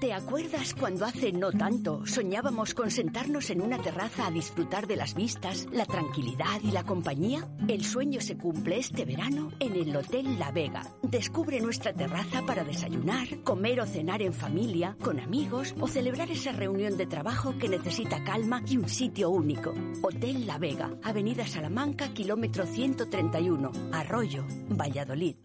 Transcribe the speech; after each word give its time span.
¿Te 0.00 0.14
acuerdas 0.14 0.72
cuando 0.72 1.04
hace 1.04 1.30
no 1.30 1.52
tanto 1.52 2.06
soñábamos 2.06 2.72
con 2.72 2.90
sentarnos 2.90 3.50
en 3.50 3.60
una 3.60 3.76
terraza 3.82 4.26
a 4.26 4.30
disfrutar 4.30 4.86
de 4.86 4.96
las 4.96 5.14
vistas, 5.14 5.68
la 5.72 5.84
tranquilidad 5.84 6.62
y 6.62 6.70
la 6.70 6.84
compañía? 6.84 7.46
El 7.68 7.84
sueño 7.84 8.22
se 8.22 8.38
cumple 8.38 8.78
este 8.78 9.04
verano 9.04 9.52
en 9.60 9.76
el 9.76 9.94
Hotel 9.94 10.38
La 10.38 10.52
Vega. 10.52 10.86
Descubre 11.02 11.60
nuestra 11.60 11.92
terraza 11.92 12.40
para 12.46 12.64
desayunar, 12.64 13.42
comer 13.42 13.82
o 13.82 13.86
cenar 13.86 14.22
en 14.22 14.32
familia, 14.32 14.96
con 15.02 15.20
amigos 15.20 15.74
o 15.78 15.86
celebrar 15.86 16.30
esa 16.30 16.52
reunión 16.52 16.96
de 16.96 17.04
trabajo 17.04 17.58
que 17.58 17.68
necesita 17.68 18.24
calma 18.24 18.62
y 18.66 18.78
un 18.78 18.88
sitio 18.88 19.28
único. 19.28 19.74
Hotel 20.00 20.46
La 20.46 20.56
Vega, 20.56 20.94
Avenida 21.02 21.46
Salamanca, 21.46 22.08
kilómetro 22.14 22.64
131, 22.64 23.70
Arroyo, 23.92 24.46
Valladolid. 24.70 25.36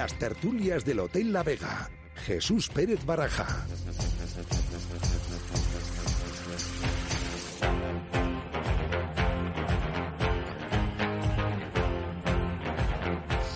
Las 0.00 0.14
tertulias 0.14 0.82
del 0.86 1.00
Hotel 1.00 1.30
La 1.30 1.42
Vega. 1.42 1.90
Jesús 2.24 2.70
Pérez 2.70 3.04
Baraja. 3.04 3.66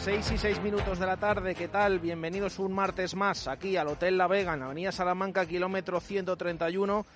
Seis 0.03 0.33
y 0.33 0.37
seis 0.37 0.61
minutos 0.61 0.99
de 0.99 1.07
la 1.07 1.17
tarde, 1.17 1.55
¿qué 1.55 1.69
tal? 1.69 1.99
Bienvenidos 1.99 2.59
un 2.59 2.75
martes 2.75 3.15
más 3.15 3.49
aquí 3.49 3.79
al 3.79 3.89
Hotel 3.89 4.19
La 4.19 4.27
Vega, 4.27 4.53
en 4.53 4.61
la 4.61 4.67
Avenida 4.67 4.93
Salamanca, 4.93 5.47
kilómetro 5.47 5.99
131, 5.99 7.07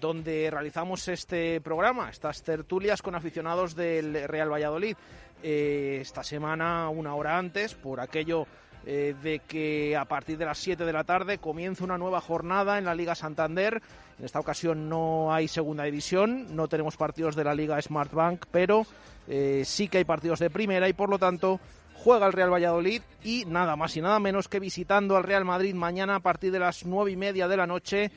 donde 0.00 0.48
realizamos 0.48 1.08
este 1.08 1.60
programa, 1.60 2.08
estas 2.08 2.44
tertulias 2.44 3.02
con 3.02 3.16
aficionados 3.16 3.74
del 3.74 4.28
Real 4.28 4.52
Valladolid. 4.52 4.96
Eh, 5.42 5.98
esta 6.00 6.22
semana, 6.22 6.88
una 6.88 7.16
hora 7.16 7.36
antes, 7.36 7.74
por 7.74 8.00
aquello 8.00 8.46
eh, 8.88 9.16
de 9.20 9.40
que 9.40 9.96
a 9.96 10.04
partir 10.04 10.38
de 10.38 10.44
las 10.44 10.58
7 10.58 10.84
de 10.84 10.92
la 10.92 11.02
tarde 11.02 11.38
comienza 11.38 11.82
una 11.82 11.98
nueva 11.98 12.20
jornada 12.20 12.78
en 12.78 12.84
la 12.84 12.94
Liga 12.94 13.16
Santander. 13.16 13.82
En 14.16 14.24
esta 14.24 14.38
ocasión 14.38 14.88
no 14.88 15.34
hay 15.34 15.48
segunda 15.48 15.82
división, 15.82 16.54
no 16.54 16.68
tenemos 16.68 16.96
partidos 16.96 17.34
de 17.34 17.42
la 17.42 17.52
Liga 17.52 17.82
Smartbank, 17.82 18.46
pero 18.52 18.86
eh, 19.26 19.62
sí 19.64 19.88
que 19.88 19.98
hay 19.98 20.04
partidos 20.04 20.38
de 20.38 20.50
primera 20.50 20.88
y 20.88 20.92
por 20.92 21.10
lo 21.10 21.18
tanto 21.18 21.58
juega 21.94 22.28
el 22.28 22.32
Real 22.32 22.52
Valladolid 22.52 23.02
y 23.24 23.44
nada 23.46 23.74
más 23.74 23.96
y 23.96 24.02
nada 24.02 24.20
menos 24.20 24.46
que 24.46 24.60
visitando 24.60 25.16
al 25.16 25.24
Real 25.24 25.44
Madrid 25.44 25.74
mañana 25.74 26.14
a 26.14 26.20
partir 26.20 26.52
de 26.52 26.60
las 26.60 26.86
nueve 26.86 27.10
y 27.10 27.16
media 27.16 27.48
de 27.48 27.56
la 27.56 27.66
noche 27.66 28.12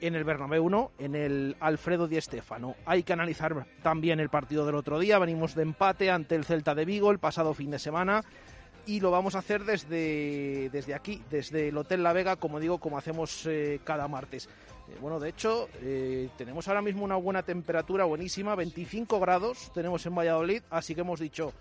en 0.00 0.14
el 0.14 0.24
Bernabéu 0.24 0.64
1, 0.64 0.92
en 0.98 1.14
el 1.14 1.56
Alfredo 1.60 2.08
Di 2.08 2.18
Stéfano. 2.22 2.74
Hay 2.86 3.02
que 3.02 3.12
analizar 3.12 3.66
también 3.82 4.20
el 4.20 4.30
partido 4.30 4.64
del 4.64 4.76
otro 4.76 4.98
día. 4.98 5.18
Venimos 5.18 5.54
de 5.54 5.62
empate 5.62 6.10
ante 6.10 6.36
el 6.36 6.46
Celta 6.46 6.74
de 6.74 6.86
Vigo 6.86 7.10
el 7.10 7.18
pasado 7.18 7.52
fin 7.52 7.70
de 7.70 7.78
semana 7.78 8.22
y 8.86 9.00
lo 9.00 9.10
vamos 9.10 9.34
a 9.34 9.40
hacer 9.40 9.64
desde, 9.64 10.70
desde 10.70 10.94
aquí, 10.94 11.22
desde 11.28 11.68
el 11.68 11.76
Hotel 11.76 12.02
La 12.02 12.12
Vega, 12.12 12.36
como 12.36 12.60
digo, 12.60 12.78
como 12.78 12.96
hacemos 12.96 13.44
eh, 13.46 13.80
cada 13.84 14.08
martes. 14.08 14.48
Eh, 14.88 14.96
bueno, 15.00 15.18
de 15.18 15.28
hecho, 15.28 15.68
eh, 15.82 16.30
tenemos 16.38 16.68
ahora 16.68 16.82
mismo 16.82 17.04
una 17.04 17.16
buena 17.16 17.42
temperatura, 17.42 18.04
buenísima, 18.04 18.54
25 18.54 19.18
grados 19.18 19.72
tenemos 19.74 20.06
en 20.06 20.14
Valladolid, 20.14 20.62
así 20.70 20.94
que 20.94 21.00
hemos 21.00 21.18
dicho, 21.18 21.52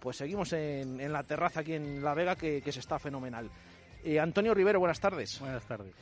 pues 0.00 0.16
seguimos 0.16 0.52
en, 0.54 1.12
la 1.12 1.22
terraza 1.22 1.60
aquí 1.60 1.74
en 1.74 2.02
La 2.02 2.14
Vega, 2.14 2.36
que, 2.36 2.62
se 2.72 2.80
está 2.80 2.98
fenomenal. 2.98 3.50
Antonio 4.20 4.52
Rivero, 4.52 4.80
buenas 4.80 4.98
tardes. 4.98 5.38
Buenas 5.38 5.64
tardes. 5.64 5.94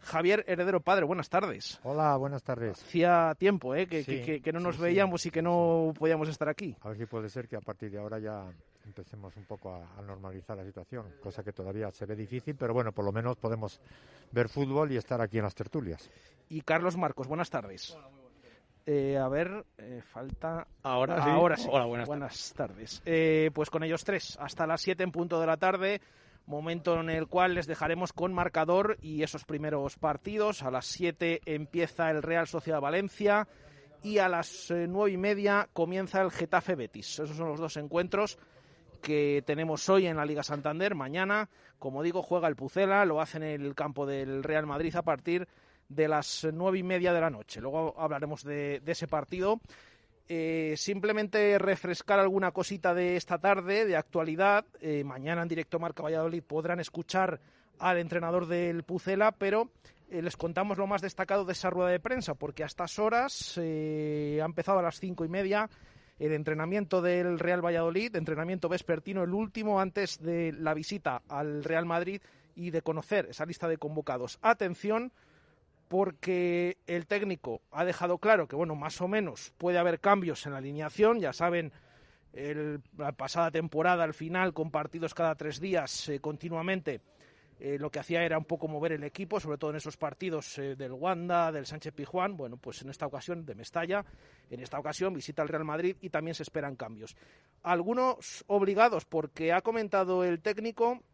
Javier 0.00 0.44
Heredero 0.48 0.80
Padre, 0.80 1.04
buenas 1.04 1.28
tardes. 1.28 1.78
Hola, 1.84 2.16
buenas 2.16 2.42
tardes. 2.42 2.82
Hacía 2.82 3.34
tiempo 3.38 3.74
¿eh? 3.74 3.86
que, 3.86 4.40
que, 4.42 4.52
no 4.52 4.60
nos 4.60 4.78
veíamos 4.78 5.26
y 5.26 5.30
que 5.30 5.42
no 5.42 5.92
podíamos 5.96 6.28
estar 6.28 6.48
aquí. 6.48 6.74
A 6.80 6.88
ver 6.88 6.98
si 6.98 7.06
puede 7.06 7.28
ser 7.28 7.46
que 7.46 7.56
a 7.56 7.60
partir 7.60 7.90
de 7.90 7.98
ahora 7.98 8.18
ya 8.18 8.44
empecemos 8.84 9.36
un 9.36 9.44
poco 9.44 9.74
a, 9.74 10.02
normalizar 10.02 10.56
la 10.56 10.64
situación, 10.64 11.06
cosa 11.22 11.42
que 11.42 11.52
todavía 11.52 11.90
se 11.90 12.06
ve 12.06 12.16
difícil, 12.16 12.56
pero 12.56 12.74
bueno, 12.74 12.92
por 12.92 13.04
lo 13.04 13.12
menos 13.12 13.36
podemos 13.36 13.80
ver 14.30 14.48
fútbol 14.48 14.92
y 14.92 14.96
estar 14.96 15.20
aquí 15.20 15.38
en 15.38 15.44
las 15.44 15.54
tertulias. 15.54 16.10
Y 16.48 16.62
Carlos 16.62 16.96
Marcos, 16.96 17.28
buenas 17.28 17.50
tardes. 17.50 17.96
Eh, 18.84 19.16
a 19.16 19.28
ver, 19.28 19.64
eh, 19.78 20.02
falta. 20.02 20.66
Ahora 20.82 21.22
sí. 21.22 21.30
Ahora 21.30 21.56
sí. 21.56 21.68
Hola, 21.70 21.84
buenas, 21.84 22.08
buenas 22.08 22.52
tardes. 22.54 23.00
Eh, 23.04 23.50
pues 23.54 23.70
con 23.70 23.84
ellos 23.84 24.04
tres, 24.04 24.36
hasta 24.40 24.66
las 24.66 24.80
7 24.80 25.04
en 25.04 25.12
punto 25.12 25.40
de 25.40 25.46
la 25.46 25.56
tarde, 25.56 26.00
momento 26.46 26.98
en 26.98 27.08
el 27.10 27.28
cual 27.28 27.54
les 27.54 27.68
dejaremos 27.68 28.12
con 28.12 28.34
marcador 28.34 28.98
y 29.00 29.22
esos 29.22 29.44
primeros 29.44 29.96
partidos. 29.96 30.62
A 30.64 30.70
las 30.72 30.86
7 30.86 31.42
empieza 31.46 32.10
el 32.10 32.22
Real 32.22 32.48
Sociedad 32.48 32.80
Valencia 32.80 33.46
y 34.02 34.18
a 34.18 34.28
las 34.28 34.72
nueve 34.88 35.12
y 35.12 35.16
media 35.16 35.68
comienza 35.72 36.20
el 36.20 36.32
Getafe 36.32 36.74
Betis. 36.74 37.20
Esos 37.20 37.36
son 37.36 37.48
los 37.48 37.60
dos 37.60 37.76
encuentros 37.76 38.36
que 39.02 39.42
tenemos 39.44 39.88
hoy 39.90 40.06
en 40.06 40.16
la 40.16 40.24
Liga 40.24 40.42
Santander. 40.42 40.94
Mañana, 40.94 41.50
como 41.78 42.02
digo, 42.02 42.22
juega 42.22 42.48
el 42.48 42.56
Pucela, 42.56 43.04
lo 43.04 43.20
hace 43.20 43.36
en 43.36 43.42
el 43.42 43.74
campo 43.74 44.06
del 44.06 44.42
Real 44.42 44.64
Madrid 44.64 44.96
a 44.96 45.02
partir 45.02 45.46
de 45.88 46.08
las 46.08 46.46
nueve 46.52 46.78
y 46.78 46.82
media 46.82 47.12
de 47.12 47.20
la 47.20 47.28
noche. 47.28 47.60
Luego 47.60 47.94
hablaremos 47.98 48.44
de, 48.44 48.80
ese 48.86 49.08
partido. 49.08 49.60
Eh, 50.28 50.74
simplemente 50.78 51.58
refrescar 51.58 52.18
alguna 52.20 52.52
cosita 52.52 52.94
de 52.94 53.16
esta 53.16 53.38
tarde, 53.38 53.84
de 53.84 53.96
actualidad. 53.96 54.64
Eh, 54.80 55.04
mañana 55.04 55.42
en 55.42 55.48
directo 55.48 55.78
Marca 55.78 56.02
Valladolid 56.02 56.42
podrán 56.42 56.80
escuchar 56.80 57.40
al 57.78 57.98
entrenador 57.98 58.46
del 58.46 58.84
Pucela, 58.84 59.32
pero 59.32 59.70
eh, 60.10 60.22
les 60.22 60.36
contamos 60.36 60.78
lo 60.78 60.86
más 60.86 61.02
destacado 61.02 61.44
de 61.44 61.52
esa 61.52 61.68
rueda 61.68 61.90
de 61.90 62.00
prensa, 62.00 62.34
porque 62.34 62.62
a 62.62 62.66
estas 62.66 62.98
horas 62.98 63.58
ha 63.58 63.60
empezado 64.44 64.78
a 64.78 64.82
las 64.82 65.00
cinco 65.00 65.24
y 65.24 65.28
media 65.28 65.68
el 66.26 66.32
entrenamiento 66.32 67.02
del 67.02 67.40
Real 67.40 67.64
Valladolid, 67.64 68.14
entrenamiento 68.14 68.68
vespertino, 68.68 69.24
el 69.24 69.34
último 69.34 69.80
antes 69.80 70.22
de 70.22 70.52
la 70.52 70.72
visita 70.72 71.22
al 71.28 71.64
Real 71.64 71.84
Madrid 71.84 72.22
y 72.54 72.70
de 72.70 72.80
conocer 72.82 73.26
esa 73.30 73.44
lista 73.44 73.66
de 73.66 73.76
convocados. 73.76 74.38
Atención, 74.40 75.12
porque 75.88 76.78
el 76.86 77.08
técnico 77.08 77.60
ha 77.72 77.84
dejado 77.84 78.18
claro 78.18 78.46
que, 78.46 78.54
bueno, 78.54 78.76
más 78.76 79.00
o 79.00 79.08
menos 79.08 79.52
puede 79.58 79.78
haber 79.78 79.98
cambios 79.98 80.46
en 80.46 80.52
la 80.52 80.58
alineación, 80.58 81.18
ya 81.18 81.32
saben. 81.32 81.72
la 82.32 83.12
pasada 83.12 83.50
temporada, 83.50 84.04
al 84.04 84.14
final, 84.14 84.54
con 84.54 84.70
partidos 84.70 85.14
cada 85.14 85.34
tres 85.34 85.58
días 85.58 86.08
eh, 86.08 86.20
continuamente, 86.20 87.00
eh, 87.64 87.78
lo 87.78 87.92
que 87.92 88.00
hacía 88.00 88.24
era 88.24 88.36
un 88.36 88.44
poco 88.44 88.66
mover 88.66 88.90
el 88.90 89.04
equipo, 89.04 89.38
sobre 89.38 89.56
todo 89.56 89.70
en 89.70 89.76
esos 89.76 89.96
partidos 89.96 90.58
eh, 90.58 90.74
del 90.74 90.90
Wanda, 90.90 91.52
del 91.52 91.64
Sánchez 91.64 91.94
Pijuán. 91.94 92.36
Bueno, 92.36 92.56
pues 92.56 92.82
en 92.82 92.90
esta 92.90 93.06
ocasión 93.06 93.46
de 93.46 93.54
Mestalla, 93.54 94.04
en 94.50 94.58
esta 94.58 94.80
ocasión 94.80 95.14
visita 95.14 95.42
al 95.42 95.48
Real 95.48 95.64
Madrid 95.64 95.96
y 96.00 96.10
también 96.10 96.34
se 96.34 96.42
esperan 96.42 96.74
cambios. 96.74 97.14
Algunos 97.62 98.42
obligados, 98.48 99.04
porque 99.04 99.52
ha 99.52 99.60
comentado 99.60 100.24
el 100.24 100.40
técnico 100.40 101.04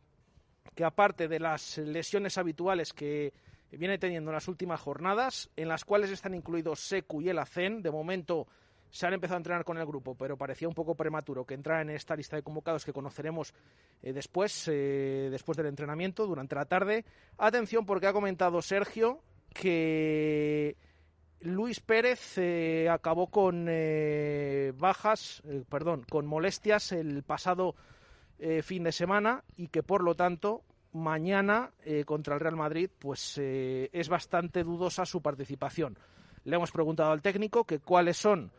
que 0.75 0.85
aparte 0.85 1.29
de 1.29 1.39
las 1.39 1.77
lesiones 1.77 2.39
habituales 2.39 2.95
que 2.95 3.35
viene 3.71 3.99
teniendo 3.99 4.31
en 4.31 4.37
las 4.37 4.49
últimas 4.49 4.81
jornadas, 4.81 5.51
en 5.55 5.69
las 5.69 5.85
cuales 5.85 6.09
están 6.09 6.33
incluidos 6.35 6.81
Secu 6.81 7.21
y 7.21 7.29
el 7.29 7.41
Acen, 7.41 7.83
de 7.83 7.91
momento 7.91 8.47
se 8.91 9.07
han 9.07 9.15
empezado 9.15 9.37
a 9.37 9.39
entrenar 9.39 9.65
con 9.65 9.79
el 9.79 9.87
grupo, 9.87 10.15
pero 10.15 10.37
parecía 10.37 10.69
un 10.69 10.75
poco 10.75 10.95
prematuro 10.95 11.45
que 11.45 11.55
entrara 11.55 11.83
en 11.83 11.91
esta 11.91 12.17
lista 12.17 12.37
de 12.37 12.43
convocados 12.43 12.85
que 12.85 12.93
conoceremos 12.93 13.53
eh, 14.03 14.13
después, 14.13 14.69
eh, 14.69 15.29
después 15.31 15.57
del 15.57 15.67
entrenamiento, 15.67 16.27
durante 16.27 16.55
la 16.55 16.65
tarde. 16.65 17.05
Atención 17.37 17.85
porque 17.85 18.07
ha 18.07 18.13
comentado 18.13 18.63
Sergio 18.63 19.21
que 19.53 20.77
Luis 21.41 21.81
Pérez 21.81 22.39
eh, 22.39 22.89
acabó 22.91 23.29
con 23.29 23.67
bajas, 24.79 25.43
perdón, 25.69 26.05
con 26.09 26.27
molestias 26.27 26.93
el 26.93 27.23
pasado 27.23 27.75
fin 28.63 28.85
de 28.85 28.93
semana 28.93 29.43
y 29.57 29.67
que 29.67 29.83
por 29.83 30.05
lo 30.05 30.15
tanto 30.15 30.63
mañana 30.93 31.73
contra 32.07 32.35
el 32.35 32.41
Real 32.41 32.55
Madrid 32.55 32.89
pues 32.97 33.37
es 33.39 34.09
bastante 34.09 34.63
dudosa 34.63 35.05
su 35.05 35.21
participación. 35.21 35.99
Le 36.45 36.55
hemos 36.55 36.71
preguntado 36.71 37.11
al 37.11 37.21
técnico 37.21 37.65
que 37.65 37.81
cuáles 37.81 38.17
son 38.17 38.53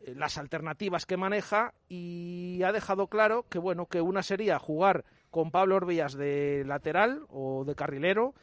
las 0.00 0.38
alternativas 0.38 1.06
que 1.06 1.16
maneja 1.16 1.74
y 1.88 2.62
ha 2.62 2.72
dejado 2.72 3.08
claro 3.08 3.46
que 3.48 3.58
bueno 3.58 3.86
que 3.86 4.00
una 4.00 4.22
sería 4.22 4.58
jugar 4.58 5.04
con 5.30 5.50
Pablo 5.50 5.76
Orbías 5.76 6.14
de 6.14 6.64
lateral 6.66 7.24
o 7.28 7.64
de 7.64 7.74
carrilero 7.74 8.34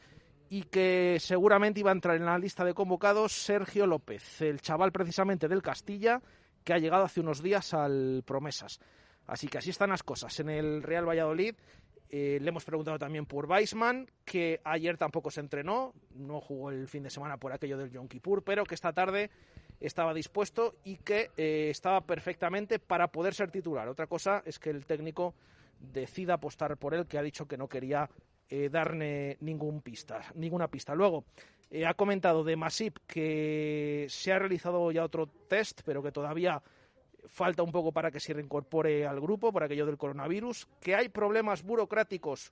y 0.49 0.63
que 0.63 1.17
seguramente 1.19 1.79
iba 1.79 1.91
a 1.91 1.93
entrar 1.93 2.17
en 2.17 2.25
la 2.25 2.37
lista 2.37 2.63
de 2.63 2.73
convocados 2.73 3.31
Sergio 3.31 3.87
López, 3.87 4.41
el 4.41 4.61
chaval 4.61 4.91
precisamente 4.91 5.47
del 5.47 5.63
Castilla 5.63 6.21
que 6.63 6.73
ha 6.73 6.77
llegado 6.77 7.05
hace 7.05 7.21
unos 7.21 7.41
días 7.41 7.73
al 7.73 8.23
Promesas. 8.25 8.79
Así 9.25 9.47
que 9.47 9.57
así 9.57 9.71
están 9.71 9.89
las 9.89 10.03
cosas 10.03 10.39
en 10.39 10.49
el 10.49 10.83
Real 10.83 11.07
Valladolid 11.07 11.55
Eh, 12.07 12.37
le 12.39 12.49
hemos 12.49 12.63
preguntado 12.63 12.99
también 12.99 13.25
por 13.25 13.45
Weisman, 13.47 14.07
que 14.23 14.61
ayer 14.63 14.95
tampoco 14.95 15.31
se 15.31 15.41
entrenó, 15.41 15.91
no 16.13 16.39
jugó 16.39 16.69
el 16.69 16.87
fin 16.87 17.01
de 17.03 17.09
semana 17.09 17.37
por 17.37 17.51
aquello 17.51 17.77
del 17.77 17.89
Yom 17.89 18.07
Kippur, 18.07 18.43
pero 18.43 18.63
que 18.63 18.75
esta 18.75 18.93
tarde 18.93 19.31
estaba 19.79 20.13
dispuesto 20.13 20.75
y 20.83 20.97
que 20.97 21.31
eh, 21.37 21.69
estaba 21.69 22.01
perfectamente 22.01 22.79
para 22.79 23.07
poder 23.07 23.33
ser 23.33 23.51
titular. 23.51 23.87
Otra 23.87 24.07
cosa 24.07 24.41
es 24.45 24.59
que 24.59 24.69
el 24.69 24.85
técnico 24.85 25.33
decida 25.79 26.35
apostar 26.35 26.77
por 26.77 26.93
él, 26.93 27.05
que 27.05 27.17
ha 27.17 27.23
dicho 27.23 27.47
que 27.47 27.57
no 27.57 27.67
quería 27.67 28.09
eh, 28.49 28.69
darle 28.69 29.37
ningún 29.41 29.81
pista, 29.81 30.21
ninguna 30.35 30.67
pista. 30.67 30.95
Luego, 30.95 31.25
ha 31.85 31.93
comentado 31.95 32.43
de 32.43 32.55
Masip 32.55 32.99
que 33.05 34.05
se 34.09 34.31
ha 34.31 34.39
realizado 34.39 34.91
ya 34.91 35.03
otro 35.03 35.27
test, 35.27 35.81
pero 35.83 36.01
que 36.01 36.11
todavía 36.11 36.61
falta 37.27 37.63
un 37.63 37.71
poco 37.71 37.91
para 37.91 38.11
que 38.11 38.19
se 38.19 38.33
reincorpore 38.33 39.05
al 39.05 39.19
grupo 39.19 39.51
por 39.51 39.63
aquello 39.63 39.85
del 39.85 39.97
coronavirus, 39.97 40.67
que 40.79 40.95
hay 40.95 41.09
problemas 41.09 41.63
burocráticos 41.63 42.51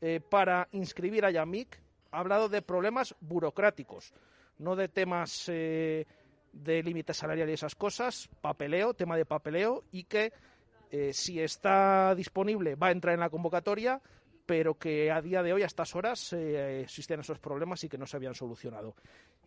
eh, 0.00 0.20
para 0.20 0.68
inscribir 0.72 1.24
a 1.24 1.30
Yamik, 1.30 1.80
ha 2.10 2.20
hablado 2.20 2.48
de 2.48 2.62
problemas 2.62 3.14
burocráticos, 3.20 4.12
no 4.58 4.76
de 4.76 4.88
temas 4.88 5.48
eh, 5.48 6.06
de 6.52 6.82
límite 6.82 7.14
salarial 7.14 7.50
y 7.50 7.54
esas 7.54 7.74
cosas, 7.74 8.28
papeleo, 8.40 8.94
tema 8.94 9.16
de 9.16 9.24
papeleo, 9.24 9.84
y 9.90 10.04
que 10.04 10.32
eh, 10.90 11.12
si 11.12 11.40
está 11.40 12.14
disponible 12.14 12.74
va 12.74 12.88
a 12.88 12.92
entrar 12.92 13.14
en 13.14 13.20
la 13.20 13.30
convocatoria, 13.30 14.00
pero 14.46 14.74
que 14.74 15.10
a 15.10 15.22
día 15.22 15.42
de 15.42 15.52
hoy, 15.52 15.62
a 15.62 15.66
estas 15.66 15.94
horas, 15.94 16.32
existen 16.32 17.20
esos 17.20 17.38
problemas 17.38 17.82
y 17.84 17.88
que 17.88 17.96
no 17.96 18.06
se 18.06 18.16
habían 18.16 18.34
solucionado. 18.34 18.94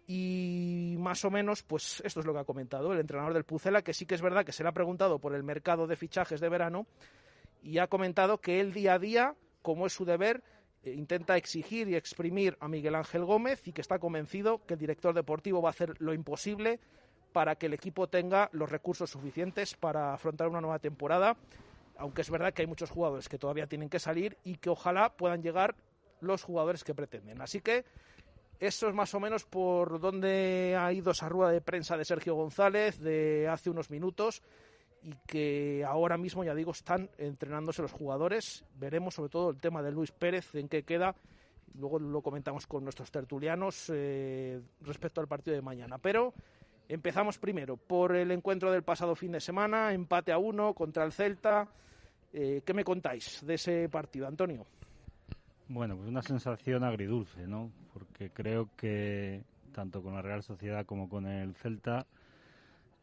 Y 0.07 0.95
más 0.99 1.25
o 1.25 1.31
menos, 1.31 1.63
pues 1.63 2.01
esto 2.05 2.19
es 2.19 2.25
lo 2.25 2.33
que 2.33 2.39
ha 2.39 2.45
comentado 2.45 2.93
el 2.93 2.99
entrenador 2.99 3.33
del 3.33 3.43
Pucela, 3.43 3.81
que 3.81 3.93
sí 3.93 4.05
que 4.05 4.15
es 4.15 4.21
verdad 4.21 4.45
que 4.45 4.51
se 4.51 4.63
le 4.63 4.69
ha 4.69 4.73
preguntado 4.73 5.19
por 5.19 5.33
el 5.33 5.43
mercado 5.43 5.87
de 5.87 5.95
fichajes 5.95 6.39
de 6.39 6.49
verano 6.49 6.85
y 7.63 7.79
ha 7.79 7.87
comentado 7.87 8.37
que 8.39 8.59
él 8.59 8.73
día 8.73 8.93
a 8.93 8.99
día, 8.99 9.35
como 9.63 9.87
es 9.87 9.93
su 9.93 10.05
deber, 10.05 10.43
eh, 10.43 10.54
intenta 10.93 11.37
exigir 11.37 11.87
y 11.89 11.95
exprimir 11.95 12.57
a 12.59 12.67
Miguel 12.67 12.95
Ángel 12.95 13.25
Gómez 13.25 13.67
y 13.67 13.71
que 13.71 13.81
está 13.81 13.99
convencido 13.99 14.65
que 14.65 14.75
el 14.75 14.79
director 14.79 15.13
deportivo 15.13 15.61
va 15.61 15.69
a 15.69 15.71
hacer 15.71 15.93
lo 15.99 16.13
imposible 16.13 16.79
para 17.33 17.55
que 17.55 17.65
el 17.65 17.73
equipo 17.73 18.07
tenga 18.07 18.49
los 18.53 18.69
recursos 18.69 19.09
suficientes 19.09 19.75
para 19.75 20.13
afrontar 20.13 20.47
una 20.47 20.61
nueva 20.61 20.79
temporada, 20.79 21.35
aunque 21.97 22.21
es 22.21 22.29
verdad 22.29 22.53
que 22.53 22.61
hay 22.61 22.67
muchos 22.67 22.89
jugadores 22.89 23.27
que 23.27 23.37
todavía 23.37 23.67
tienen 23.67 23.89
que 23.89 23.99
salir 23.99 24.37
y 24.43 24.55
que 24.55 24.69
ojalá 24.69 25.09
puedan 25.09 25.41
llegar 25.43 25.75
los 26.21 26.43
jugadores 26.43 26.83
que 26.83 26.95
pretenden. 26.95 27.41
Así 27.41 27.59
que 27.59 27.83
eso 28.59 28.87
es 28.87 28.95
más 28.95 29.13
o 29.13 29.19
menos 29.19 29.43
por 29.43 29.99
donde 29.99 30.77
ha 30.79 30.91
ido 30.93 31.11
esa 31.11 31.27
rueda 31.27 31.51
de 31.51 31.61
prensa 31.61 31.97
de 31.97 32.05
Sergio 32.05 32.35
González 32.35 32.99
de 32.99 33.49
hace 33.49 33.69
unos 33.69 33.89
minutos 33.89 34.41
y 35.05 35.13
que 35.27 35.85
ahora 35.87 36.17
mismo, 36.17 36.43
ya 36.43 36.55
digo, 36.55 36.71
están 36.71 37.11
entrenándose 37.19 37.83
los 37.83 37.91
jugadores. 37.91 38.65
Veremos 38.79 39.13
sobre 39.13 39.29
todo 39.29 39.51
el 39.51 39.57
tema 39.57 39.83
de 39.83 39.91
Luis 39.91 40.11
Pérez, 40.11 40.55
en 40.55 40.67
qué 40.67 40.81
queda. 40.81 41.15
Luego 41.75 41.99
lo 41.99 42.23
comentamos 42.23 42.65
con 42.65 42.83
nuestros 42.83 43.11
tertulianos 43.11 43.91
eh, 43.93 44.59
respecto 44.81 45.21
al 45.21 45.27
partido 45.27 45.55
de 45.55 45.61
mañana. 45.61 45.99
Pero 45.99 46.33
empezamos 46.89 47.37
primero 47.37 47.77
por 47.77 48.15
el 48.15 48.31
encuentro 48.31 48.71
del 48.71 48.81
pasado 48.81 49.15
fin 49.15 49.31
de 49.33 49.39
semana, 49.39 49.93
empate 49.93 50.31
a 50.31 50.39
uno 50.39 50.73
contra 50.73 51.03
el 51.05 51.11
Celta. 51.11 51.67
Eh, 52.33 52.63
¿Qué 52.65 52.73
me 52.73 52.83
contáis 52.83 53.45
de 53.45 53.53
ese 53.53 53.87
partido, 53.89 54.27
Antonio? 54.27 54.65
Bueno, 55.67 55.95
pues 55.97 56.09
una 56.09 56.23
sensación 56.23 56.83
agridulce, 56.83 57.45
¿no? 57.45 57.71
Porque 57.93 58.31
creo 58.31 58.69
que 58.75 59.43
tanto 59.71 60.01
con 60.01 60.15
la 60.15 60.23
Real 60.23 60.41
Sociedad 60.41 60.83
como 60.83 61.07
con 61.09 61.27
el 61.27 61.53
Celta 61.53 62.07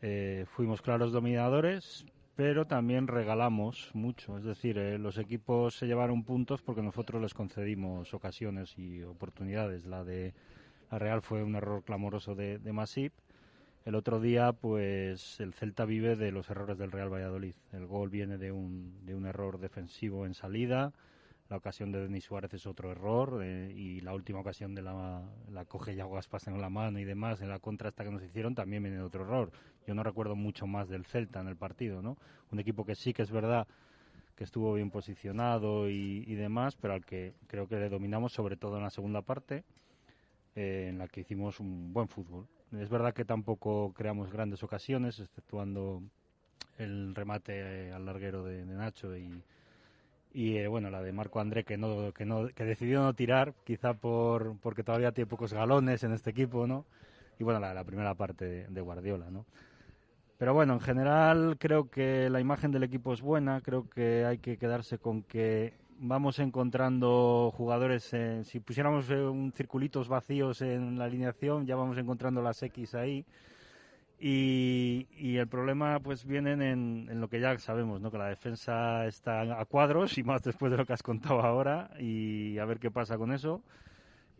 eh, 0.02 0.46
fuimos 0.48 0.82
claros 0.82 1.12
dominadores, 1.12 2.04
pero 2.34 2.66
también 2.66 3.06
regalamos 3.06 3.90
mucho. 3.94 4.36
Es 4.36 4.44
decir, 4.44 4.76
eh, 4.76 4.98
los 4.98 5.16
equipos 5.16 5.76
se 5.76 5.86
llevaron 5.86 6.24
puntos 6.24 6.60
porque 6.60 6.82
nosotros 6.82 7.22
les 7.22 7.34
concedimos 7.34 8.12
ocasiones 8.12 8.76
y 8.76 9.02
oportunidades. 9.04 9.86
La 9.86 10.02
de 10.02 10.34
la 10.90 10.98
Real 10.98 11.22
fue 11.22 11.44
un 11.44 11.54
error 11.54 11.84
clamoroso 11.84 12.34
de, 12.34 12.58
de 12.58 12.72
Masip. 12.72 13.12
El 13.84 13.94
otro 13.94 14.20
día, 14.20 14.52
pues 14.52 15.40
el 15.40 15.54
Celta 15.54 15.84
vive 15.84 16.16
de 16.16 16.32
los 16.32 16.50
errores 16.50 16.78
del 16.78 16.92
Real 16.92 17.12
Valladolid. 17.12 17.54
El 17.72 17.86
gol 17.86 18.10
viene 18.10 18.38
de 18.38 18.52
un, 18.52 19.06
de 19.06 19.14
un 19.14 19.26
error 19.26 19.58
defensivo 19.58 20.26
en 20.26 20.34
salida 20.34 20.92
la 21.52 21.58
ocasión 21.58 21.92
de 21.92 22.00
Denis 22.00 22.24
Suárez 22.24 22.54
es 22.54 22.66
otro 22.66 22.90
error 22.90 23.42
eh, 23.44 23.70
y 23.76 24.00
la 24.00 24.14
última 24.14 24.40
ocasión 24.40 24.74
de 24.74 24.80
la, 24.80 25.22
la 25.50 25.66
coge 25.66 25.94
Yago 25.94 26.16
Aspas 26.16 26.46
en 26.46 26.58
la 26.58 26.70
mano 26.70 26.98
y 26.98 27.04
demás 27.04 27.42
en 27.42 27.50
la 27.50 27.58
contra 27.58 27.90
esta 27.90 28.04
que 28.04 28.10
nos 28.10 28.22
hicieron 28.22 28.54
también 28.54 28.82
viene 28.82 29.02
otro 29.02 29.24
error. 29.24 29.52
Yo 29.86 29.94
no 29.94 30.02
recuerdo 30.02 30.36
mucho 30.36 30.66
más 30.66 30.88
del 30.88 31.04
Celta 31.04 31.40
en 31.40 31.48
el 31.48 31.56
partido, 31.56 32.02
¿no? 32.02 32.16
Un 32.50 32.60
equipo 32.60 32.84
que 32.84 32.94
sí 32.94 33.12
que 33.12 33.22
es 33.22 33.30
verdad 33.30 33.66
que 34.36 34.44
estuvo 34.44 34.74
bien 34.74 34.90
posicionado 34.90 35.90
y, 35.90 36.34
demás, 36.34 36.76
pero 36.76 36.94
al 36.94 37.04
que 37.04 37.34
creo 37.46 37.68
que 37.68 37.76
le 37.76 37.88
dominamos 37.88 38.32
sobre 38.32 38.56
todo 38.56 38.76
en 38.76 38.82
la 38.82 38.90
segunda 38.90 39.22
parte, 39.22 39.64
eh, 40.56 40.88
en 40.90 40.98
la 40.98 41.08
que 41.08 41.20
hicimos 41.20 41.60
un 41.60 41.92
buen 41.92 42.08
fútbol. 42.08 42.46
Es 42.72 42.88
verdad 42.88 43.12
que 43.12 43.24
tampoco 43.24 43.92
creamos 43.92 44.32
grandes 44.32 44.62
ocasiones, 44.62 45.20
exceptuando 45.20 46.02
el 46.78 47.14
remate 47.14 47.92
al 47.92 48.06
larguero 48.06 48.44
de 48.44 48.64
Nacho 48.64 49.16
y, 49.16 50.56
eh, 50.56 50.66
bueno 50.66 50.90
la 50.90 51.02
de 51.02 51.12
Marco 51.12 51.40
André 51.40 51.64
que 51.64 51.76
no 51.76 52.12
que 52.12 52.24
no 52.24 52.48
que 52.48 52.64
decidió 52.64 53.02
no 53.02 53.14
tirar 53.14 53.54
quizá 53.64 53.92
por 53.94 54.56
porque 54.60 54.82
todavía 54.82 55.12
tiene 55.12 55.28
pocos 55.28 55.52
galones 55.52 56.02
en 56.04 56.12
este 56.12 56.30
equipo 56.30 56.66
no 56.66 56.86
y 57.38 57.44
bueno 57.44 57.60
la, 57.60 57.84
primera 57.84 58.14
parte 58.14 58.66
de, 58.68 58.80
Guardiola 58.80 59.30
no 59.30 59.44
pero 60.42 60.54
bueno 60.54 60.72
en 60.72 60.80
general 60.80 61.56
creo 61.56 61.88
que 61.88 62.28
la 62.28 62.40
imagen 62.40 62.72
del 62.72 62.82
equipo 62.82 63.12
es 63.12 63.20
buena 63.20 63.60
creo 63.60 63.88
que 63.88 64.24
hay 64.24 64.38
que 64.38 64.56
quedarse 64.56 64.98
con 64.98 65.22
que 65.22 65.72
vamos 66.00 66.40
encontrando 66.40 67.52
jugadores 67.56 68.12
si 68.42 68.58
pusiéramos 68.58 69.08
eh, 69.10 69.20
un 69.22 69.52
circulitos 69.52 70.08
vacíos 70.08 70.60
en 70.60 70.98
la 70.98 71.04
alineación 71.04 71.64
ya 71.64 71.76
vamos 71.76 71.96
encontrando 71.96 72.42
las 72.42 72.60
X 72.60 72.96
ahí 72.96 73.24
y, 74.18 75.06
el 75.36 75.46
problema 75.46 76.00
pues 76.00 76.24
vienen 76.24 76.60
en, 76.60 77.20
lo 77.20 77.28
que 77.28 77.38
ya 77.40 77.56
sabemos, 77.58 78.00
¿no? 78.00 78.10
que 78.10 78.18
la 78.18 78.26
defensa 78.26 79.06
está 79.06 79.60
a 79.60 79.64
cuadros 79.64 80.18
y 80.18 80.24
más 80.24 80.42
después 80.42 80.72
de 80.72 80.78
lo 80.78 80.86
que 80.86 80.92
has 80.92 81.02
contado 81.04 81.40
ahora 81.40 81.90
y 82.00 82.58
a 82.58 82.64
ver 82.64 82.80
qué 82.80 82.90
pasa 82.90 83.16
con 83.16 83.32
eso 83.32 83.62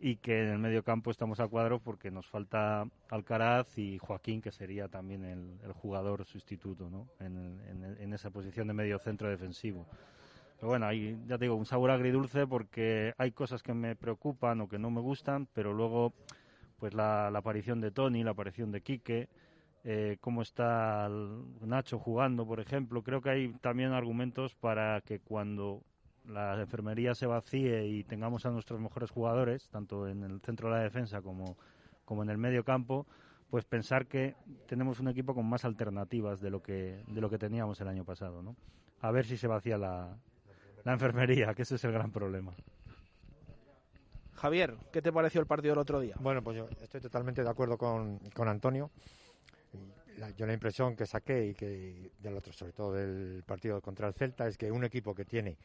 y 0.03 0.17
que 0.17 0.43
en 0.43 0.49
el 0.49 0.59
medio 0.59 0.83
campo 0.83 1.11
estamos 1.11 1.39
a 1.39 1.47
cuadros 1.47 1.81
porque 1.81 2.11
nos 2.11 2.27
falta 2.27 2.85
Alcaraz 3.09 3.77
y 3.77 3.97
Joaquín 3.99 4.41
que 4.41 4.51
sería 4.51 4.89
también 4.89 5.23
el, 5.23 5.71
jugador 5.71 6.25
sustituto 6.25 6.89
¿no? 6.89 7.07
en, 7.21 7.57
en, 7.99 8.13
esa 8.13 8.29
posición 8.29 8.67
de 8.67 8.73
medio 8.73 8.99
centro 8.99 9.29
defensivo. 9.29 9.87
Pero 10.57 10.67
bueno, 10.67 10.87
hay, 10.87 11.17
ya 11.25 11.37
te 11.37 11.45
digo, 11.45 11.55
un 11.55 11.65
sabor 11.65 11.89
agridulce 11.89 12.45
porque 12.45 13.13
hay 13.17 13.31
cosas 13.31 13.63
que 13.63 13.73
me 13.73 13.95
preocupan 13.95 14.59
o 14.59 14.67
que 14.67 14.77
no 14.77 14.91
me 14.91 14.99
gustan, 14.99 15.47
pero 15.53 15.71
luego 15.73 16.13
pues 16.79 16.93
la, 16.93 17.31
la 17.31 17.39
aparición 17.39 17.79
de 17.79 17.91
Tony, 17.91 18.25
la 18.25 18.31
aparición 18.31 18.73
de 18.73 18.81
Quique, 18.81 19.29
eh, 19.85 20.17
cómo 20.19 20.41
está 20.41 21.09
Nacho 21.61 21.97
jugando, 21.97 22.45
por 22.45 22.59
ejemplo. 22.59 23.03
Creo 23.03 23.21
que 23.21 23.29
hay 23.29 23.53
también 23.61 23.93
argumentos 23.93 24.53
para 24.53 24.99
que 24.99 25.19
cuando 25.19 25.81
la 26.25 26.59
enfermería 26.59 27.13
se 27.15 27.25
vacíe 27.25 27.85
y 27.87 28.03
tengamos 28.03 28.45
a 28.45 28.51
nuestros 28.51 28.79
mejores 28.79 29.11
jugadores, 29.11 29.67
tanto 29.69 30.07
en 30.07 30.23
el 30.23 30.39
centro 30.41 30.69
de 30.69 30.75
la 30.75 30.83
defensa 30.83 31.21
como, 31.21 31.57
como 32.05 32.23
en 32.23 32.29
el 32.29 32.37
medio 32.37 32.63
campo, 32.63 33.05
pues 33.49 33.65
pensar 33.65 34.07
que 34.07 34.35
tenemos 34.67 34.99
un 34.99 35.09
equipo 35.09 35.35
con 35.35 35.45
más 35.45 35.65
alternativas 35.65 36.39
de 36.41 36.49
lo 36.49 36.61
que, 36.61 37.03
de 37.07 37.21
lo 37.21 37.29
que 37.29 37.37
teníamos 37.37 37.79
el 37.81 37.87
año 37.87 38.05
pasado. 38.05 38.41
¿no? 38.41 38.55
A 39.01 39.11
ver 39.11 39.25
si 39.25 39.37
se 39.37 39.47
vacía 39.47 39.77
la, 39.77 40.17
la 40.83 40.93
enfermería, 40.93 41.53
que 41.53 41.63
ese 41.63 41.75
es 41.75 41.83
el 41.83 41.91
gran 41.91 42.11
problema. 42.11 42.53
Javier, 44.33 44.75
¿qué 44.91 45.01
te 45.01 45.13
pareció 45.13 45.39
el 45.39 45.47
partido 45.47 45.73
del 45.73 45.79
otro 45.79 45.99
día? 45.99 46.15
Bueno, 46.19 46.41
pues 46.41 46.57
yo 46.57 46.67
estoy 46.81 46.99
totalmente 46.99 47.43
de 47.43 47.49
acuerdo 47.49 47.77
con, 47.77 48.19
con 48.33 48.47
Antonio 48.47 48.91
yo 50.37 50.45
la 50.45 50.53
impresión 50.53 50.95
que 50.95 51.05
saqué 51.05 51.47
y 51.47 51.53
que 51.53 52.11
del 52.19 52.37
otro, 52.37 52.53
sobre 52.53 52.73
todo 52.73 52.93
del 52.93 53.43
partido 53.43 53.81
contra 53.81 54.07
el 54.07 54.13
Celta, 54.13 54.47
es 54.47 54.57
que 54.57 54.71
un 54.71 54.83
equipo 54.83 55.13
que 55.13 55.25
tiene, 55.25 55.57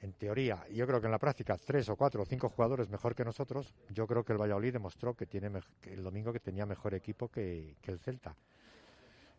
en 0.00 0.12
teoría, 0.12 0.64
yo 0.68 0.86
creo 0.86 1.00
que 1.00 1.06
en 1.06 1.12
la 1.12 1.18
práctica, 1.18 1.56
tres 1.56 1.88
o 1.88 1.96
cuatro 1.96 2.22
o 2.22 2.24
cinco 2.24 2.48
jugadores 2.48 2.88
mejor 2.88 3.14
que 3.14 3.24
nosotros, 3.24 3.74
yo 3.90 4.06
creo 4.06 4.24
que 4.24 4.32
el 4.32 4.40
Valladolid 4.40 4.72
demostró 4.72 5.14
que 5.14 5.26
tiene 5.26 5.50
el 5.82 6.02
domingo 6.02 6.32
que 6.32 6.38
tenía 6.38 6.66
mejor 6.66 6.94
equipo 6.94 7.28
que, 7.28 7.76
el 7.82 7.98
Celta. 7.98 8.36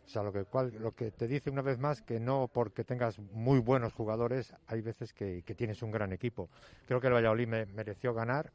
O 0.06 0.10
sea, 0.10 0.24
lo 0.24 0.34
que, 0.34 0.44
cual, 0.44 0.74
lo 0.80 0.92
que 0.92 1.12
te 1.12 1.28
dice 1.28 1.50
una 1.50 1.62
vez 1.62 1.78
más 1.78 2.02
que 2.02 2.20
no 2.20 2.50
porque 2.52 2.84
tengas 2.84 3.20
muy 3.20 3.60
buenos 3.60 3.94
jugadores, 3.94 4.54
hay 4.68 4.82
veces 4.82 5.14
que, 5.14 5.44
tienes 5.56 5.82
un 5.82 5.92
gran 5.92 6.12
equipo. 6.12 6.50
Creo 6.88 7.00
que 7.00 7.08
el 7.08 7.14
Valladolid 7.14 7.48
me, 7.48 7.66
mereció 7.68 8.14
ganar, 8.14 8.52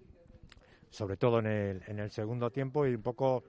sobre 0.90 1.16
todo 1.16 1.38
en 1.38 1.46
el, 1.46 1.82
en 1.86 2.00
el 2.00 2.10
segundo 2.10 2.50
tiempo 2.50 2.86
y 2.86 2.94
un 2.94 3.02
poco 3.02 3.44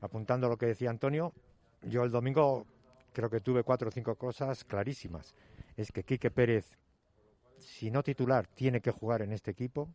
apuntando 0.00 0.46
a 0.46 0.50
lo 0.50 0.56
que 0.56 0.66
decía 0.66 0.88
Antonio, 0.88 1.34
yo 1.82 2.04
el 2.04 2.10
domingo 2.10 2.64
creo 3.12 3.28
que 3.28 3.40
tuve 3.40 3.64
cuatro 3.64 3.88
o 3.88 3.90
cinco 3.90 4.14
cosas 4.14 4.64
clarísimas. 4.64 5.34
Es 5.76 5.92
que 5.92 6.04
Quique 6.04 6.30
Pérez, 6.30 6.78
si 7.58 7.90
no 7.90 8.02
titular, 8.02 8.46
tiene 8.46 8.80
que 8.80 8.90
jugar 8.90 9.22
en 9.22 9.32
este 9.32 9.50
equipo. 9.50 9.88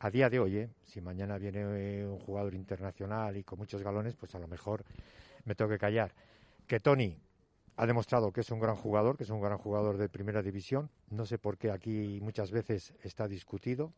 A 0.00 0.10
día 0.10 0.28
de 0.28 0.40
hoy, 0.40 0.56
¿eh? 0.56 0.70
si 0.82 1.00
mañana 1.00 1.38
viene 1.38 1.60
eh, 1.60 2.06
un 2.06 2.18
jugador 2.18 2.54
internacional 2.54 3.36
y 3.36 3.44
con 3.44 3.58
muchos 3.58 3.82
galones, 3.82 4.16
pues 4.16 4.34
a 4.34 4.38
lo 4.38 4.48
mejor 4.48 4.84
me 5.44 5.54
tengo 5.54 5.70
que 5.70 5.78
callar. 5.78 6.12
Que 6.66 6.80
Tony 6.80 7.16
ha 7.76 7.86
demostrado 7.86 8.32
que 8.32 8.40
es 8.40 8.50
un 8.50 8.58
gran 8.58 8.76
jugador, 8.76 9.16
que 9.16 9.24
es 9.24 9.30
un 9.30 9.40
gran 9.40 9.58
jugador 9.58 9.98
de 9.98 10.08
primera 10.08 10.42
división. 10.42 10.90
No 11.10 11.24
sé 11.24 11.38
por 11.38 11.56
qué 11.56 11.70
aquí 11.70 12.18
muchas 12.20 12.50
veces 12.50 12.94
está 13.02 13.28
discutido. 13.28 13.92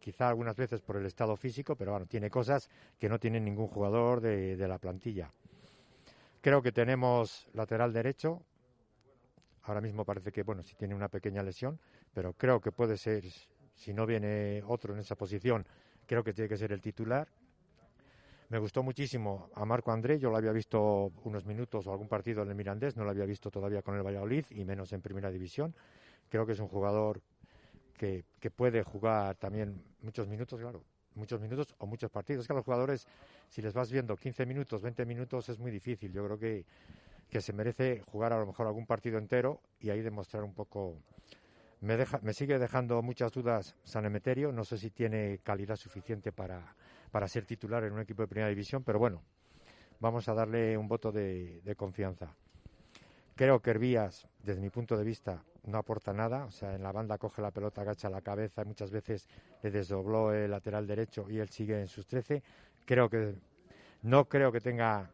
Quizá 0.00 0.28
algunas 0.28 0.56
veces 0.56 0.82
por 0.82 0.96
el 0.96 1.06
estado 1.06 1.36
físico, 1.36 1.76
pero 1.76 1.92
bueno, 1.92 2.06
tiene 2.06 2.28
cosas 2.28 2.68
que 2.98 3.08
no 3.08 3.18
tiene 3.18 3.40
ningún 3.40 3.68
jugador 3.68 4.20
de, 4.20 4.56
de 4.56 4.68
la 4.68 4.78
plantilla. 4.78 5.32
Creo 6.40 6.60
que 6.60 6.72
tenemos 6.72 7.48
lateral 7.54 7.92
derecho. 7.92 8.42
Ahora 9.62 9.80
mismo 9.80 10.04
parece 10.04 10.32
que, 10.32 10.42
bueno, 10.42 10.62
si 10.62 10.74
tiene 10.74 10.94
una 10.94 11.08
pequeña 11.08 11.42
lesión, 11.42 11.78
pero 12.12 12.32
creo 12.34 12.60
que 12.60 12.72
puede 12.72 12.96
ser, 12.96 13.24
si 13.74 13.92
no 13.92 14.06
viene 14.06 14.62
otro 14.66 14.94
en 14.94 15.00
esa 15.00 15.16
posición, 15.16 15.66
creo 16.06 16.22
que 16.22 16.32
tiene 16.32 16.48
que 16.48 16.56
ser 16.56 16.72
el 16.72 16.80
titular. 16.80 17.28
Me 18.48 18.58
gustó 18.58 18.82
muchísimo 18.82 19.48
a 19.54 19.64
Marco 19.64 19.92
André, 19.92 20.18
yo 20.18 20.30
lo 20.30 20.36
había 20.36 20.52
visto 20.52 21.10
unos 21.24 21.46
minutos 21.46 21.86
o 21.86 21.92
algún 21.92 22.08
partido 22.08 22.42
en 22.42 22.50
el 22.50 22.54
Mirandés, 22.54 22.96
no 22.96 23.04
lo 23.04 23.10
había 23.10 23.24
visto 23.24 23.50
todavía 23.50 23.80
con 23.80 23.96
el 23.96 24.02
Valladolid 24.02 24.44
y 24.50 24.64
menos 24.64 24.92
en 24.92 25.00
Primera 25.00 25.30
División. 25.30 25.74
Creo 26.28 26.44
que 26.44 26.52
es 26.52 26.60
un 26.60 26.68
jugador 26.68 27.22
que, 27.96 28.50
puede 28.50 28.82
jugar 28.82 29.36
también 29.36 29.80
muchos 30.02 30.28
minutos, 30.28 30.60
claro, 30.60 30.82
muchos 31.14 31.40
minutos 31.40 31.74
o 31.78 31.86
muchos 31.86 32.10
partidos. 32.10 32.42
Es 32.42 32.46
que 32.48 32.52
a 32.52 32.56
los 32.56 32.64
jugadores, 32.64 33.06
si 33.48 33.62
les 33.62 33.72
vas 33.72 33.90
viendo 33.92 34.16
15 34.16 34.44
minutos, 34.44 34.82
20 34.82 35.06
minutos, 35.06 35.48
es 35.48 35.58
muy 35.58 35.70
difícil. 35.70 36.12
Yo 36.12 36.24
creo 36.24 36.38
que, 36.38 36.64
que 37.30 37.40
se 37.40 37.52
merece 37.52 38.02
jugar 38.10 38.32
a 38.32 38.40
lo 38.40 38.46
mejor 38.46 38.66
algún 38.66 38.86
partido 38.86 39.18
entero 39.18 39.60
y 39.78 39.90
ahí 39.90 40.02
demostrar 40.02 40.42
un 40.42 40.52
poco. 40.52 40.98
Me, 41.82 41.96
deja, 41.96 42.20
me 42.22 42.32
sigue 42.32 42.60
dejando 42.60 43.02
muchas 43.02 43.32
dudas 43.32 43.74
San 43.82 44.04
Emeterio. 44.04 44.52
No 44.52 44.64
sé 44.64 44.78
si 44.78 44.90
tiene 44.90 45.40
calidad 45.42 45.74
suficiente 45.74 46.30
para, 46.30 46.76
para 47.10 47.26
ser 47.26 47.44
titular 47.44 47.82
en 47.82 47.92
un 47.92 48.00
equipo 48.00 48.22
de 48.22 48.28
primera 48.28 48.48
división, 48.48 48.84
pero 48.84 49.00
bueno, 49.00 49.20
vamos 49.98 50.28
a 50.28 50.34
darle 50.34 50.78
un 50.78 50.86
voto 50.86 51.10
de, 51.10 51.74
confianza. 51.76 52.36
Creo 53.34 53.60
que 53.60 53.70
Hervías, 53.70 54.28
desde 54.44 54.60
mi 54.60 54.70
punto 54.70 54.96
de 54.96 55.02
vista, 55.02 55.42
no 55.64 55.78
aporta 55.78 56.12
nada. 56.12 56.44
O 56.44 56.52
sea, 56.52 56.76
en 56.76 56.84
la 56.84 56.92
banda 56.92 57.18
coge 57.18 57.42
la 57.42 57.50
pelota, 57.50 57.80
agacha 57.80 58.08
la 58.08 58.20
cabeza, 58.20 58.62
y 58.62 58.66
muchas 58.66 58.92
veces 58.92 59.26
le 59.60 59.72
desdobló 59.72 60.32
el 60.32 60.52
lateral 60.52 60.86
derecho 60.86 61.28
y 61.28 61.40
él 61.40 61.48
sigue 61.48 61.80
en 61.80 61.88
sus 61.88 62.06
13. 62.06 62.44
Creo 62.84 63.10
que 63.10 63.34
no 64.02 64.28
creo 64.28 64.52
que 64.52 64.60
tenga 64.60 65.10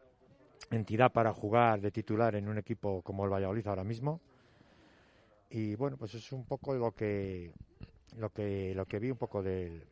entidad 0.69 1.11
para 1.11 1.33
jugar 1.33 1.81
de 1.81 1.89
titular 1.89 2.35
en 2.35 2.47
un 2.47 2.59
equipo 2.59 3.01
como 3.01 3.25
el 3.25 3.31
Valladolid 3.31 3.65
ahora 3.65 3.83
mismo. 3.83 4.21
Y 5.49 5.75
bueno, 5.75 5.97
pues 5.97 6.13
es 6.13 6.31
un 6.31 6.45
poco 6.45 6.75
lo 6.75 6.91
que 6.91 7.51
lo 8.17 8.29
que 8.29 8.73
lo 8.75 8.85
que 8.85 8.99
vi 8.99 9.11
un 9.11 9.17
poco 9.17 9.41
del, 9.41 9.83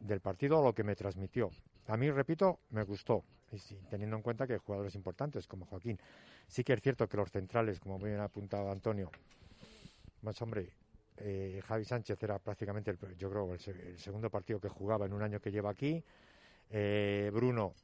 del 0.00 0.20
partido, 0.20 0.62
lo 0.62 0.74
que 0.74 0.84
me 0.84 0.94
transmitió. 0.94 1.50
A 1.88 1.96
mí, 1.96 2.10
repito, 2.10 2.60
me 2.70 2.84
gustó, 2.84 3.24
y 3.50 3.58
sí, 3.58 3.78
teniendo 3.90 4.16
en 4.16 4.22
cuenta 4.22 4.46
que 4.46 4.54
hay 4.54 4.58
jugadores 4.58 4.94
importantes 4.94 5.46
como 5.46 5.66
Joaquín. 5.66 5.98
Sí 6.46 6.62
que 6.64 6.72
es 6.72 6.80
cierto 6.80 7.08
que 7.08 7.16
los 7.16 7.30
centrales, 7.30 7.80
como 7.80 7.98
bien 7.98 8.20
ha 8.20 8.24
apuntado 8.24 8.70
Antonio, 8.70 9.10
más 10.22 10.40
hombre, 10.42 10.70
eh, 11.16 11.60
Javi 11.66 11.84
Sánchez 11.84 12.22
era 12.22 12.38
prácticamente, 12.38 12.90
el, 12.90 12.98
yo 13.16 13.30
creo, 13.30 13.54
el, 13.54 13.60
el, 13.68 13.98
segundo 13.98 14.30
partido 14.30 14.60
que 14.60 14.68
jugaba 14.68 15.06
en 15.06 15.12
un 15.12 15.22
año 15.22 15.40
que 15.40 15.50
lleva 15.50 15.70
aquí. 15.70 16.02
Eh, 16.70 17.30
Bruno 17.32 17.74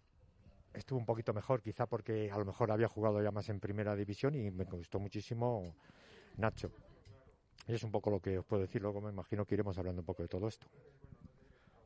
estuvo 0.72 0.98
un 0.98 1.06
poquito 1.06 1.32
mejor, 1.34 1.60
quizá 1.60 1.86
porque 1.86 2.30
a 2.30 2.38
lo 2.38 2.44
mejor 2.44 2.70
había 2.70 2.88
jugado 2.88 3.22
ya 3.22 3.30
más 3.30 3.48
en 3.48 3.60
primera 3.60 3.96
división 3.96 4.34
y 4.34 4.50
me 4.50 4.64
gustó 4.64 4.98
muchísimo 4.98 5.74
Nacho. 6.36 6.70
Es 7.66 7.82
un 7.82 7.90
poco 7.90 8.10
lo 8.10 8.20
que 8.20 8.38
os 8.38 8.44
puedo 8.46 8.62
decir, 8.62 8.80
luego 8.80 9.00
me 9.00 9.10
imagino 9.10 9.44
que 9.44 9.54
iremos 9.54 9.76
hablando 9.78 10.00
un 10.00 10.06
poco 10.06 10.22
de 10.22 10.28
todo 10.28 10.48
esto. 10.48 10.66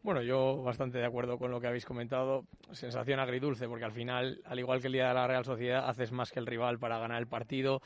Bueno, 0.02 0.20
yo 0.20 0.60
bastante 0.62 0.98
de 0.98 1.06
acuerdo 1.06 1.38
con 1.38 1.52
lo 1.52 1.60
que 1.60 1.68
habéis 1.68 1.84
comentado. 1.84 2.44
Sensación 2.72 3.20
agridulce, 3.20 3.68
porque 3.68 3.84
al 3.84 3.92
final, 3.92 4.40
al 4.44 4.58
igual 4.58 4.80
que 4.80 4.88
el 4.88 4.94
día 4.94 5.08
de 5.08 5.14
la 5.14 5.28
Real 5.28 5.44
Sociedad, 5.44 5.88
haces 5.88 6.10
más 6.10 6.32
que 6.32 6.40
el 6.40 6.46
rival 6.46 6.80
para 6.80 6.98
ganar 6.98 7.20
el 7.20 7.28
partido. 7.28 7.80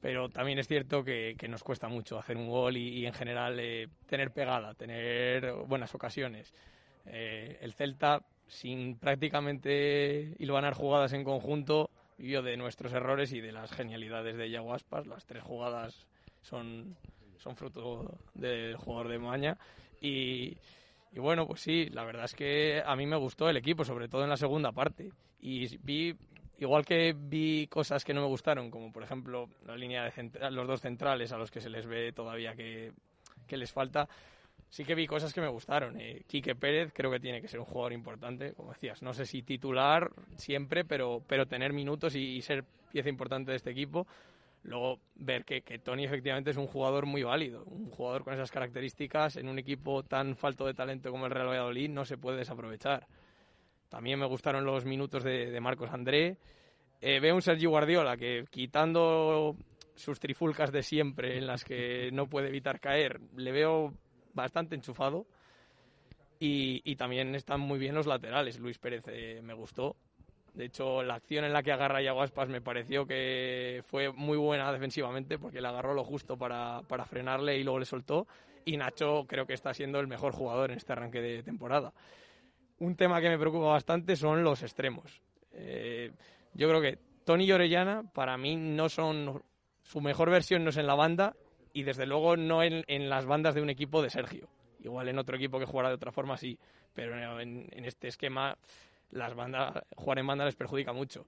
Pero 0.00 0.28
también 0.28 0.58
es 0.60 0.68
cierto 0.68 1.02
que, 1.02 1.36
nos 1.48 1.64
cuesta 1.64 1.88
mucho 1.88 2.18
hacer 2.18 2.36
un 2.36 2.48
gol 2.48 2.76
y, 2.76 3.04
en 3.04 3.12
general 3.12 3.58
eh, 3.58 3.88
tener 4.06 4.30
pegada, 4.30 4.74
tener 4.74 5.52
buenas 5.66 5.94
ocasiones. 5.94 6.54
Eh, 7.06 7.58
el 7.60 7.74
Celta, 7.74 8.22
sin 8.46 8.96
prácticamente 8.96 10.34
hilvanar 10.38 10.74
jugadas 10.74 11.12
en 11.12 11.24
conjunto, 11.24 11.90
vivió 12.16 12.42
de 12.42 12.56
nuestros 12.56 12.92
errores 12.92 13.32
y 13.32 13.40
de 13.40 13.52
las 13.52 13.72
genialidades 13.72 14.36
de 14.36 14.50
Yaguaspas. 14.50 15.06
Las 15.06 15.26
tres 15.26 15.42
jugadas 15.42 16.06
son, 16.42 16.96
son 17.38 17.56
fruto 17.56 18.18
del 18.34 18.76
jugador 18.76 19.08
de 19.08 19.18
Maña. 19.18 19.58
Y, 20.00 20.56
y 21.12 21.18
bueno, 21.18 21.46
pues 21.46 21.60
sí, 21.60 21.86
la 21.90 22.04
verdad 22.04 22.24
es 22.24 22.34
que 22.34 22.82
a 22.84 22.94
mí 22.96 23.06
me 23.06 23.16
gustó 23.16 23.48
el 23.48 23.56
equipo, 23.56 23.84
sobre 23.84 24.08
todo 24.08 24.22
en 24.22 24.30
la 24.30 24.36
segunda 24.36 24.72
parte. 24.72 25.10
Y 25.40 25.76
vi, 25.78 26.14
igual 26.58 26.84
que 26.84 27.14
vi 27.16 27.66
cosas 27.66 28.04
que 28.04 28.14
no 28.14 28.20
me 28.20 28.28
gustaron, 28.28 28.70
como 28.70 28.92
por 28.92 29.02
ejemplo 29.02 29.48
la 29.66 29.76
línea 29.76 30.04
de 30.04 30.50
los 30.50 30.66
dos 30.66 30.80
centrales 30.80 31.32
a 31.32 31.38
los 31.38 31.50
que 31.50 31.60
se 31.60 31.70
les 31.70 31.86
ve 31.86 32.12
todavía 32.12 32.54
que, 32.54 32.92
que 33.46 33.56
les 33.56 33.72
falta, 33.72 34.08
sí 34.68 34.84
que 34.84 34.94
vi 34.94 35.06
cosas 35.06 35.32
que 35.32 35.40
me 35.40 35.48
gustaron. 35.48 36.00
Eh, 36.00 36.22
Quique 36.26 36.54
Pérez 36.54 36.92
creo 36.94 37.10
que 37.10 37.20
tiene 37.20 37.40
que 37.40 37.48
ser 37.48 37.60
un 37.60 37.66
jugador 37.66 37.92
importante, 37.92 38.52
como 38.52 38.72
decías. 38.72 39.02
No 39.02 39.12
sé 39.12 39.26
si 39.26 39.42
titular 39.42 40.10
siempre, 40.36 40.84
pero, 40.84 41.22
pero 41.26 41.46
tener 41.46 41.72
minutos 41.72 42.14
y, 42.14 42.36
y 42.36 42.42
ser 42.42 42.64
pieza 42.92 43.08
importante 43.08 43.50
de 43.50 43.56
este 43.56 43.70
equipo. 43.70 44.06
Luego 44.62 45.00
ver 45.14 45.44
que, 45.44 45.62
que, 45.62 45.78
Tony 45.78 46.04
efectivamente 46.04 46.50
es 46.50 46.56
un 46.56 46.66
jugador 46.66 47.06
muy 47.06 47.22
válido, 47.22 47.64
un 47.64 47.90
jugador 47.90 48.24
con 48.24 48.34
esas 48.34 48.50
características 48.50 49.36
en 49.36 49.48
un 49.48 49.58
equipo 49.58 50.02
tan 50.02 50.36
falto 50.36 50.66
de 50.66 50.74
talento 50.74 51.10
como 51.10 51.26
el 51.26 51.32
Real 51.32 51.48
Valladolid 51.48 51.88
no 51.88 52.04
se 52.04 52.18
puede 52.18 52.38
desaprovechar. 52.38 53.06
También 53.88 54.20
me 54.20 54.26
gustaron 54.26 54.64
los 54.64 54.84
minutos 54.84 55.24
de, 55.24 55.58
Marcos 55.60 55.90
André. 55.90 56.36
Eh, 57.00 57.18
veo 57.20 57.34
un 57.34 57.42
Sergio 57.42 57.70
Guardiola 57.70 58.16
que 58.16 58.44
quitando 58.50 59.56
sus 59.96 60.20
trifulcas 60.20 60.70
de 60.70 60.82
siempre 60.82 61.38
en 61.38 61.46
las 61.46 61.64
que 61.64 62.10
no 62.12 62.28
puede 62.28 62.48
evitar 62.48 62.80
caer, 62.80 63.20
le 63.36 63.50
veo 63.50 63.92
bastante 64.32 64.76
enchufado. 64.76 65.26
Y, 66.38 66.80
y 66.84 66.96
también 66.96 67.34
están 67.34 67.60
muy 67.60 67.78
bien 67.78 67.94
los 67.94 68.06
laterales. 68.06 68.58
Luis 68.60 68.78
Pérez 68.78 69.02
eh, 69.08 69.40
me 69.42 69.54
gustó. 69.54 69.96
De 70.54 70.64
hecho, 70.64 71.02
la 71.02 71.14
acción 71.14 71.44
en 71.44 71.52
la 71.52 71.62
que 71.62 71.72
agarra 71.72 72.02
Yaguaspas 72.02 72.48
me 72.48 72.60
pareció 72.60 73.06
que 73.06 73.82
fue 73.86 74.12
muy 74.12 74.36
buena 74.36 74.72
defensivamente 74.72 75.38
porque 75.38 75.60
le 75.60 75.68
agarró 75.68 75.94
lo 75.94 76.04
justo 76.04 76.36
para, 76.36 76.82
para, 76.88 77.04
frenarle 77.04 77.56
y 77.58 77.62
luego 77.62 77.78
le 77.78 77.84
soltó. 77.84 78.26
Y 78.64 78.76
Nacho 78.76 79.24
creo 79.26 79.46
que 79.46 79.54
está 79.54 79.72
siendo 79.72 80.00
el 80.00 80.06
mejor 80.06 80.32
jugador 80.32 80.70
en 80.70 80.76
este 80.76 80.92
arranque 80.92 81.20
de 81.20 81.42
temporada. 81.42 81.92
Un 82.78 82.96
tema 82.96 83.20
que 83.20 83.28
me 83.28 83.38
preocupa 83.38 83.66
bastante 83.66 84.16
son 84.16 84.42
los 84.42 84.62
extremos. 84.62 85.22
Eh, 85.52 86.10
yo 86.54 86.68
creo 86.68 86.80
que 86.80 86.98
Tony 87.24 87.44
y 87.44 87.52
Orellana 87.52 88.02
para 88.12 88.36
mí 88.36 88.56
no 88.56 88.88
son... 88.88 89.42
Su 89.82 90.00
mejor 90.00 90.30
versión 90.30 90.62
no 90.62 90.70
es 90.70 90.76
en 90.76 90.86
la 90.86 90.94
banda 90.94 91.34
y 91.72 91.84
desde 91.84 92.06
luego 92.06 92.36
no 92.36 92.62
en, 92.62 92.84
en 92.86 93.08
las 93.08 93.26
bandas 93.26 93.54
de 93.54 93.62
un 93.62 93.70
equipo 93.70 94.02
de 94.02 94.10
Sergio. 94.10 94.48
Igual 94.82 95.08
en 95.08 95.18
otro 95.18 95.36
equipo 95.36 95.58
que 95.58 95.64
jugara 95.66 95.88
de 95.88 95.94
otra 95.94 96.12
forma 96.12 96.36
sí, 96.36 96.58
pero 96.94 97.40
en, 97.40 97.68
en 97.70 97.84
este 97.84 98.08
esquema 98.08 98.56
las 99.12 99.34
bandas, 99.34 99.82
jugar 99.96 100.18
en 100.18 100.26
banda 100.26 100.44
les 100.44 100.56
perjudica 100.56 100.92
mucho. 100.92 101.26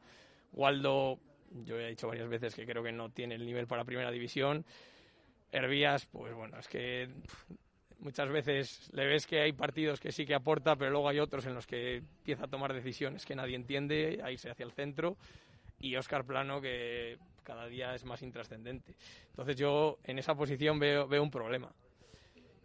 Waldo, 0.52 1.18
yo 1.64 1.78
he 1.78 1.88
dicho 1.88 2.08
varias 2.08 2.28
veces 2.28 2.54
que 2.54 2.66
creo 2.66 2.82
que 2.82 2.92
no 2.92 3.10
tiene 3.10 3.34
el 3.34 3.44
nivel 3.44 3.66
para 3.66 3.84
primera 3.84 4.10
división. 4.10 4.64
Hervías, 5.50 6.06
pues 6.06 6.34
bueno, 6.34 6.58
es 6.58 6.68
que 6.68 7.08
muchas 7.98 8.28
veces 8.30 8.90
le 8.92 9.06
ves 9.06 9.26
que 9.26 9.40
hay 9.40 9.52
partidos 9.52 10.00
que 10.00 10.12
sí 10.12 10.26
que 10.26 10.34
aporta, 10.34 10.76
pero 10.76 10.90
luego 10.90 11.08
hay 11.08 11.20
otros 11.20 11.46
en 11.46 11.54
los 11.54 11.66
que 11.66 11.96
empieza 11.96 12.44
a 12.44 12.48
tomar 12.48 12.72
decisiones 12.72 13.24
que 13.24 13.34
nadie 13.34 13.56
entiende, 13.56 14.20
a 14.22 14.30
irse 14.30 14.50
hacia 14.50 14.64
el 14.64 14.72
centro. 14.72 15.16
Y 15.78 15.96
Oscar 15.96 16.24
Plano, 16.24 16.60
que 16.60 17.18
cada 17.42 17.66
día 17.66 17.94
es 17.94 18.04
más 18.04 18.22
intrascendente. 18.22 18.94
Entonces 19.30 19.56
yo 19.56 19.98
en 20.04 20.18
esa 20.18 20.34
posición 20.34 20.78
veo, 20.78 21.08
veo 21.08 21.22
un 21.22 21.30
problema. 21.30 21.72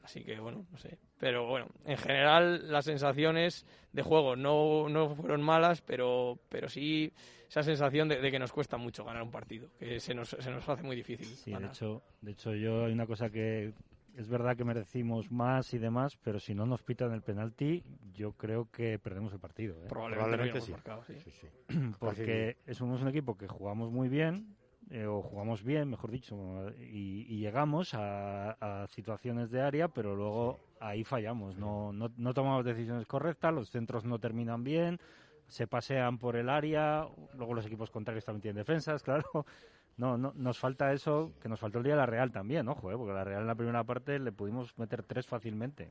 Así 0.07 0.23
que 0.23 0.39
bueno, 0.39 0.65
no 0.71 0.77
sé. 0.77 0.97
Pero 1.19 1.47
bueno, 1.47 1.67
en 1.83 1.97
general 1.97 2.71
las 2.71 2.85
sensaciones 2.85 3.65
de 3.91 4.01
juego 4.03 4.37
no, 4.37 4.87
no 4.87 5.13
fueron 5.15 5.41
malas, 5.41 5.81
pero, 5.81 6.39
pero 6.47 6.69
sí 6.69 7.11
esa 7.49 7.61
sensación 7.61 8.07
de, 8.07 8.21
de, 8.21 8.31
que 8.31 8.39
nos 8.39 8.53
cuesta 8.53 8.77
mucho 8.77 9.03
ganar 9.03 9.21
un 9.21 9.31
partido, 9.31 9.67
que 9.77 9.99
se 9.99 10.13
nos, 10.13 10.29
se 10.29 10.49
nos 10.49 10.67
hace 10.69 10.83
muy 10.83 10.95
difícil. 10.95 11.27
Sí, 11.27 11.51
ganar. 11.51 11.71
de 11.71 11.73
hecho, 11.73 12.03
de 12.21 12.31
hecho 12.31 12.55
yo 12.55 12.85
hay 12.85 12.93
una 12.93 13.05
cosa 13.05 13.29
que 13.29 13.73
es 14.15 14.29
verdad 14.29 14.55
que 14.55 14.63
merecimos 14.63 15.29
más 15.29 15.73
y 15.73 15.77
demás, 15.77 16.17
pero 16.23 16.39
si 16.39 16.55
no 16.55 16.65
nos 16.65 16.83
pitan 16.83 17.11
el 17.11 17.21
penalti, 17.21 17.83
yo 18.13 18.31
creo 18.31 18.71
que 18.71 18.99
perdemos 18.99 19.33
el 19.33 19.41
partido. 19.41 19.75
¿eh? 19.83 19.87
Probablemente, 19.89 20.37
Probablemente 20.37 20.61
sí. 20.61 20.71
Marcado, 20.71 21.03
sí. 21.03 21.15
sí, 21.19 21.31
sí. 21.41 21.47
Porque 21.99 22.55
somos 22.71 23.01
un 23.01 23.09
equipo 23.09 23.37
que 23.37 23.49
jugamos 23.49 23.91
muy 23.91 24.07
bien, 24.07 24.55
eh, 24.89 25.06
o 25.06 25.22
jugamos 25.22 25.63
bien, 25.63 25.89
mejor 25.89 26.12
dicho, 26.12 26.36
y, 26.79 27.25
y 27.27 27.39
llegamos 27.39 27.94
a, 27.94 28.51
a, 28.51 28.88
situaciones 28.88 29.51
de 29.51 29.62
área, 29.62 29.89
pero 29.89 30.15
luego 30.15 30.60
ahí 30.79 31.03
fallamos, 31.03 31.58
no, 31.58 31.91
no, 31.91 32.12
no, 32.15 32.34
tomamos 32.34 32.63
decisiones 32.63 33.06
correctas, 33.06 33.53
los 33.53 33.70
centros 33.70 34.06
no 34.06 34.20
terminan 34.20 34.63
bien, 34.63 35.00
se 35.48 35.67
pasean 35.67 36.17
por 36.17 36.36
el 36.36 36.50
área, 36.50 37.08
luego 37.36 37.53
los 37.53 37.65
equipos 37.65 37.91
contrarios 37.91 38.25
también 38.25 38.41
tienen 38.41 38.58
defensas, 38.58 39.03
claro, 39.03 39.46
No, 39.98 40.15
no, 40.15 40.32
nos 40.36 40.60
falta 40.60 40.94
eso, 40.94 41.34
que 41.41 41.50
nos 41.50 41.60
faltó 41.60 41.79
el 41.79 41.84
día 41.84 41.94
de 41.94 42.00
la 42.00 42.06
Real 42.06 42.32
también, 42.32 42.67
ojo, 42.67 42.91
¿eh? 42.91 42.96
porque 42.96 43.13
la 43.13 43.24
Real 43.24 43.41
en 43.41 43.48
la 43.48 43.56
primera 43.56 43.84
parte 43.84 44.20
le 44.20 44.32
pudimos 44.32 44.77
meter 44.77 45.01
tres 45.01 45.25
fácilmente. 45.25 45.89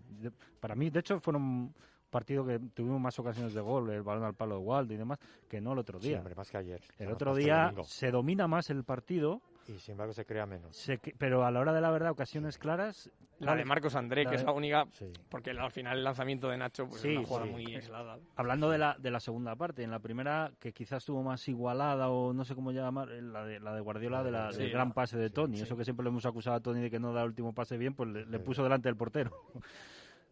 Para 0.61 0.77
mí, 0.77 0.91
de 0.91 1.01
hecho, 1.01 1.19
fueron 1.19 1.75
partido 2.17 2.47
que 2.47 2.59
tuvimos 2.73 2.99
más 2.99 3.19
ocasiones 3.19 3.53
de 3.53 3.61
gol, 3.61 3.91
el 3.91 4.03
balón 4.03 4.25
al 4.25 4.33
palo 4.33 4.55
de 4.59 4.65
Waldo 4.65 4.95
y 4.95 4.97
demás, 4.97 5.19
que 5.51 5.61
no 5.61 5.75
el 5.75 5.81
otro 5.81 5.99
día. 5.99 6.23
Sí, 6.27 6.35
más 6.35 6.51
que 6.51 6.57
ayer. 6.57 6.81
El 6.99 7.13
otro 7.13 7.35
día 7.35 7.75
se 7.85 8.11
domina 8.11 8.49
más 8.49 8.71
el 8.71 8.85
partido. 8.85 9.43
Y 9.69 9.79
sin 9.79 9.93
embargo 9.93 10.15
se 10.15 10.25
crea 10.25 10.47
menos. 10.47 10.89
pero 11.19 11.45
a 11.45 11.51
la 11.51 11.61
hora 11.61 11.75
de 11.75 11.83
la 11.83 11.91
verdad, 11.91 12.13
ocasiones 12.13 12.57
claras. 12.57 13.11
La 13.41 13.55
de 13.55 13.67
Marcos 13.67 13.95
André, 13.97 14.25
que 14.25 14.37
es 14.37 14.45
la 14.45 14.53
única. 14.53 14.87
Porque 15.29 15.51
al 15.51 15.71
final 15.71 15.99
el 15.99 16.05
lanzamiento 16.05 16.49
de 16.49 16.57
Nacho 16.57 16.89
pues, 16.89 17.05
es 17.05 17.19
una 17.19 17.27
jugada 17.27 17.47
muy 17.47 17.75
aislada. 17.75 18.19
Hablando 18.37 18.71
de 18.71 18.79
la, 18.79 18.97
de 18.99 19.11
la 19.11 19.21
segunda 19.21 19.55
parte, 19.55 19.83
en 19.83 19.91
la 19.91 19.99
primera, 19.99 20.53
que 20.59 20.73
quizás 20.73 21.03
estuvo 21.03 21.23
más 21.23 21.47
igualada 21.49 22.09
o 22.09 22.33
no 22.33 22.47
sé 22.47 22.55
cómo 22.55 22.73
llamar, 22.73 23.13
eh, 23.13 23.21
la 23.21 23.45
de, 23.45 23.61
la 23.61 23.75
de 23.75 23.81
Guardiola, 23.83 24.23
de 24.23 24.31
la, 24.31 24.53
del 24.53 24.71
gran 24.71 24.93
pase 24.93 25.19
de 25.19 25.29
Tony. 25.29 25.61
Eso 25.61 25.77
que 25.77 25.85
siempre 25.85 26.05
le 26.05 26.09
hemos 26.09 26.25
acusado 26.25 26.57
a 26.57 26.61
Tony 26.61 26.81
de 26.81 26.91
que 26.91 26.99
no 26.99 27.13
da 27.13 27.25
el 27.25 27.29
último 27.29 27.53
pase 27.53 27.77
bien, 27.77 27.93
pues 27.93 28.09
le 28.09 28.39
puso 28.39 28.63
delante 28.63 28.89
del 28.89 28.97
portero. 28.97 29.33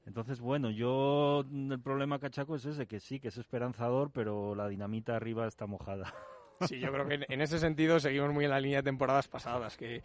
Entonces, 0.06 0.40
bueno, 0.40 0.70
yo 0.70 1.44
el 1.50 1.80
problema 1.80 2.18
cachaco 2.18 2.56
es 2.56 2.64
ese, 2.66 2.87
que 2.87 3.00
sí, 3.00 3.20
que 3.20 3.28
es 3.28 3.38
esperanzador, 3.38 4.11
pero 4.11 4.54
la 4.54 4.68
dinamita 4.68 5.16
arriba 5.16 5.46
está 5.46 5.66
mojada. 5.66 6.12
Sí, 6.68 6.78
yo 6.78 6.92
creo 6.92 7.06
que 7.06 7.26
en 7.28 7.40
ese 7.40 7.58
sentido 7.58 7.99
seguimos 7.99 8.32
muy 8.32 8.44
en 8.44 8.50
la 8.52 8.61
línea 8.61 8.78
de 8.78 8.84
temporadas 8.84 9.26
pasadas, 9.26 9.76
que 9.76 10.02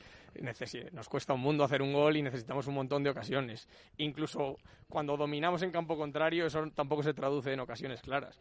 nos 0.91 1.07
cuesta 1.07 1.33
un 1.33 1.41
mundo 1.41 1.63
hacer 1.63 1.81
un 1.83 1.93
gol 1.93 2.17
y 2.17 2.23
necesitamos 2.23 2.67
un 2.67 2.73
montón 2.73 3.03
de 3.03 3.11
ocasiones. 3.11 3.67
Incluso 3.97 4.57
cuando 4.87 5.15
dominamos 5.15 5.61
en 5.61 5.71
campo 5.71 5.95
contrario, 5.95 6.47
eso 6.47 6.69
tampoco 6.73 7.03
se 7.03 7.13
traduce 7.13 7.53
en 7.53 7.59
ocasiones 7.59 8.01
claras. 8.01 8.39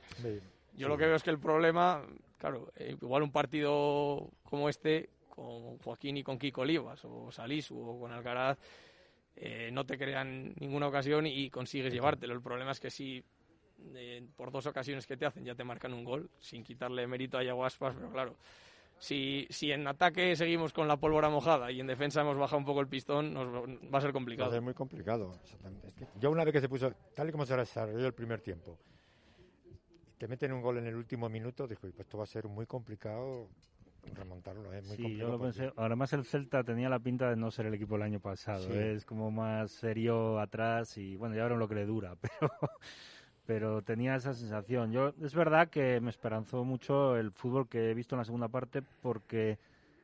yo 0.74 0.88
lo 0.88 0.96
que 0.96 1.04
veo 1.04 1.16
es 1.16 1.22
que 1.22 1.30
el 1.30 1.38
problema, 1.38 2.02
claro, 2.38 2.72
eh, 2.76 2.96
igual 3.00 3.22
un 3.22 3.30
partido 3.30 4.30
como 4.42 4.70
este, 4.70 5.10
con 5.28 5.78
Joaquín 5.78 6.16
y 6.16 6.22
con 6.22 6.38
Kiko 6.38 6.62
Olivas, 6.62 7.04
o 7.04 7.30
Salís, 7.30 7.70
o 7.70 8.00
con 8.00 8.10
Alcaraz, 8.10 8.58
eh, 9.40 9.70
no 9.72 9.86
te 9.86 9.96
crean 9.96 10.52
ninguna 10.58 10.88
ocasión 10.88 11.26
y 11.26 11.48
consigues 11.48 11.92
llevártelo. 11.92 12.34
El 12.34 12.42
problema 12.42 12.72
es 12.72 12.80
que 12.80 12.90
si 12.90 13.22
eh, 13.94 14.26
por 14.36 14.50
dos 14.50 14.66
ocasiones 14.66 15.06
que 15.06 15.16
te 15.16 15.26
hacen 15.26 15.44
ya 15.44 15.54
te 15.54 15.62
marcan 15.62 15.94
un 15.94 16.04
gol, 16.04 16.28
sin 16.40 16.64
quitarle 16.64 17.06
mérito 17.06 17.38
a 17.38 17.44
Yaguaspas, 17.44 17.94
pero 17.94 18.10
claro, 18.10 18.34
si, 18.98 19.46
si 19.48 19.70
en 19.70 19.86
ataque 19.86 20.34
seguimos 20.34 20.72
con 20.72 20.88
la 20.88 20.96
pólvora 20.96 21.30
mojada 21.30 21.70
y 21.70 21.78
en 21.78 21.86
defensa 21.86 22.22
hemos 22.22 22.36
bajado 22.36 22.58
un 22.58 22.64
poco 22.64 22.80
el 22.80 22.88
pistón, 22.88 23.32
nos 23.32 23.46
va 23.48 23.98
a 23.98 24.00
ser 24.00 24.12
complicado. 24.12 24.50
Va 24.50 24.54
a 24.54 24.56
ser 24.56 24.62
muy 24.62 24.74
complicado. 24.74 25.38
yo 26.18 26.30
una 26.32 26.44
vez 26.44 26.52
que 26.52 26.60
se 26.60 26.68
puso, 26.68 26.92
tal 27.14 27.28
y 27.28 27.32
como 27.32 27.46
se 27.46 27.56
desarrolló 27.56 28.06
el 28.06 28.14
primer 28.14 28.40
tiempo, 28.40 28.76
te 30.18 30.26
meten 30.26 30.52
un 30.52 30.60
gol 30.60 30.78
en 30.78 30.88
el 30.88 30.96
último 30.96 31.28
minuto, 31.28 31.68
dijo, 31.68 31.82
pues 31.82 32.00
esto 32.00 32.18
va 32.18 32.24
a 32.24 32.26
ser 32.26 32.48
muy 32.48 32.66
complicado 32.66 33.48
remontarlo, 34.14 34.72
es 34.72 34.86
muy 34.86 34.96
sí, 34.96 35.16
yo 35.16 35.28
lo 35.28 35.40
pensé. 35.40 35.72
Además 35.76 36.12
el 36.12 36.24
Celta 36.24 36.64
tenía 36.64 36.88
la 36.88 36.98
pinta 36.98 37.30
de 37.30 37.36
no 37.36 37.50
ser 37.50 37.66
el 37.66 37.74
equipo 37.74 37.94
del 37.94 38.02
año 38.02 38.20
pasado, 38.20 38.72
es 38.72 39.04
como 39.04 39.30
más 39.30 39.70
serio 39.70 40.38
atrás 40.38 40.96
y 40.96 41.16
bueno, 41.16 41.34
ya 41.34 41.44
verán 41.44 41.58
lo 41.58 41.68
que 41.68 41.74
le 41.74 41.86
dura, 41.86 42.16
pero 42.20 42.52
pero 43.48 43.80
tenía 43.80 44.14
esa 44.14 44.34
sensación. 44.34 44.92
Yo 44.92 45.14
es 45.22 45.34
verdad 45.34 45.70
que 45.70 46.00
me 46.02 46.10
esperanzó 46.10 46.64
mucho 46.64 47.16
el 47.16 47.30
fútbol 47.32 47.66
que 47.66 47.90
he 47.90 47.94
visto 47.94 48.14
en 48.14 48.18
la 48.18 48.26
segunda 48.26 48.48
parte 48.48 48.82
porque 49.00 49.58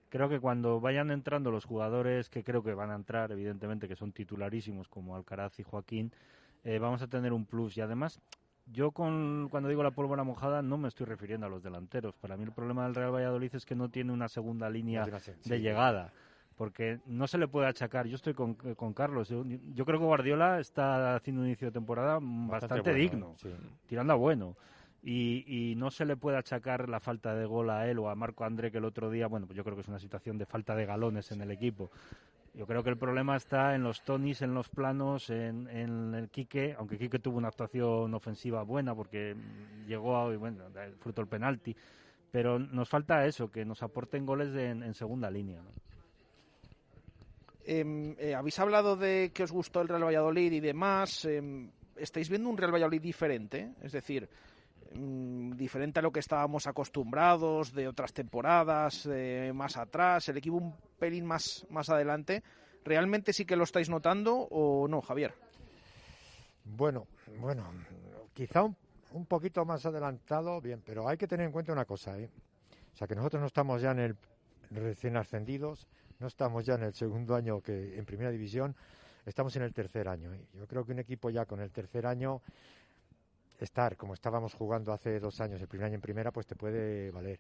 creo 0.09 0.31
que 0.31 0.41
cuando 0.41 0.81
vayan 0.81 1.11
entrando 1.11 1.51
los 1.51 1.67
jugadores 1.67 2.31
que 2.31 2.43
creo 2.43 2.63
que 2.63 2.73
van 2.73 2.91
a 2.91 2.95
entrar, 2.95 3.33
evidentemente 3.33 3.87
que 3.87 3.97
son 3.97 4.13
titularísimos 4.13 4.89
como 4.89 5.15
Alcaraz 5.15 5.59
y 5.59 5.63
Joaquín, 5.63 6.11
eh, 6.65 6.79
vamos 6.79 7.03
a 7.03 7.09
tener 7.09 7.35
un 7.35 7.45
plus 7.45 7.77
y 7.77 7.83
además 7.83 8.19
yo 8.67 8.91
con, 8.93 9.49
cuando 9.51 9.69
digo 9.69 9.83
la 9.83 9.91
pólvora 9.91 10.25
mojada 10.25 10.63
no 10.63 10.79
me 10.79 10.89
estoy 10.89 11.07
refiriendo 11.07 11.47
a 11.47 11.51
los 11.51 11.63
delanteros. 11.63 12.15
Para 12.17 12.37
mí 12.37 12.45
el 12.45 12.53
problema 12.53 12.85
del 12.85 12.95
Real 12.95 13.15
Valladolid 13.15 13.55
es 13.55 13.67
que 13.67 13.75
no 13.75 13.89
tiene 13.89 14.13
una 14.13 14.29
segunda 14.29 14.71
línea 14.71 15.07
de 15.45 15.61
llegada. 15.61 16.13
Porque 16.57 17.01
no 17.07 17.27
se 17.27 17.37
le 17.37 17.49
puede 17.49 17.67
achacar. 17.67 18.07
Yo 18.07 18.15
estoy 18.15 18.33
con, 18.33 18.55
Carlos. 18.95 19.29
Yo, 19.29 19.45
creo 19.85 19.99
que 19.99 20.05
Guardiola 20.05 20.61
está 20.61 21.17
haciendo 21.17 21.43
un 21.43 21.49
inicio 21.49 21.67
de 21.67 21.73
temporada 21.73 22.19
bastante, 22.21 22.95
digno, 22.95 23.35
tirando 23.87 24.13
a 24.13 24.17
bueno. 24.17 24.57
Y, 25.03 25.45
y, 25.47 25.75
no 25.75 25.91
se 25.91 26.07
le 26.07 26.17
puede 26.17 26.39
achacar 26.39 26.89
la 26.89 26.99
falta 26.99 27.35
de 27.35 27.45
gol 27.45 27.69
a 27.69 27.87
él 27.91 27.99
o 27.99 28.09
a 28.09 28.15
Marco 28.15 28.45
André, 28.45 28.71
que 28.71 28.79
el 28.79 28.87
otro 28.87 29.11
día, 29.11 29.27
bueno, 29.27 29.47
pues 29.47 29.55
yo 29.57 29.63
creo 29.63 29.75
que 29.75 29.83
es 29.83 29.89
una 29.89 29.99
situación 29.99 30.39
de 30.39 30.47
falta 30.47 30.75
de 30.75 30.87
galones 30.87 31.31
en 31.31 31.43
el 31.43 31.51
equipo. 31.51 31.91
Yo 32.55 32.67
creo 32.67 32.85
que 32.85 32.91
el 32.91 32.97
problema 32.97 33.37
está 33.37 33.75
en 33.75 33.83
los 33.83 34.03
tonis, 34.03 34.41
en 34.41 34.55
los 34.55 34.69
planos, 34.69 35.29
en, 35.29 35.67
el 36.15 36.29
Quique, 36.31 36.75
aunque 36.79 36.97
Quique 36.97 37.19
tuvo 37.19 37.37
una 37.39 37.49
actuación 37.49 38.15
ofensiva 38.15 38.63
buena 38.63 38.95
porque 38.95 39.35
llegó 39.89 40.17
a, 40.17 40.37
bueno, 40.37 40.65
fruto 41.01 41.21
el 41.21 41.27
penalti, 41.27 41.75
pero 42.31 42.61
nos 42.61 42.89
falta 42.89 43.27
eso, 43.27 43.51
que 43.51 43.65
nos 43.65 43.83
aporten 43.83 44.25
goles 44.25 44.55
en, 44.55 44.95
segunda 44.95 45.31
línea. 45.33 45.63
Em, 47.67 48.15
eh, 48.19 48.37
habéis 48.37 48.59
hablado 48.61 48.95
de 48.95 49.33
que 49.35 49.43
os 49.43 49.51
gustó 49.51 49.81
el 49.81 49.89
Real 49.89 50.05
Valladolid 50.05 50.53
y 50.53 50.61
demás. 50.61 51.25
Em, 51.25 51.71
¿Estáis 51.97 52.29
viendo 52.29 52.49
un 52.51 52.57
Real 52.57 52.73
Valladolid 52.73 53.01
diferente? 53.01 53.73
Es 53.83 53.93
decir, 53.93 54.29
Mm, 54.97 55.57
diferente 55.57 55.99
a 55.99 56.03
lo 56.03 56.13
que 56.13 56.21
estábamos 56.21 56.67
acostumbrados 56.67 57.73
de 57.73 57.89
otras 57.89 58.13
temporadas, 58.13 59.09
más 59.53 59.77
atrás, 59.77 60.29
el 60.29 60.37
equipo 60.37 60.57
un 60.57 60.75
pelín 60.99 61.27
más, 61.27 61.67
más 61.71 61.89
adelante. 61.91 62.43
¿Realmente 62.85 63.33
sí 63.33 63.45
que 63.45 63.57
lo 63.57 63.65
estáis 63.65 63.89
notando 63.89 64.37
o 64.37 64.87
no, 64.87 65.01
Javier? 65.01 65.35
Bueno, 66.65 67.07
bueno, 67.41 67.65
quizá 68.33 68.63
un, 68.63 69.27
poquito 69.27 69.65
más 69.65 69.85
adelantado, 69.85 70.61
bien, 70.61 70.83
pero 70.85 71.09
hay 71.09 71.17
que 71.17 71.27
tener 71.27 71.47
en 71.47 71.53
cuenta 71.53 71.73
una 71.73 71.85
cosa, 71.85 72.19
¿eh? 72.19 72.31
O 72.93 72.97
sea, 72.97 73.09
que 73.09 73.15
nosotros 73.15 73.41
no 73.41 73.47
estamos 73.47 73.83
ya 73.83 73.91
en 73.91 73.99
el 73.99 74.17
recién 74.71 75.17
ascendidos, 75.17 75.89
no 76.21 76.29
estamos 76.29 76.65
ya 76.65 76.75
en 76.75 76.85
el 76.85 76.95
segundo 76.95 77.35
año 77.35 77.61
que 77.61 77.99
en 77.99 78.05
primera 78.05 78.31
división, 78.31 78.77
estamos 79.27 79.57
en 79.57 79.63
el 79.63 79.73
tercer 79.73 80.09
año. 80.09 80.33
¿eh? 80.33 80.47
Yo 80.55 80.67
creo 80.67 80.85
que 80.85 80.93
un 80.93 80.99
equipo 81.01 81.31
ya 81.31 81.45
con 81.47 81.61
el 81.61 81.71
tercer 81.71 82.07
año 82.07 82.41
estar 83.59 83.97
como 83.97 84.15
estábamos 84.15 84.55
jugando 84.55 84.93
hace 84.93 85.21
dos 85.21 85.41
años, 85.41 85.61
el 85.61 85.69
primer 85.69 85.87
año 85.87 85.97
en 85.97 86.01
primera, 86.01 86.31
pues 86.33 86.47
te 86.47 86.57
puede 86.57 87.11
valer. 87.11 87.39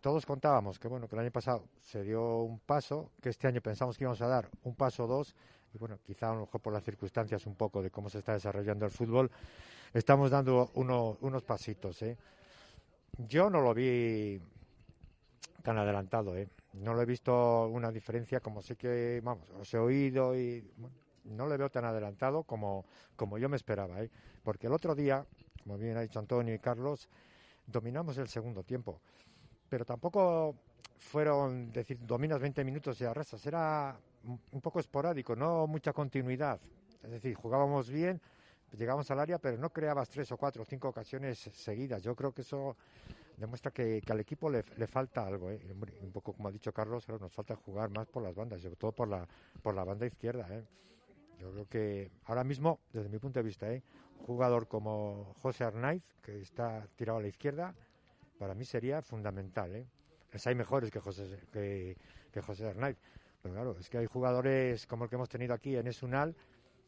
Todos 0.00 0.26
contábamos 0.26 0.78
que 0.78 0.88
bueno 0.88 1.08
que 1.08 1.14
el 1.14 1.20
año 1.20 1.30
pasado 1.30 1.64
se 1.80 2.02
dio 2.02 2.38
un 2.38 2.58
paso, 2.58 3.10
que 3.20 3.28
este 3.28 3.46
año 3.46 3.60
pensamos 3.60 3.96
que 3.96 4.04
íbamos 4.04 4.20
a 4.20 4.26
dar 4.26 4.48
un 4.64 4.74
paso 4.74 5.04
o 5.04 5.06
dos, 5.06 5.34
y 5.74 5.78
bueno, 5.78 5.98
quizá 6.04 6.30
a 6.30 6.34
lo 6.34 6.40
mejor 6.40 6.60
por 6.60 6.72
las 6.72 6.84
circunstancias 6.84 7.46
un 7.46 7.54
poco 7.54 7.82
de 7.82 7.90
cómo 7.90 8.10
se 8.10 8.18
está 8.18 8.32
desarrollando 8.32 8.84
el 8.84 8.90
fútbol, 8.90 9.30
estamos 9.94 10.30
dando 10.30 10.70
unos 10.74 11.42
pasitos. 11.44 12.02
¿eh? 12.02 12.16
Yo 13.16 13.48
no 13.48 13.60
lo 13.60 13.72
vi 13.72 14.40
tan 15.62 15.78
adelantado, 15.78 16.36
¿eh? 16.36 16.48
no 16.74 16.94
lo 16.94 17.02
he 17.02 17.06
visto 17.06 17.68
una 17.68 17.90
diferencia 17.90 18.40
como 18.40 18.62
sé 18.62 18.76
que, 18.76 19.20
vamos, 19.22 19.48
os 19.60 19.72
he 19.72 19.78
oído 19.78 20.36
y 20.36 20.64
no 21.24 21.46
le 21.46 21.56
veo 21.56 21.70
tan 21.70 21.84
adelantado 21.84 22.42
como, 22.42 22.84
como 23.16 23.38
yo 23.38 23.48
me 23.48 23.56
esperaba, 23.56 24.02
¿eh? 24.02 24.10
Porque 24.42 24.66
el 24.66 24.72
otro 24.72 24.94
día, 24.94 25.24
como 25.62 25.78
bien 25.78 25.96
ha 25.96 26.00
dicho 26.00 26.18
Antonio 26.18 26.54
y 26.54 26.58
Carlos, 26.58 27.08
dominamos 27.66 28.18
el 28.18 28.28
segundo 28.28 28.62
tiempo, 28.62 29.00
pero 29.68 29.84
tampoco 29.84 30.54
fueron, 30.98 31.72
decir, 31.72 31.98
dominas 32.00 32.40
20 32.40 32.64
minutos 32.64 33.00
y 33.00 33.04
arrasas, 33.04 33.44
era 33.46 33.96
un 34.24 34.60
poco 34.60 34.80
esporádico, 34.80 35.34
no 35.34 35.66
mucha 35.66 35.92
continuidad, 35.92 36.60
es 37.02 37.10
decir, 37.10 37.34
jugábamos 37.34 37.90
bien, 37.90 38.20
llegábamos 38.76 39.10
al 39.10 39.20
área, 39.20 39.38
pero 39.38 39.58
no 39.58 39.70
creabas 39.70 40.08
tres 40.08 40.30
o 40.32 40.36
cuatro 40.36 40.62
o 40.62 40.64
cinco 40.64 40.88
ocasiones 40.88 41.38
seguidas. 41.38 42.02
Yo 42.02 42.14
creo 42.14 42.32
que 42.32 42.42
eso 42.42 42.76
demuestra 43.36 43.70
que, 43.70 44.02
al 44.08 44.20
equipo 44.20 44.48
le, 44.50 44.62
falta 44.86 45.26
algo. 45.26 45.50
¿eh? 45.50 45.60
Un 46.00 46.12
poco 46.12 46.32
como 46.32 46.48
ha 46.48 46.52
dicho 46.52 46.72
Carlos, 46.72 47.08
nos 47.08 47.32
falta 47.32 47.56
jugar 47.56 47.90
más 47.90 48.06
por 48.06 48.22
las 48.22 48.34
bandas, 48.34 48.60
sobre 48.60 48.76
todo 48.76 48.92
por 48.92 49.08
la, 49.08 49.26
por 49.62 49.74
la 49.74 49.84
banda 49.84 50.06
izquierda. 50.06 50.46
¿eh? 50.50 50.64
Yo 51.38 51.50
creo 51.52 51.68
que 51.68 52.10
ahora 52.26 52.44
mismo, 52.44 52.80
desde 52.92 53.08
mi 53.08 53.18
punto 53.18 53.40
de 53.40 53.44
vista, 53.44 53.72
¿eh? 53.72 53.82
Jugador 54.22 54.68
como 54.68 55.34
José 55.42 55.64
Arnaiz, 55.64 56.02
que 56.22 56.40
está 56.40 56.86
tirado 56.96 57.18
a 57.18 57.22
la 57.22 57.28
izquierda, 57.28 57.74
para 58.38 58.54
mí 58.54 58.64
sería 58.64 59.02
fundamental. 59.02 59.74
¿eh? 59.76 59.86
hay 60.44 60.54
mejores 60.54 60.90
que 60.90 61.00
José, 61.00 61.38
que, 61.52 61.96
José 62.40 62.68
Arnaiz. 62.68 62.96
Pero 63.42 63.54
claro, 63.54 63.76
es 63.78 63.90
que 63.90 63.98
hay 63.98 64.06
jugadores 64.06 64.86
como 64.86 65.04
el 65.04 65.10
que 65.10 65.16
hemos 65.16 65.28
tenido 65.28 65.52
aquí 65.52 65.76
en 65.76 65.86
Esunal 65.86 66.34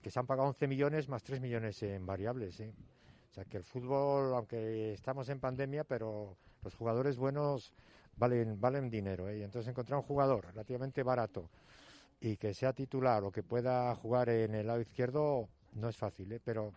que 0.01 0.11
se 0.11 0.19
han 0.19 0.27
pagado 0.27 0.49
11 0.49 0.69
millones 0.69 1.09
más 1.09 1.23
3 1.23 1.41
millones 1.41 1.83
en 1.83 2.07
variables. 2.07 2.61
¿eh? 2.61 2.73
O 3.31 3.35
sea 3.35 3.45
que 3.45 3.57
el 3.57 3.65
fútbol, 3.65 4.35
aunque 4.35 4.93
estamos 4.93 5.29
en 5.29 5.41
pandemia, 5.41 5.85
pero 5.85 6.37
los 6.63 6.75
jugadores 6.75 7.17
buenos 7.17 7.73
valen, 8.17 8.61
valen 8.61 8.91
dinero. 8.91 9.29
¿eh? 9.29 9.39
Y 9.39 9.43
entonces 9.43 9.69
encontrar 9.69 9.99
un 9.99 10.05
jugador 10.05 10.47
relativamente 10.47 11.03
barato 11.03 11.51
y 12.21 12.37
que 12.37 12.55
sea 12.55 12.73
titular 12.73 13.25
o 13.25 13.33
que 13.33 13.43
pueda 13.43 13.95
jugar 13.97 14.29
en 14.29 14.55
el 14.55 14.67
lado 14.67 14.81
izquierdo 14.81 15.49
no 15.75 15.89
es 15.89 15.97
fácil, 15.97 16.33
¿eh? 16.33 16.41
pero 16.43 16.73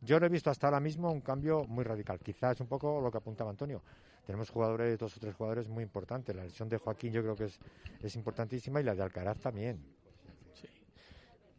yo 0.00 0.20
no 0.20 0.26
he 0.26 0.28
visto 0.28 0.50
hasta 0.50 0.66
ahora 0.66 0.80
mismo 0.80 1.10
un 1.10 1.20
cambio 1.20 1.64
muy 1.64 1.84
radical. 1.84 2.18
Quizás 2.18 2.60
un 2.60 2.66
poco 2.66 3.00
lo 3.00 3.10
que 3.10 3.18
apuntaba 3.18 3.50
Antonio. 3.50 3.82
Tenemos 4.26 4.50
jugadores, 4.50 4.98
dos 4.98 5.16
o 5.16 5.20
tres 5.20 5.34
jugadores 5.34 5.68
muy 5.68 5.82
importantes. 5.82 6.34
La 6.34 6.44
lesión 6.44 6.68
de 6.68 6.78
Joaquín 6.78 7.12
yo 7.12 7.22
creo 7.22 7.34
que 7.34 7.44
es, 7.44 7.58
es 8.02 8.14
importantísima 8.16 8.80
y 8.80 8.84
la 8.84 8.94
de 8.94 9.02
Alcaraz 9.02 9.38
también. 9.40 9.78
Sí. 10.54 10.68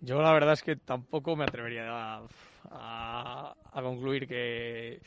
Yo 0.01 0.21
la 0.21 0.31
verdad 0.31 0.53
es 0.53 0.63
que 0.63 0.75
tampoco 0.75 1.35
me 1.35 1.43
atrevería 1.43 1.85
a, 1.89 2.27
a, 2.71 3.81
concluir 3.81 4.27
que 4.27 5.01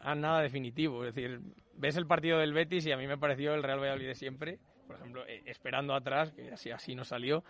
a 0.00 0.14
nada 0.14 0.40
definitivo. 0.40 1.04
Es 1.04 1.14
decir, 1.14 1.40
ves 1.76 1.96
el 1.96 2.06
partido 2.06 2.38
del 2.38 2.52
Betis 2.52 2.86
y 2.86 2.92
a 2.92 2.96
mí 2.96 3.06
me 3.06 3.18
pareció 3.18 3.54
el 3.54 3.62
Real 3.62 3.80
Valladolid 3.80 4.12
siempre 4.14 4.58
por 4.92 5.00
ejemplo, 5.00 5.26
eh, 5.26 5.42
esperando 5.46 5.94
atrás, 5.94 6.32
que 6.32 6.52
así, 6.52 6.70
así 6.70 6.94
no 6.94 7.04
salió. 7.04 7.44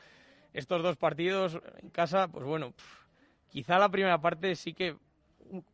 Estos 0.53 0.83
dos 0.83 0.96
partidos 0.96 1.59
en 1.83 1.90
casa, 1.90 2.29
pues 2.29 2.44
bueno, 2.44 2.75
quizá 3.52 3.78
la 3.78 3.90
primera 3.90 4.20
parte 4.20 4.56
sí 4.56 4.72
que 4.72 4.96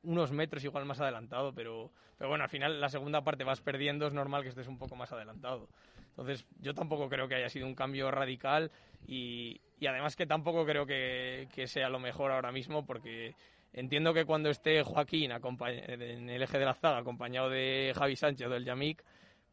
unos 0.02 0.32
metros 0.32 0.64
igual 0.64 0.84
más 0.84 1.00
adelantado, 1.00 1.54
pero, 1.54 1.92
pero 2.16 2.28
bueno, 2.28 2.44
al 2.44 2.50
final 2.50 2.80
la 2.80 2.88
segunda 2.88 3.22
parte 3.22 3.44
vas 3.44 3.60
perdiendo, 3.60 4.06
es 4.06 4.12
normal 4.12 4.42
que 4.42 4.48
estés 4.48 4.66
un 4.66 4.78
poco 4.78 4.96
más 4.96 5.12
adelantado. 5.12 5.68
Entonces, 6.10 6.44
yo 6.58 6.74
tampoco 6.74 7.08
creo 7.08 7.28
que 7.28 7.36
haya 7.36 7.48
sido 7.48 7.66
un 7.66 7.76
cambio 7.76 8.10
radical 8.10 8.72
y, 9.06 9.60
y 9.78 9.86
además 9.86 10.16
que 10.16 10.26
tampoco 10.26 10.66
creo 10.66 10.84
que, 10.84 11.48
que, 11.54 11.68
sea 11.68 11.88
lo 11.88 12.00
mejor 12.00 12.32
ahora 12.32 12.50
mismo 12.50 12.84
porque 12.84 13.36
entiendo 13.72 14.12
que 14.12 14.24
cuando 14.24 14.50
esté 14.50 14.82
Joaquín 14.82 15.30
en 15.30 16.28
el 16.28 16.42
eje 16.42 16.58
de 16.58 16.64
la 16.64 16.74
zaga 16.74 16.98
acompañado 16.98 17.48
de 17.48 17.92
Javi 17.96 18.16
Sánchez 18.16 18.48
o 18.48 18.50
del 18.50 18.64
Yamik, 18.64 19.04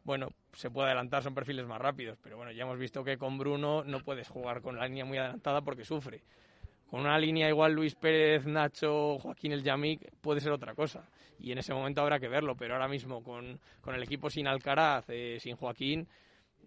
bueno, 0.03 0.29
se 0.53 0.71
puede 0.71 0.87
adelantar, 0.87 1.21
son 1.21 1.35
perfiles 1.35 1.65
más 1.67 1.79
rápidos, 1.79 2.17
pero 2.21 2.37
bueno, 2.37 2.51
ya 2.51 2.63
hemos 2.63 2.79
visto 2.79 3.03
que 3.03 3.17
con 3.17 3.37
Bruno 3.37 3.83
no 3.83 3.99
puedes 3.99 4.27
jugar 4.27 4.61
con 4.61 4.77
la 4.77 4.87
línea 4.87 5.05
muy 5.05 5.17
adelantada 5.17 5.61
porque 5.61 5.85
sufre. 5.85 6.23
Con 6.89 7.01
una 7.01 7.17
línea 7.17 7.49
igual 7.49 7.73
Luis 7.73 7.95
Pérez, 7.95 8.45
Nacho, 8.45 9.17
Joaquín 9.19 9.51
el 9.51 9.63
Yamik 9.63 10.11
puede 10.21 10.39
ser 10.39 10.51
otra 10.51 10.75
cosa. 10.75 11.09
Y 11.39 11.51
en 11.51 11.57
ese 11.57 11.73
momento 11.73 12.01
habrá 12.01 12.19
que 12.19 12.27
verlo, 12.27 12.55
pero 12.55 12.75
ahora 12.75 12.87
mismo 12.87 13.23
con, 13.23 13.59
con 13.81 13.95
el 13.95 14.03
equipo 14.03 14.29
sin 14.29 14.47
Alcaraz, 14.47 15.05
eh, 15.09 15.37
sin 15.39 15.55
Joaquín, 15.55 16.07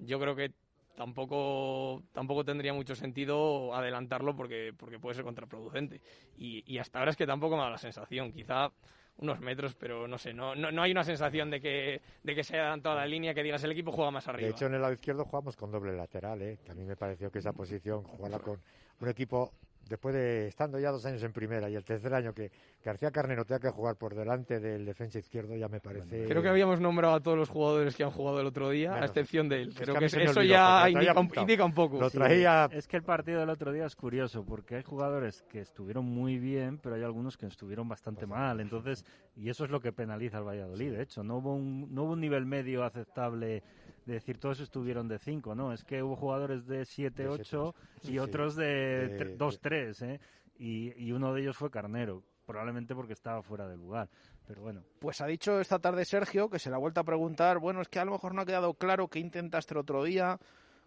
yo 0.00 0.18
creo 0.18 0.34
que 0.34 0.52
tampoco, 0.96 2.02
tampoco 2.12 2.44
tendría 2.44 2.74
mucho 2.74 2.94
sentido 2.94 3.74
adelantarlo 3.74 4.34
porque, 4.36 4.72
porque 4.76 4.98
puede 4.98 5.14
ser 5.14 5.24
contraproducente. 5.24 6.00
Y, 6.36 6.64
y 6.66 6.78
hasta 6.78 6.98
ahora 6.98 7.12
es 7.12 7.16
que 7.16 7.26
tampoco 7.26 7.56
me 7.56 7.62
da 7.62 7.70
la 7.70 7.78
sensación. 7.78 8.32
Quizá 8.32 8.72
unos 9.18 9.40
metros, 9.40 9.74
pero 9.74 10.06
no 10.06 10.16
sé, 10.18 10.32
no, 10.32 10.54
no, 10.54 10.70
no, 10.70 10.82
hay 10.82 10.92
una 10.92 11.04
sensación 11.04 11.50
de 11.50 11.60
que, 11.60 12.00
de 12.22 12.34
que 12.34 12.44
se 12.44 12.54
haya 12.54 12.62
adelantado 12.62 12.96
la 12.96 13.06
línea, 13.06 13.34
que 13.34 13.42
digas 13.42 13.62
el 13.64 13.72
equipo 13.72 13.92
juega 13.92 14.10
más 14.10 14.28
arriba. 14.28 14.46
De 14.46 14.52
hecho, 14.52 14.66
en 14.66 14.74
el 14.74 14.80
lado 14.80 14.92
izquierdo 14.92 15.24
jugamos 15.24 15.56
con 15.56 15.70
doble 15.70 15.96
lateral, 15.96 16.40
¿eh? 16.42 16.58
que 16.64 16.70
a 16.70 16.74
mí 16.74 16.84
me 16.84 16.96
pareció 16.96 17.30
que 17.30 17.40
esa 17.40 17.52
posición, 17.52 18.04
jugarla 18.04 18.38
con 18.38 18.60
un 19.00 19.08
equipo 19.08 19.52
después 19.88 20.14
de 20.14 20.48
estando 20.48 20.78
ya 20.78 20.90
dos 20.90 21.04
años 21.06 21.22
en 21.22 21.32
primera 21.32 21.68
y 21.70 21.74
el 21.74 21.84
tercer 21.84 22.12
año 22.14 22.32
que 22.34 22.50
García 22.84 23.10
Carnero 23.10 23.44
tenga 23.44 23.60
que 23.60 23.70
jugar 23.70 23.96
por 23.96 24.14
delante 24.14 24.60
del 24.60 24.84
defensa 24.84 25.18
izquierdo 25.18 25.56
ya 25.56 25.68
me 25.68 25.80
parece... 25.80 26.26
Creo 26.26 26.42
que 26.42 26.48
habíamos 26.48 26.80
nombrado 26.80 27.14
a 27.14 27.20
todos 27.20 27.36
los 27.36 27.48
jugadores 27.48 27.96
que 27.96 28.04
han 28.04 28.10
jugado 28.10 28.40
el 28.40 28.46
otro 28.46 28.70
día, 28.70 28.94
a 28.94 29.04
excepción 29.04 29.48
de 29.48 29.62
él. 29.62 29.74
Creo 29.74 29.94
que, 29.96 30.06
eso 30.06 30.42
ya 30.42 30.88
indica 30.88 31.64
un, 31.64 31.72
poco. 31.72 32.00
Lo 32.00 32.10
traía... 32.10 32.68
Es 32.72 32.86
que 32.86 32.96
el 32.96 33.02
partido 33.02 33.40
del 33.40 33.50
otro 33.50 33.72
día 33.72 33.86
es 33.86 33.96
curioso 33.96 34.44
porque 34.44 34.76
hay 34.76 34.82
jugadores 34.82 35.42
que 35.48 35.60
estuvieron 35.60 36.04
muy 36.04 36.38
bien, 36.38 36.78
pero 36.78 36.94
hay 36.94 37.02
algunos 37.02 37.36
que 37.36 37.46
estuvieron 37.46 37.88
bastante 37.88 38.26
mal. 38.26 38.60
Entonces, 38.60 39.04
y 39.36 39.48
eso 39.48 39.64
es 39.64 39.70
lo 39.70 39.80
que 39.80 39.92
penaliza 39.92 40.38
al 40.38 40.44
Valladolid. 40.44 40.92
De 40.92 41.02
hecho, 41.02 41.22
no 41.22 41.38
hubo 41.38 41.54
un, 41.54 41.92
no 41.94 42.04
hubo 42.04 42.12
un 42.12 42.20
nivel 42.20 42.46
medio 42.46 42.84
aceptable 42.84 43.62
de 44.08 44.14
decir 44.14 44.38
todos 44.38 44.58
estuvieron 44.60 45.06
de 45.06 45.18
5, 45.18 45.54
¿no? 45.54 45.72
Es 45.72 45.84
que 45.84 46.02
hubo 46.02 46.16
jugadores 46.16 46.66
de 46.66 46.86
7, 46.86 47.28
8 47.28 47.74
y 48.04 48.18
otros 48.18 48.56
de 48.56 49.36
2, 49.36 49.60
3, 49.60 50.02
¿eh? 50.02 50.20
Y, 50.58 50.94
y 50.96 51.12
uno 51.12 51.34
de 51.34 51.42
ellos 51.42 51.58
fue 51.58 51.70
Carnero, 51.70 52.24
probablemente 52.46 52.94
porque 52.94 53.12
estaba 53.12 53.42
fuera 53.42 53.68
de 53.68 53.76
lugar. 53.76 54.08
Pero 54.46 54.62
bueno. 54.62 54.82
Pues 54.98 55.20
ha 55.20 55.26
dicho 55.26 55.60
esta 55.60 55.78
tarde 55.78 56.06
Sergio 56.06 56.48
que 56.48 56.58
se 56.58 56.70
le 56.70 56.76
ha 56.76 56.78
vuelto 56.78 57.00
a 57.00 57.04
preguntar, 57.04 57.58
bueno, 57.58 57.82
es 57.82 57.88
que 57.88 57.98
a 57.98 58.06
lo 58.06 58.12
mejor 58.12 58.34
no 58.34 58.40
ha 58.40 58.46
quedado 58.46 58.72
claro 58.72 59.08
qué 59.08 59.18
intentaste 59.18 59.74
el 59.74 59.80
otro 59.80 60.02
día 60.02 60.38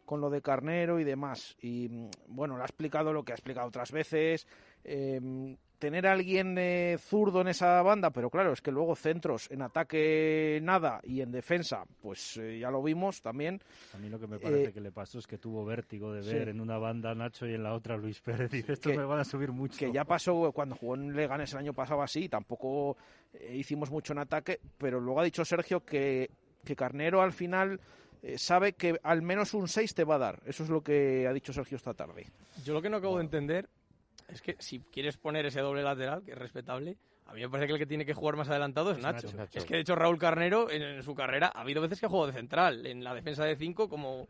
con 0.04 0.20
lo 0.20 0.32
de 0.32 0.42
Carnero 0.42 1.00
y 1.00 1.04
demás. 1.04 1.56
Y 1.62 1.90
mm, 1.90 2.10
bueno, 2.28 2.58
le 2.58 2.64
ha 2.64 2.66
explicado 2.66 3.14
lo 3.14 3.24
que 3.24 3.34
ha 3.34 3.36
explicado 3.36 3.68
otras 3.68 3.92
veces. 3.92 4.48
Eh, 4.84 5.56
tener 5.82 6.06
a 6.06 6.12
alguien 6.12 6.56
eh, 6.60 6.96
zurdo 7.00 7.42
en 7.42 7.48
esa 7.48 7.82
banda, 7.82 8.12
pero 8.12 8.30
claro, 8.30 8.54
es 8.54 8.62
que 8.62 8.72
luego 8.72 8.96
centros 8.96 9.50
en 9.50 9.64
ataque 9.64 10.60
nada 10.62 11.02
y 11.04 11.22
en 11.22 11.32
defensa, 11.32 11.84
pues 12.00 12.38
eh, 12.38 12.60
ya 12.60 12.70
lo 12.70 12.84
vimos 12.84 13.24
también. 13.24 13.60
A 13.96 13.98
mí 13.98 14.08
lo 14.08 14.20
que 14.20 14.28
me 14.28 14.38
parece 14.38 14.70
eh, 14.70 14.74
que 14.74 14.80
le 14.80 14.92
pasó 14.92 15.18
es 15.18 15.26
que 15.26 15.40
tuvo 15.40 15.66
vértigo 15.66 16.14
de 16.14 16.22
ver 16.22 16.50
en 16.50 16.62
una 16.62 16.78
banda 16.78 17.16
Nacho 17.16 17.48
y 17.48 17.56
en 17.56 17.64
la 17.64 17.74
otra 17.74 17.98
Luis 17.98 18.22
Pérez. 18.22 18.52
Dice, 18.52 18.74
estos 18.74 18.96
me 18.96 19.04
van 19.04 19.20
a 19.20 19.24
subir 19.24 19.52
mucho. 19.52 19.80
Que 19.80 19.92
ya 19.92 20.06
pasó 20.06 20.52
cuando 20.52 20.76
jugó 20.76 20.94
en 20.94 21.16
Leganes 21.16 21.52
el 21.54 21.60
año 21.60 21.74
pasado 21.74 22.04
así, 22.04 22.30
tampoco 22.30 22.96
hicimos 23.52 23.90
mucho 23.90 24.14
en 24.14 24.20
ataque, 24.20 24.60
pero 24.78 25.00
luego 25.00 25.22
ha 25.22 25.24
dicho 25.24 25.44
Sergio 25.44 25.84
que, 25.84 26.30
que 26.64 26.76
Carnero 26.76 27.24
al 27.24 27.34
final 27.34 27.80
sabe 28.36 28.74
que 28.74 29.00
al 29.02 29.24
menos 29.24 29.56
un 29.56 29.68
6 29.68 29.96
te 29.96 30.04
va 30.04 30.16
a 30.16 30.20
dar. 30.20 30.44
Eso 30.46 30.64
es 30.64 30.70
lo 30.70 30.84
que 30.84 31.26
ha 31.28 31.34
dicho 31.34 31.52
Sergio 31.52 31.78
esta 31.78 31.96
tarde. 31.96 32.28
Yo 32.64 32.76
lo 32.76 32.84
que 32.84 32.90
no 32.92 32.98
acabo 32.98 33.18
de 33.18 33.24
entender 33.24 33.68
es 34.32 34.42
que 34.42 34.56
si 34.60 34.80
quieres 34.80 35.18
poner 35.18 35.46
ese 35.46 35.62
doble 35.62 35.84
lateral, 35.84 36.24
que 36.24 36.32
es 36.32 36.38
respetable, 36.38 36.98
a 37.26 37.34
mí 37.34 37.42
me 37.42 37.50
parece 37.50 37.68
que 37.68 37.74
el 37.74 37.80
que 37.80 37.86
tiene 37.86 38.06
que 38.06 38.14
jugar 38.14 38.36
más 38.36 38.50
adelantado 38.50 38.92
es, 38.92 39.00
Nacho. 39.00 39.28
Es 39.54 39.66
que 39.66 39.76
de 39.76 39.82
hecho 39.82 39.96
Raúl 39.96 40.18
Carnero 40.18 40.70
en, 40.70 41.02
su 41.04 41.16
carrera 41.16 41.52
ha 41.54 41.62
habido 41.62 41.82
veces 41.82 42.00
que 42.00 42.06
ha 42.06 42.10
jugado 42.10 42.28
de 42.28 42.34
central, 42.34 42.86
en 42.86 43.04
la 43.04 43.14
defensa 43.14 43.46
de 43.46 43.56
cinco 43.56 43.90
como, 43.90 44.28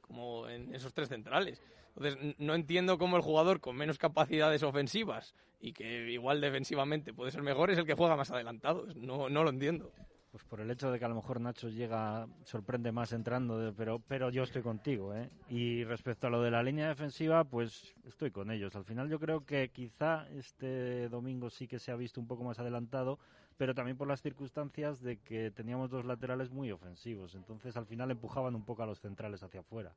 como 0.00 0.48
en 0.48 0.74
esos 0.74 0.92
tres 0.92 1.08
centrales. 1.08 1.62
Entonces 1.96 2.34
no 2.38 2.54
entiendo 2.54 2.98
cómo 2.98 3.16
el 3.16 3.22
jugador 3.22 3.60
con 3.60 3.76
menos 3.76 3.98
capacidades 3.98 4.62
ofensivas 4.62 5.34
y 5.60 5.72
que 5.72 6.10
igual 6.10 6.40
defensivamente 6.40 7.14
puede 7.14 7.30
ser 7.30 7.42
mejor 7.42 7.70
es 7.70 7.78
el 7.78 7.86
que 7.86 7.94
juega 7.94 8.16
más 8.16 8.30
adelantado. 8.30 8.86
No, 8.94 9.28
no 9.28 9.42
lo 9.42 9.50
entiendo 9.50 9.90
pues 10.36 10.44
por 10.44 10.60
el 10.60 10.70
hecho 10.70 10.92
de 10.92 10.98
que 10.98 11.04
a 11.06 11.08
lo 11.08 11.14
mejor 11.14 11.40
Nacho 11.40 11.70
llega, 11.70 12.28
sorprende 12.44 12.92
más 12.92 13.14
entrando, 13.14 13.72
pero, 13.74 14.00
pero 14.06 14.28
yo 14.28 14.42
estoy 14.42 14.60
contigo, 14.60 15.14
¿eh? 15.14 15.30
Y 15.48 15.82
respecto 15.84 16.26
a 16.26 16.30
lo 16.30 16.42
de 16.42 16.50
la 16.50 16.62
línea 16.62 16.88
defensiva, 16.88 17.44
pues 17.44 17.94
estoy 18.04 18.30
con 18.30 18.50
ellos. 18.50 18.76
Al 18.76 18.84
final 18.84 19.08
yo 19.08 19.18
creo 19.18 19.46
que 19.46 19.70
quizá 19.70 20.28
este 20.28 21.08
domingo 21.08 21.48
sí 21.48 21.66
que 21.66 21.78
se 21.78 21.90
ha 21.90 21.96
visto 21.96 22.20
un 22.20 22.26
poco 22.26 22.44
más 22.44 22.58
adelantado, 22.58 23.18
pero 23.56 23.74
también 23.74 23.96
por 23.96 24.08
las 24.08 24.20
circunstancias 24.20 25.00
de 25.00 25.16
que 25.16 25.50
teníamos 25.52 25.88
dos 25.88 26.04
laterales 26.04 26.50
muy 26.50 26.70
ofensivos. 26.70 27.34
Entonces 27.34 27.74
al 27.78 27.86
final 27.86 28.10
empujaban 28.10 28.54
un 28.54 28.66
poco 28.66 28.82
a 28.82 28.86
los 28.86 29.00
centrales 29.00 29.42
hacia 29.42 29.60
afuera 29.60 29.94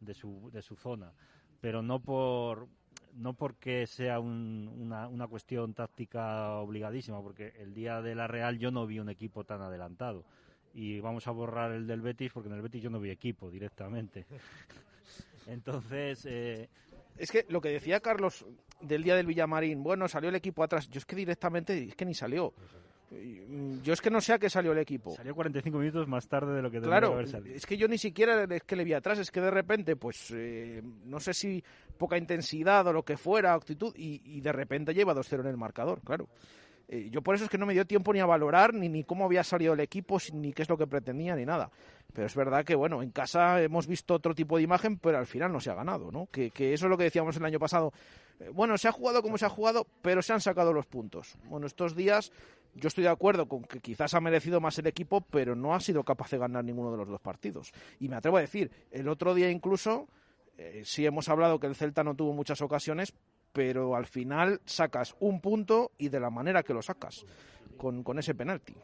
de 0.00 0.12
su, 0.12 0.50
de 0.52 0.60
su 0.60 0.74
zona, 0.74 1.12
pero 1.60 1.82
no 1.82 2.00
por 2.00 2.66
no 3.14 3.34
porque 3.34 3.86
sea 3.86 4.20
una, 4.20 5.08
una, 5.08 5.26
cuestión 5.26 5.74
táctica 5.74 6.52
obligadísima, 6.54 7.20
porque 7.22 7.52
el 7.58 7.74
día 7.74 8.00
de 8.02 8.14
la 8.14 8.26
Real 8.26 8.58
yo 8.58 8.70
no 8.70 8.86
vi 8.86 8.98
un 8.98 9.08
equipo 9.08 9.44
tan 9.44 9.60
adelantado. 9.60 10.24
Y 10.74 11.00
vamos 11.00 11.26
a 11.26 11.32
borrar 11.32 11.72
el 11.72 11.86
del 11.86 12.00
Betis 12.00 12.32
porque 12.32 12.48
en 12.48 12.54
el 12.54 12.62
Betis 12.62 12.82
yo 12.82 12.90
no 12.90 13.00
vi 13.00 13.10
equipo 13.10 13.50
directamente. 13.50 14.26
Entonces. 15.46 16.24
Eh, 16.26 16.68
es 17.16 17.32
que 17.32 17.44
lo 17.48 17.60
que 17.60 17.70
decía 17.70 18.00
Carlos 18.00 18.46
del 18.80 19.02
día 19.02 19.16
del 19.16 19.26
Villamarín, 19.26 19.82
bueno, 19.82 20.06
salió 20.06 20.28
el 20.28 20.36
equipo 20.36 20.62
atrás. 20.62 20.88
Yo 20.88 20.98
es 20.98 21.04
que 21.04 21.16
directamente 21.16 21.82
es 21.82 21.96
que 21.96 22.04
ni 22.04 22.14
salió. 22.14 22.54
Mm, 23.10 23.80
yo 23.80 23.94
es 23.94 24.00
que 24.00 24.10
no 24.10 24.20
sé 24.20 24.34
a 24.34 24.38
qué 24.38 24.50
salió 24.50 24.72
el 24.72 24.78
equipo. 24.78 25.14
Salió 25.14 25.34
45 25.34 25.78
minutos 25.78 26.08
más 26.08 26.28
tarde 26.28 26.54
de 26.54 26.62
lo 26.62 26.70
que 26.70 26.80
debería 26.80 27.08
haber 27.08 27.28
salido. 27.28 27.54
Es 27.54 27.64
que 27.64 27.76
yo 27.76 27.88
ni 27.88 27.98
siquiera 27.98 28.44
es 28.44 28.62
que 28.62 28.76
le 28.76 28.84
vi 28.84 28.92
atrás, 28.92 29.18
es 29.18 29.30
que 29.30 29.40
de 29.40 29.50
repente, 29.50 29.96
pues, 29.96 30.30
eh, 30.34 30.82
no 31.04 31.18
sé 31.18 31.32
si 31.32 31.62
poca 31.96 32.18
intensidad 32.18 32.86
o 32.86 32.92
lo 32.92 33.04
que 33.04 33.16
fuera, 33.16 33.54
actitud, 33.54 33.94
y, 33.96 34.40
de 34.40 34.52
repente 34.52 34.94
lleva 34.94 35.14
2-0 35.14 35.40
en 35.40 35.46
el 35.46 35.56
marcador, 35.56 36.00
claro. 36.02 36.28
Eh, 36.90 37.08
yo 37.10 37.20
por 37.20 37.34
eso 37.34 37.44
es 37.44 37.50
que 37.50 37.58
no 37.58 37.66
me 37.66 37.74
dio 37.74 37.86
tiempo 37.86 38.14
ni 38.14 38.20
a 38.20 38.26
valorar 38.26 38.72
ni, 38.72 38.88
ni 38.88 39.04
cómo 39.04 39.26
había 39.26 39.44
salido 39.44 39.74
el 39.74 39.80
equipo, 39.80 40.18
ni 40.32 40.54
qué 40.54 40.62
es 40.62 40.68
lo 40.70 40.78
que 40.78 40.86
pretendía, 40.86 41.36
ni 41.36 41.44
nada. 41.44 41.70
Pero 42.14 42.26
es 42.26 42.34
verdad 42.34 42.64
que, 42.64 42.74
bueno, 42.74 43.02
en 43.02 43.10
casa 43.10 43.60
hemos 43.62 43.86
visto 43.86 44.14
otro 44.14 44.34
tipo 44.34 44.56
de 44.56 44.62
imagen, 44.62 44.98
pero 44.98 45.18
al 45.18 45.26
final 45.26 45.52
no 45.52 45.60
se 45.60 45.70
ha 45.70 45.74
ganado, 45.74 46.10
¿no? 46.10 46.28
Que, 46.32 46.50
que 46.50 46.72
eso 46.72 46.86
es 46.86 46.90
lo 46.90 46.96
que 46.96 47.04
decíamos 47.04 47.36
el 47.36 47.44
año 47.44 47.58
pasado. 47.58 47.92
Eh, 48.40 48.50
bueno, 48.52 48.78
se 48.78 48.88
ha 48.88 48.92
jugado 48.92 49.22
como 49.22 49.36
se 49.36 49.44
ha 49.44 49.50
jugado, 49.50 49.86
pero 50.00 50.22
se 50.22 50.32
han 50.32 50.40
sacado 50.40 50.72
los 50.72 50.86
puntos. 50.86 51.36
Bueno, 51.44 51.66
estos 51.66 51.94
días 51.94 52.32
yo 52.74 52.88
estoy 52.88 53.04
de 53.04 53.10
acuerdo 53.10 53.46
con 53.48 53.62
que 53.62 53.80
quizás 53.80 54.14
ha 54.14 54.20
merecido 54.20 54.60
más 54.60 54.78
el 54.78 54.86
equipo, 54.86 55.20
pero 55.20 55.54
no 55.54 55.74
ha 55.74 55.80
sido 55.80 56.04
capaz 56.04 56.30
de 56.30 56.38
ganar 56.38 56.64
ninguno 56.64 56.90
de 56.90 56.98
los 56.98 57.08
dos 57.08 57.20
partidos. 57.20 57.72
Y 58.00 58.08
me 58.08 58.16
atrevo 58.16 58.36
a 58.36 58.40
decir, 58.40 58.70
el 58.90 59.08
otro 59.08 59.34
día 59.34 59.50
incluso, 59.50 60.08
eh, 60.56 60.82
sí 60.84 61.04
hemos 61.06 61.28
hablado 61.28 61.58
que 61.58 61.66
el 61.66 61.74
Celta 61.74 62.04
no 62.04 62.14
tuvo 62.14 62.32
muchas 62.32 62.60
ocasiones, 62.62 63.14
pero 63.52 63.96
al 63.96 64.06
final 64.06 64.60
sacas 64.64 65.16
un 65.20 65.40
punto 65.40 65.92
y 65.98 66.08
de 66.08 66.20
la 66.20 66.30
manera 66.30 66.62
que 66.62 66.74
lo 66.74 66.82
sacas, 66.82 67.24
con, 67.76 68.02
con 68.02 68.18
ese 68.18 68.34
penalti. 68.34 68.74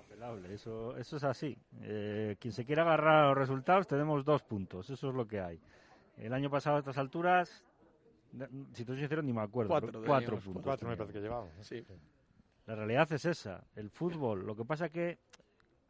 Eso, 0.50 0.96
eso 0.96 1.16
es 1.18 1.24
así. 1.24 1.56
Eh, 1.82 2.36
quien 2.38 2.52
se 2.52 2.64
quiera 2.64 2.82
agarrar 2.82 3.24
a 3.24 3.28
los 3.28 3.38
resultados, 3.38 3.86
tenemos 3.86 4.24
dos 4.24 4.42
puntos, 4.42 4.88
eso 4.88 5.10
es 5.10 5.14
lo 5.14 5.26
que 5.26 5.40
hay. 5.40 5.60
El 6.16 6.32
año 6.32 6.48
pasado 6.48 6.76
a 6.76 6.78
estas 6.78 6.96
alturas, 6.96 7.64
si 8.72 8.84
te 8.84 8.92
soy 8.92 9.00
sincero, 9.00 9.22
ni 9.22 9.32
me 9.32 9.42
acuerdo. 9.42 9.68
Cuatro, 9.68 9.92
puntos. 10.40 10.62
Cuatro 10.62 10.88
me 10.88 10.96
parece 10.96 11.12
que 11.12 11.20
llevamos. 11.20 11.50
Sí. 11.60 11.84
La 12.66 12.74
realidad 12.74 13.12
es 13.12 13.26
esa, 13.26 13.62
el 13.76 13.90
fútbol. 13.90 14.46
Lo 14.46 14.56
que 14.56 14.64
pasa 14.64 14.88
que, 14.88 15.18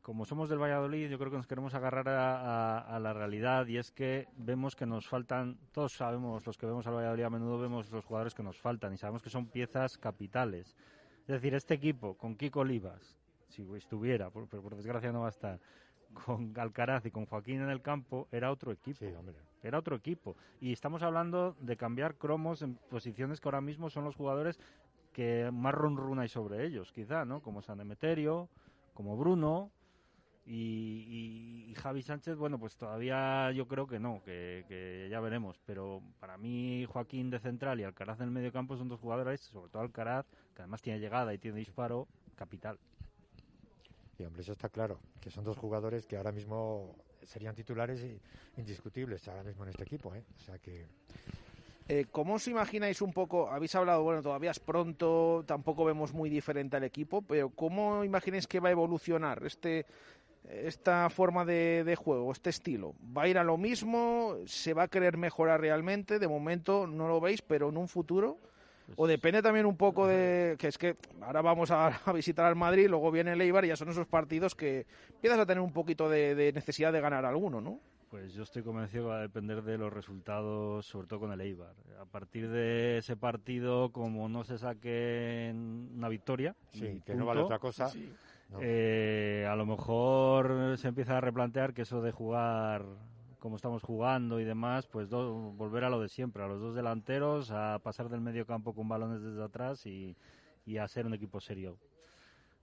como 0.02 0.24
somos 0.24 0.48
del 0.48 0.60
Valladolid, 0.60 1.08
yo 1.08 1.18
creo 1.18 1.30
que 1.30 1.36
nos 1.36 1.46
queremos 1.46 1.72
agarrar 1.74 2.08
a, 2.08 2.98
la 2.98 3.12
realidad 3.12 3.66
y 3.68 3.78
es 3.78 3.92
que 3.92 4.26
vemos 4.36 4.74
que 4.74 4.84
nos 4.84 5.06
faltan, 5.06 5.56
todos 5.72 5.92
sabemos, 5.92 6.44
los 6.44 6.58
que 6.58 6.66
vemos 6.66 6.86
al 6.88 6.94
Valladolid 6.94 7.22
a 7.22 7.30
menudo 7.30 7.60
vemos 7.60 7.90
los 7.92 8.04
jugadores 8.04 8.34
que 8.34 8.42
nos 8.42 8.58
faltan 8.58 8.92
y 8.92 8.96
sabemos 8.96 9.22
que 9.22 9.30
son 9.30 9.46
piezas 9.46 9.98
capitales. 9.98 10.74
Es 11.20 11.28
decir, 11.28 11.54
este 11.54 11.74
equipo 11.74 12.14
con 12.16 12.34
Kiko 12.34 12.60
Olivas, 12.60 13.18
si 13.48 13.64
estuviera, 13.76 14.30
pero 14.30 14.46
por, 14.46 14.74
desgracia 14.74 15.12
no 15.12 15.20
va 15.20 15.26
a 15.26 15.30
estar, 15.30 15.60
con 16.26 16.52
Alcaraz 16.58 17.06
y 17.06 17.12
con 17.12 17.26
Joaquín 17.26 17.60
en 17.60 17.70
el 17.70 17.82
campo, 17.82 18.26
era 18.32 18.50
otro 18.50 18.72
equipo. 18.72 19.04
Era 19.62 19.78
otro 19.78 19.96
equipo. 19.96 20.36
Y 20.60 20.72
estamos 20.72 21.02
hablando 21.02 21.56
de 21.60 21.76
cambiar 21.76 22.16
cromos 22.16 22.62
en 22.62 22.74
posiciones 22.74 23.40
que 23.40 23.48
ahora 23.48 23.60
mismo 23.60 23.90
son 23.90 24.04
los 24.04 24.16
jugadores 24.16 24.60
que 25.14 25.48
más 25.50 25.72
run 25.72 26.18
hay 26.18 26.28
sobre 26.28 26.66
ellos, 26.66 26.92
quizá, 26.92 27.24
¿no? 27.24 27.40
Como 27.40 27.62
San 27.62 27.80
Emeterio, 27.80 28.50
como 28.92 29.16
Bruno, 29.16 29.70
Y, 30.46 31.72
Javi 31.78 32.02
Sánchez, 32.02 32.36
bueno, 32.36 32.58
pues 32.58 32.76
todavía 32.76 33.50
yo 33.52 33.66
creo 33.66 33.86
que 33.86 33.98
no, 33.98 34.22
que, 34.22 35.08
ya 35.10 35.20
veremos. 35.20 35.58
Pero 35.64 36.02
para 36.20 36.36
mí, 36.36 36.84
Joaquín 36.84 37.30
de 37.30 37.38
central 37.38 37.80
y 37.80 37.84
Alcaraz 37.84 38.20
en 38.20 38.26
el 38.26 38.30
medio 38.30 38.52
campo 38.52 38.76
son 38.76 38.88
dos 38.88 39.00
jugadores, 39.00 39.40
sobre 39.40 39.70
todo 39.70 39.82
Alcaraz, 39.82 40.26
que 40.54 40.62
además 40.62 40.82
tiene 40.82 41.00
llegada 41.00 41.32
y 41.32 41.38
tiene 41.38 41.58
disparo, 41.58 42.06
capital. 42.36 42.78
Y 44.18 44.24
hombre, 44.24 44.42
eso 44.42 44.52
está 44.52 44.68
claro, 44.68 45.00
que 45.20 45.30
son 45.30 45.44
dos 45.44 45.56
jugadores 45.56 46.06
que 46.06 46.16
ahora 46.16 46.32
mismo 46.32 46.94
serían 47.22 47.54
titulares 47.54 48.04
indiscutibles 48.56 49.26
ahora 49.28 49.44
mismo 49.44 49.64
en 49.64 49.70
este 49.70 49.84
equipo. 49.84 50.14
¿eh? 50.14 50.22
O 50.36 50.40
sea 50.40 50.58
que 50.58 50.86
eh, 51.86 52.06
¿Cómo 52.10 52.34
os 52.34 52.48
imagináis 52.48 53.02
un 53.02 53.12
poco? 53.12 53.50
Habéis 53.50 53.74
hablado, 53.74 54.02
bueno, 54.02 54.22
todavía 54.22 54.50
es 54.50 54.58
pronto, 54.58 55.44
tampoco 55.46 55.84
vemos 55.84 56.14
muy 56.14 56.30
diferente 56.30 56.76
al 56.78 56.84
equipo, 56.84 57.20
pero 57.20 57.50
¿cómo 57.50 58.04
imagináis 58.04 58.46
que 58.46 58.60
va 58.60 58.70
a 58.70 58.72
evolucionar 58.72 59.44
este 59.44 59.84
esta 60.50 61.08
forma 61.08 61.44
de, 61.46 61.96
juego, 61.98 62.30
este 62.30 62.50
estilo? 62.50 62.94
¿Va 63.16 63.22
a 63.22 63.28
ir 63.28 63.38
a 63.38 63.44
lo 63.44 63.56
mismo? 63.56 64.36
¿Se 64.46 64.74
va 64.74 64.84
a 64.84 64.88
querer 64.88 65.16
mejorar 65.16 65.60
realmente? 65.60 66.18
De 66.18 66.28
momento 66.28 66.86
no 66.86 67.08
lo 67.08 67.20
veis, 67.20 67.40
pero 67.40 67.70
en 67.70 67.78
un 67.78 67.88
futuro. 67.88 68.38
O 68.96 69.06
depende 69.06 69.40
también 69.40 69.64
un 69.64 69.78
poco 69.78 70.06
de 70.06 70.56
que 70.58 70.68
es 70.68 70.76
que 70.76 70.96
ahora 71.22 71.40
vamos 71.40 71.70
a, 71.70 71.98
visitar 72.14 72.44
al 72.44 72.56
Madrid, 72.56 72.88
luego 72.88 73.10
viene 73.10 73.32
el 73.32 73.40
Eibar 73.40 73.64
y 73.64 73.68
ya 73.68 73.76
son 73.76 73.88
esos 73.88 74.06
partidos 74.06 74.54
que 74.54 74.86
empiezas 75.14 75.38
a 75.38 75.46
tener 75.46 75.62
un 75.62 75.72
poquito 75.72 76.08
de 76.08 76.52
necesidad 76.54 76.92
de 76.92 77.00
ganar 77.00 77.24
alguno, 77.24 77.62
¿no? 77.62 77.80
Pues 78.14 78.32
yo 78.32 78.44
estoy 78.44 78.62
convencido 78.62 79.06
que 79.06 79.08
va 79.08 79.18
a 79.18 79.22
depender 79.22 79.60
de 79.62 79.76
los 79.76 79.92
resultados, 79.92 80.86
sobre 80.86 81.08
todo 81.08 81.18
con 81.18 81.32
el 81.32 81.40
Eibar. 81.40 81.74
A 82.00 82.04
partir 82.04 82.48
de 82.48 82.98
ese 82.98 83.16
partido, 83.16 83.90
como 83.90 84.28
no 84.28 84.44
se 84.44 84.56
saque 84.56 85.52
una 85.52 86.08
victoria, 86.08 86.54
que 86.70 87.14
no 87.16 87.26
vale 87.26 87.40
otra 87.40 87.58
cosa, 87.58 87.90
eh, 88.60 89.48
a 89.50 89.56
lo 89.56 89.66
mejor 89.66 90.78
se 90.78 90.86
empieza 90.86 91.18
a 91.18 91.20
replantear 91.20 91.74
que 91.74 91.82
eso 91.82 92.02
de 92.02 92.12
jugar 92.12 92.84
como 93.40 93.56
estamos 93.56 93.82
jugando 93.82 94.38
y 94.38 94.44
demás, 94.44 94.86
pues 94.86 95.10
volver 95.10 95.82
a 95.82 95.90
lo 95.90 96.00
de 96.00 96.08
siempre, 96.08 96.44
a 96.44 96.46
los 96.46 96.60
dos 96.60 96.76
delanteros, 96.76 97.50
a 97.50 97.80
pasar 97.82 98.08
del 98.10 98.20
medio 98.20 98.46
campo 98.46 98.76
con 98.76 98.88
balones 98.88 99.22
desde 99.22 99.42
atrás 99.42 99.86
y, 99.86 100.16
y 100.64 100.76
a 100.76 100.86
ser 100.86 101.06
un 101.06 101.14
equipo 101.14 101.40
serio. 101.40 101.78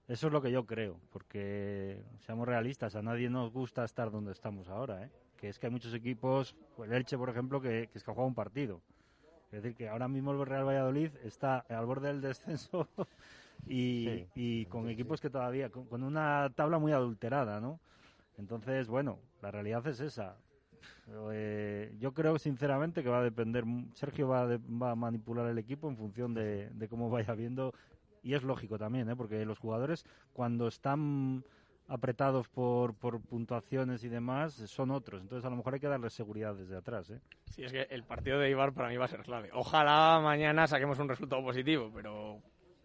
Eso 0.08 0.28
es 0.28 0.34
lo 0.34 0.42
que 0.42 0.52
yo 0.52 0.66
creo, 0.66 0.98
porque 1.12 2.02
seamos 2.20 2.48
realistas, 2.48 2.96
a 2.96 3.02
nadie 3.02 3.30
nos 3.30 3.52
gusta 3.52 3.84
estar 3.84 4.12
donde 4.12 4.32
estamos 4.32 4.70
ahora, 4.70 5.04
¿eh? 5.04 5.12
Que 5.42 5.50
es 5.50 5.58
que 5.58 5.66
hay 5.66 5.72
muchos 5.72 5.94
equipos, 5.96 6.56
pues 6.78 6.90
el 6.90 6.96
Elche, 6.96 7.18
por 7.18 7.30
ejemplo, 7.30 7.60
que, 7.60 7.90
que 7.92 7.98
es 7.98 8.04
que 8.04 8.12
ha 8.12 8.14
jugado 8.14 8.28
un 8.28 8.36
partido. 8.36 8.80
Es 9.52 9.64
decir, 9.64 9.76
que 9.76 9.90
ahora 9.90 10.08
mismo 10.08 10.32
el 10.32 10.46
Real 10.46 10.66
Valladolid 10.66 11.10
está 11.24 11.66
al 11.68 11.86
borde 11.86 12.10
del 12.10 12.22
descenso 12.22 12.88
y, 13.68 14.66
con 14.68 14.88
equipos 14.88 15.20
que 15.20 15.32
todavía, 15.32 15.70
con, 15.70 16.04
una 16.04 16.52
tabla 16.56 16.78
muy 16.78 16.92
adulterada, 16.92 17.60
¿no? 17.60 17.80
Entonces, 18.38 18.88
bueno, 18.88 19.18
la 19.42 19.50
realidad 19.50 19.86
es 19.88 20.00
esa. 20.00 20.38
Eh, 21.34 21.94
yo 22.00 22.14
creo 22.14 22.38
sinceramente 22.38 23.04
que 23.04 23.10
va 23.10 23.20
a 23.20 23.24
depender, 23.24 23.66
Sergio 23.94 24.28
va, 24.28 24.46
va 24.46 24.92
a 24.92 24.96
manipular 24.96 25.48
el 25.48 25.58
equipo 25.58 25.90
en 25.90 25.98
función 25.98 26.36
de, 26.36 26.70
de, 26.70 26.88
cómo 26.88 27.10
vaya 27.10 27.34
viendo 27.34 27.74
y 28.24 28.36
es 28.36 28.44
lógico 28.44 28.78
también, 28.78 29.10
¿eh? 29.10 29.16
porque 29.16 29.44
los 29.46 29.60
jugadores 29.60 30.06
cuando 30.34 30.68
están 30.68 31.44
apretados 31.92 32.48
por, 32.48 32.96
por 32.96 33.20
puntuaciones 33.22 34.04
y 34.06 34.10
demás 34.10 34.54
son 34.54 34.92
otros. 34.92 35.22
Entonces, 35.22 35.46
a 35.46 35.50
lo 35.50 35.58
mejor 35.58 35.74
hay 35.74 35.80
que 35.82 35.88
darles 35.88 36.14
seguridad 36.14 36.56
desde 36.56 36.78
atrás. 36.78 37.10
¿eh? 37.10 37.20
Sí, 37.50 37.64
es 37.64 37.72
que 37.74 37.82
el 37.90 38.04
partido 38.04 38.40
de 38.40 38.50
Ibar 38.50 38.74
para 38.74 38.88
mí 38.88 38.96
va 38.96 39.06
a 39.06 39.10
ser 39.10 39.24
clave. 39.24 39.50
Ojalá 39.54 40.22
mañana 40.22 40.68
saquemos 40.68 40.98
un 41.00 41.10
resultado 41.10 41.44
positivo, 41.44 41.92
pero 41.94 42.40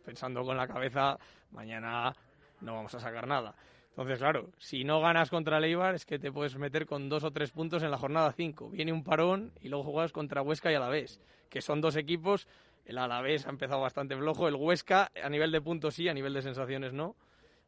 pensando 0.05 0.43
con 0.43 0.57
la 0.57 0.67
cabeza, 0.67 1.17
mañana 1.53 2.13
no 2.61 2.75
vamos 2.75 2.95
a 2.97 3.01
sacar 3.01 3.29
nada. 3.29 3.55
Entonces, 3.91 4.19
claro, 4.19 4.51
si 4.59 4.83
no 4.83 5.01
ganas 5.01 5.31
contra 5.31 5.59
el 5.59 5.65
Eibar 5.65 5.95
es 5.95 6.05
que 6.05 6.19
te 6.19 6.33
puedes 6.33 6.57
meter 6.57 6.85
con 6.85 7.09
dos 7.09 7.23
o 7.23 7.31
tres 7.31 7.53
puntos 7.53 7.85
en 7.85 7.93
la 7.93 7.99
jornada 7.99 8.33
5. 8.33 8.71
Viene 8.71 8.93
un 8.93 9.05
parón 9.05 9.53
y 9.61 9.69
luego 9.69 9.85
juegas 9.85 10.13
contra 10.13 10.43
Huesca 10.43 10.73
y 10.73 10.75
Alavés, 10.75 11.21
que 11.49 11.63
son 11.63 11.81
dos 11.81 11.95
equipos. 11.95 12.49
El 12.85 12.99
Alavés 12.99 13.47
ha 13.47 13.51
empezado 13.51 13.81
bastante 13.81 14.17
flojo, 14.17 14.49
el 14.49 14.57
Huesca 14.57 15.13
a 15.23 15.29
nivel 15.29 15.53
de 15.53 15.61
puntos 15.61 15.95
sí, 15.95 16.09
a 16.09 16.15
nivel 16.15 16.35
de 16.35 16.43
sensaciones 16.43 16.93
no. 16.93 17.15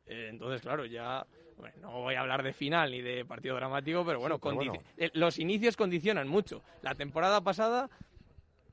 Eh, 0.09 0.29
entonces, 0.31 0.63
claro, 0.63 0.87
ya 0.87 1.27
no 1.81 2.03
voy 2.03 2.15
a 2.15 2.21
hablar 2.21 2.43
de 2.43 2.53
final 2.53 2.91
ni 2.91 3.03
de 3.03 3.25
partido 3.25 3.57
dramático, 3.57 4.05
pero 4.05 4.21
bueno, 4.21 4.39
eh, 4.97 5.11
los 5.15 5.39
inicios 5.39 5.77
condicionan 5.77 6.29
mucho. 6.29 6.63
La 6.83 6.95
temporada 6.95 7.41
pasada 7.41 7.89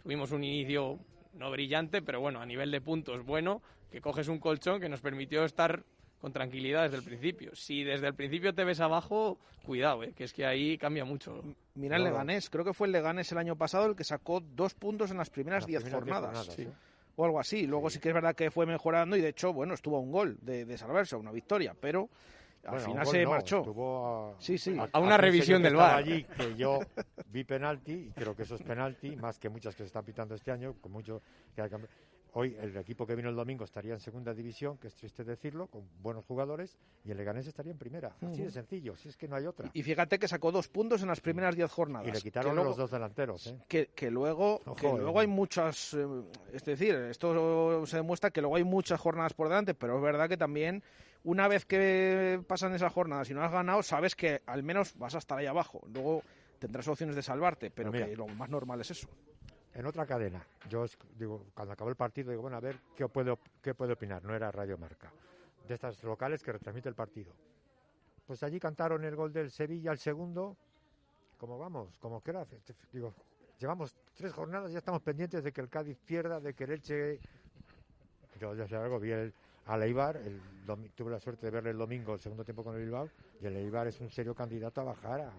tuvimos 0.03 0.31
un 0.31 0.43
inicio 0.43 0.99
no 1.33 1.51
brillante, 1.51 2.01
pero 2.01 2.21
bueno, 2.21 2.41
a 2.41 2.45
nivel 2.45 2.71
de 2.71 2.81
puntos 2.81 3.25
bueno, 3.25 3.61
que 3.91 4.01
coges 4.01 4.27
un 4.27 4.39
colchón 4.39 4.79
que 4.79 4.89
nos 4.89 5.01
permitió 5.01 5.43
estar 5.43 5.83
con 6.21 6.31
tranquilidad 6.31 6.83
desde 6.83 6.97
el 6.97 7.03
principio. 7.03 7.55
Si 7.55 7.83
desde 7.83 8.07
el 8.07 8.15
principio 8.15 8.53
te 8.53 8.63
ves 8.63 8.79
abajo, 8.79 9.37
cuidado, 9.65 10.03
eh, 10.03 10.13
que 10.13 10.23
es 10.23 10.33
que 10.33 10.45
ahí 10.45 10.77
cambia 10.77 11.05
mucho. 11.05 11.43
Mira 11.75 11.97
el 11.97 12.03
Leganés, 12.03 12.49
creo 12.49 12.63
que 12.63 12.73
fue 12.73 12.87
el 12.87 12.93
Leganés 12.93 13.31
el 13.31 13.37
año 13.37 13.55
pasado 13.55 13.87
el 13.87 13.95
que 13.95 14.03
sacó 14.03 14.39
dos 14.39 14.73
puntos 14.73 15.11
en 15.11 15.17
las 15.17 15.29
primeras 15.29 15.65
diez 15.65 15.87
jornadas 15.89 16.57
o 17.15 17.25
algo 17.25 17.39
así. 17.39 17.67
Luego 17.67 17.89
sí. 17.89 17.99
que 17.99 18.09
es 18.09 18.13
verdad 18.13 18.35
que 18.35 18.51
fue 18.51 18.65
mejorando 18.65 19.15
y 19.15 19.21
de 19.21 19.29
hecho, 19.29 19.53
bueno, 19.53 19.73
estuvo 19.73 19.97
a 19.97 19.99
un 19.99 20.11
gol 20.11 20.37
de, 20.41 20.65
de 20.65 20.77
salvarse, 20.77 21.15
una 21.15 21.31
victoria, 21.31 21.75
pero 21.79 22.09
al 22.65 22.79
final 22.79 23.05
se 23.05 23.25
marchó. 23.25 24.33
A, 24.37 24.41
sí, 24.41 24.57
sí. 24.57 24.77
A, 24.91 24.99
una 24.99 25.17
revisión 25.17 25.61
del 25.61 25.75
VAR. 25.75 25.95
allí 25.95 26.23
que 26.23 26.55
yo 26.55 26.79
vi 27.27 27.43
penalti 27.43 27.93
y 27.93 28.11
creo 28.11 28.35
que 28.35 28.43
eso 28.43 28.55
es 28.55 28.63
penalti, 28.63 29.15
más 29.15 29.39
que 29.39 29.49
muchas 29.49 29.75
que 29.75 29.83
se 29.83 29.87
están 29.87 30.03
pitando 30.03 30.35
este 30.35 30.51
año, 30.51 30.75
con 30.81 30.91
mucho 30.91 31.21
que 31.55 31.61
Hoy 32.37 32.53
el 32.59 32.75
equipo 32.75 33.07
que 33.07 33.15
vino 33.15 33.29
el 33.29 33.35
domingo 33.35 33.63
estaría 33.63 33.93
en 33.93 34.01
segunda 34.01 34.33
división, 34.33 34.77
que 34.77 34.89
es 34.89 34.95
triste 34.95 35.23
decirlo, 35.23 35.67
con 35.67 35.87
buenos 36.01 36.25
jugadores, 36.25 36.77
y 37.05 37.11
el 37.11 37.17
Leganés 37.17 37.47
estaría 37.47 37.71
en 37.71 37.77
primera. 37.77 38.13
Así 38.21 38.43
de 38.43 38.51
sencillo, 38.51 38.97
si 38.97 39.07
es 39.07 39.15
que 39.15 39.25
no 39.29 39.37
hay 39.37 39.45
otra. 39.45 39.69
Y 39.71 39.83
fíjate 39.83 40.19
que 40.19 40.27
sacó 40.27 40.51
dos 40.51 40.67
puntos 40.67 41.01
en 41.01 41.07
las 41.07 41.21
primeras 41.21 41.55
diez 41.55 41.71
jornadas. 41.71 42.09
Y 42.09 42.11
le 42.11 42.19
quitaron 42.19 42.53
los 42.53 42.75
dos 42.75 42.91
delanteros. 42.91 43.47
¿eh? 43.47 43.57
Que, 43.69 43.87
que, 43.95 44.11
luego, 44.11 44.59
que 44.77 44.85
luego 44.85 45.21
hay 45.21 45.27
muchas. 45.27 45.93
Eh, 45.93 46.05
es 46.51 46.65
decir, 46.65 46.95
esto 46.95 47.85
se 47.85 47.95
demuestra 47.95 48.31
que 48.31 48.41
luego 48.41 48.57
hay 48.57 48.65
muchas 48.65 48.99
jornadas 48.99 49.33
por 49.33 49.47
delante, 49.47 49.73
pero 49.73 49.95
es 49.95 50.03
verdad 50.03 50.27
que 50.27 50.35
también 50.35 50.83
una 51.23 51.47
vez 51.47 51.63
que 51.63 52.43
pasan 52.45 52.73
esas 52.73 52.91
jornadas 52.91 53.29
y 53.29 53.33
no 53.33 53.43
has 53.43 53.51
ganado, 53.53 53.81
sabes 53.81 54.13
que 54.13 54.41
al 54.45 54.61
menos 54.61 54.97
vas 54.97 55.15
a 55.15 55.19
estar 55.19 55.37
ahí 55.37 55.45
abajo. 55.45 55.87
Luego 55.93 56.21
tendrás 56.59 56.85
opciones 56.89 57.15
de 57.15 57.21
salvarte, 57.21 57.71
pero 57.71 57.93
que 57.93 58.13
lo 58.13 58.27
más 58.27 58.49
normal 58.49 58.81
es 58.81 58.91
eso 58.91 59.07
en 59.75 59.85
otra 59.85 60.05
cadena, 60.05 60.41
yo 60.69 60.85
digo, 61.19 61.45
cuando 61.53 61.73
acabó 61.73 61.89
el 61.89 61.97
partido, 61.97 62.31
digo, 62.31 62.41
bueno, 62.41 62.57
a 62.57 62.61
ver 62.61 62.79
qué 62.95 63.07
puede, 63.09 63.37
qué 63.61 63.73
puede 63.73 63.93
opinar, 63.93 64.23
no 64.23 64.33
era 64.33 64.49
Radio 64.49 64.77
Marca, 64.77 65.11
de 65.67 65.73
estas 65.73 66.01
locales 66.03 66.41
que 66.41 66.53
retransmite 66.53 66.87
el 66.87 66.95
partido. 66.95 67.33
Pues 68.25 68.41
allí 68.43 68.57
cantaron 68.57 69.03
el 69.03 69.15
gol 69.15 69.33
del 69.33 69.51
Sevilla, 69.51 69.91
el 69.91 69.99
segundo, 69.99 70.55
como 71.37 71.59
vamos, 71.59 71.97
como 71.99 72.23
que 72.23 72.31
era, 72.31 72.47
digo, 72.93 73.13
llevamos 73.59 73.93
tres 74.15 74.33
jornadas, 74.33 74.71
ya 74.71 74.77
estamos 74.77 75.01
pendientes 75.01 75.43
de 75.43 75.51
que 75.51 75.59
el 75.59 75.69
Cádiz 75.69 75.97
pierda, 76.05 76.39
de 76.39 76.53
que 76.53 76.63
el 76.63 76.71
Elche... 76.71 77.19
Yo 78.39 78.67
sé 78.67 78.75
algo, 78.75 78.99
vi 78.99 79.11
el, 79.11 79.33
al 79.65 79.83
Eibar, 79.83 80.17
el, 80.17 80.39
tuve 80.95 81.11
la 81.11 81.19
suerte 81.19 81.47
de 81.47 81.51
verle 81.51 81.71
el 81.71 81.77
domingo, 81.77 82.13
el 82.13 82.19
segundo 82.19 82.45
tiempo 82.45 82.63
con 82.63 82.75
el 82.75 82.81
Bilbao, 82.81 83.09
y 83.41 83.45
el 83.45 83.57
Eibar 83.57 83.87
es 83.87 83.99
un 83.99 84.09
serio 84.09 84.33
candidato 84.33 84.81
a 84.81 84.85
bajar 84.85 85.21
a, 85.21 85.33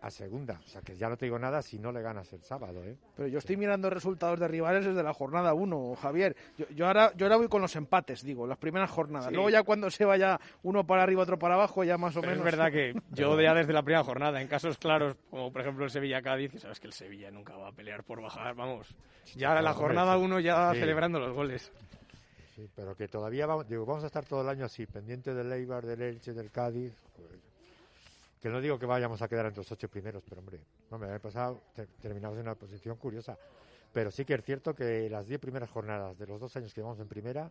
a 0.00 0.10
segunda. 0.10 0.60
O 0.64 0.68
sea 0.68 0.80
que 0.82 0.96
ya 0.96 1.08
no 1.08 1.16
te 1.16 1.26
digo 1.26 1.38
nada 1.38 1.62
si 1.62 1.78
no 1.78 1.92
le 1.92 2.02
ganas 2.02 2.32
el 2.32 2.42
sábado. 2.42 2.82
¿eh? 2.84 2.96
Pero 3.16 3.28
yo 3.28 3.38
estoy 3.38 3.56
mirando 3.56 3.90
resultados 3.90 4.38
de 4.38 4.48
rivales 4.48 4.84
desde 4.84 5.02
la 5.02 5.12
jornada 5.12 5.54
1, 5.54 5.96
Javier. 5.96 6.36
Yo, 6.74 6.86
ahora, 6.86 7.12
yo 7.16 7.26
ahora 7.26 7.36
voy 7.36 7.48
con 7.48 7.62
los 7.62 7.74
empates, 7.76 8.22
digo, 8.22 8.46
las 8.46 8.58
primeras 8.58 8.90
jornadas. 8.90 9.32
Luego 9.32 9.50
ya 9.50 9.62
cuando 9.62 9.90
se 9.90 10.04
vaya 10.04 10.38
uno 10.62 10.86
para 10.86 11.02
arriba, 11.02 11.22
otro 11.22 11.38
para 11.38 11.54
abajo, 11.54 11.84
ya 11.84 11.98
más 11.98 12.16
o 12.16 12.20
menos. 12.20 12.38
Es 12.38 12.44
verdad 12.44 12.70
que 12.70 12.94
yo 13.12 13.40
ya 13.40 13.54
desde 13.54 13.72
la 13.72 13.82
primera 13.82 14.04
jornada, 14.04 14.40
en 14.40 14.48
casos 14.48 14.78
claros, 14.78 15.16
como 15.30 15.52
por 15.52 15.62
ejemplo 15.62 15.84
el 15.84 15.90
Sevilla-Cádiz, 15.90 16.60
sabes 16.60 16.80
que 16.80 16.86
el 16.86 16.92
Sevilla 16.92 17.30
nunca 17.30 17.56
va 17.56 17.68
a 17.68 17.72
pelear 17.72 18.04
por 18.04 18.20
bajar, 18.20 18.54
vamos. 18.54 18.94
Ya 19.36 19.60
la 19.60 19.74
jornada 19.74 20.16
1 20.16 20.40
ya 20.40 20.72
celebrando 20.74 21.18
los 21.18 21.32
goles. 21.32 21.72
Sí, 22.54 22.68
pero 22.74 22.96
que 22.96 23.06
todavía 23.06 23.46
vamos, 23.46 23.68
digo, 23.68 23.86
vamos 23.86 24.02
a 24.02 24.08
estar 24.08 24.24
todo 24.24 24.42
el 24.42 24.48
año 24.48 24.64
así, 24.64 24.84
pendiente 24.86 25.32
del 25.32 25.52
Eibar, 25.52 25.86
del 25.86 26.02
Elche, 26.02 26.32
del 26.32 26.50
Cádiz. 26.50 26.92
Pues, 27.14 27.47
que 28.40 28.48
no 28.48 28.60
digo 28.60 28.78
que 28.78 28.86
vayamos 28.86 29.20
a 29.22 29.28
quedar 29.28 29.46
entre 29.46 29.60
los 29.60 29.72
ocho 29.72 29.88
primeros, 29.88 30.22
pero 30.28 30.40
hombre, 30.40 30.60
no 30.90 30.98
me 30.98 31.12
ha 31.12 31.18
pasado, 31.18 31.62
terminamos 32.00 32.38
en 32.38 32.42
una 32.42 32.54
posición 32.54 32.96
curiosa. 32.96 33.36
Pero 33.92 34.10
sí 34.10 34.24
que 34.24 34.34
es 34.34 34.44
cierto 34.44 34.74
que 34.74 35.08
las 35.08 35.26
diez 35.26 35.40
primeras 35.40 35.70
jornadas 35.70 36.18
de 36.18 36.26
los 36.26 36.40
dos 36.40 36.54
años 36.56 36.72
que 36.74 36.82
vamos 36.82 37.00
en 37.00 37.08
primera, 37.08 37.50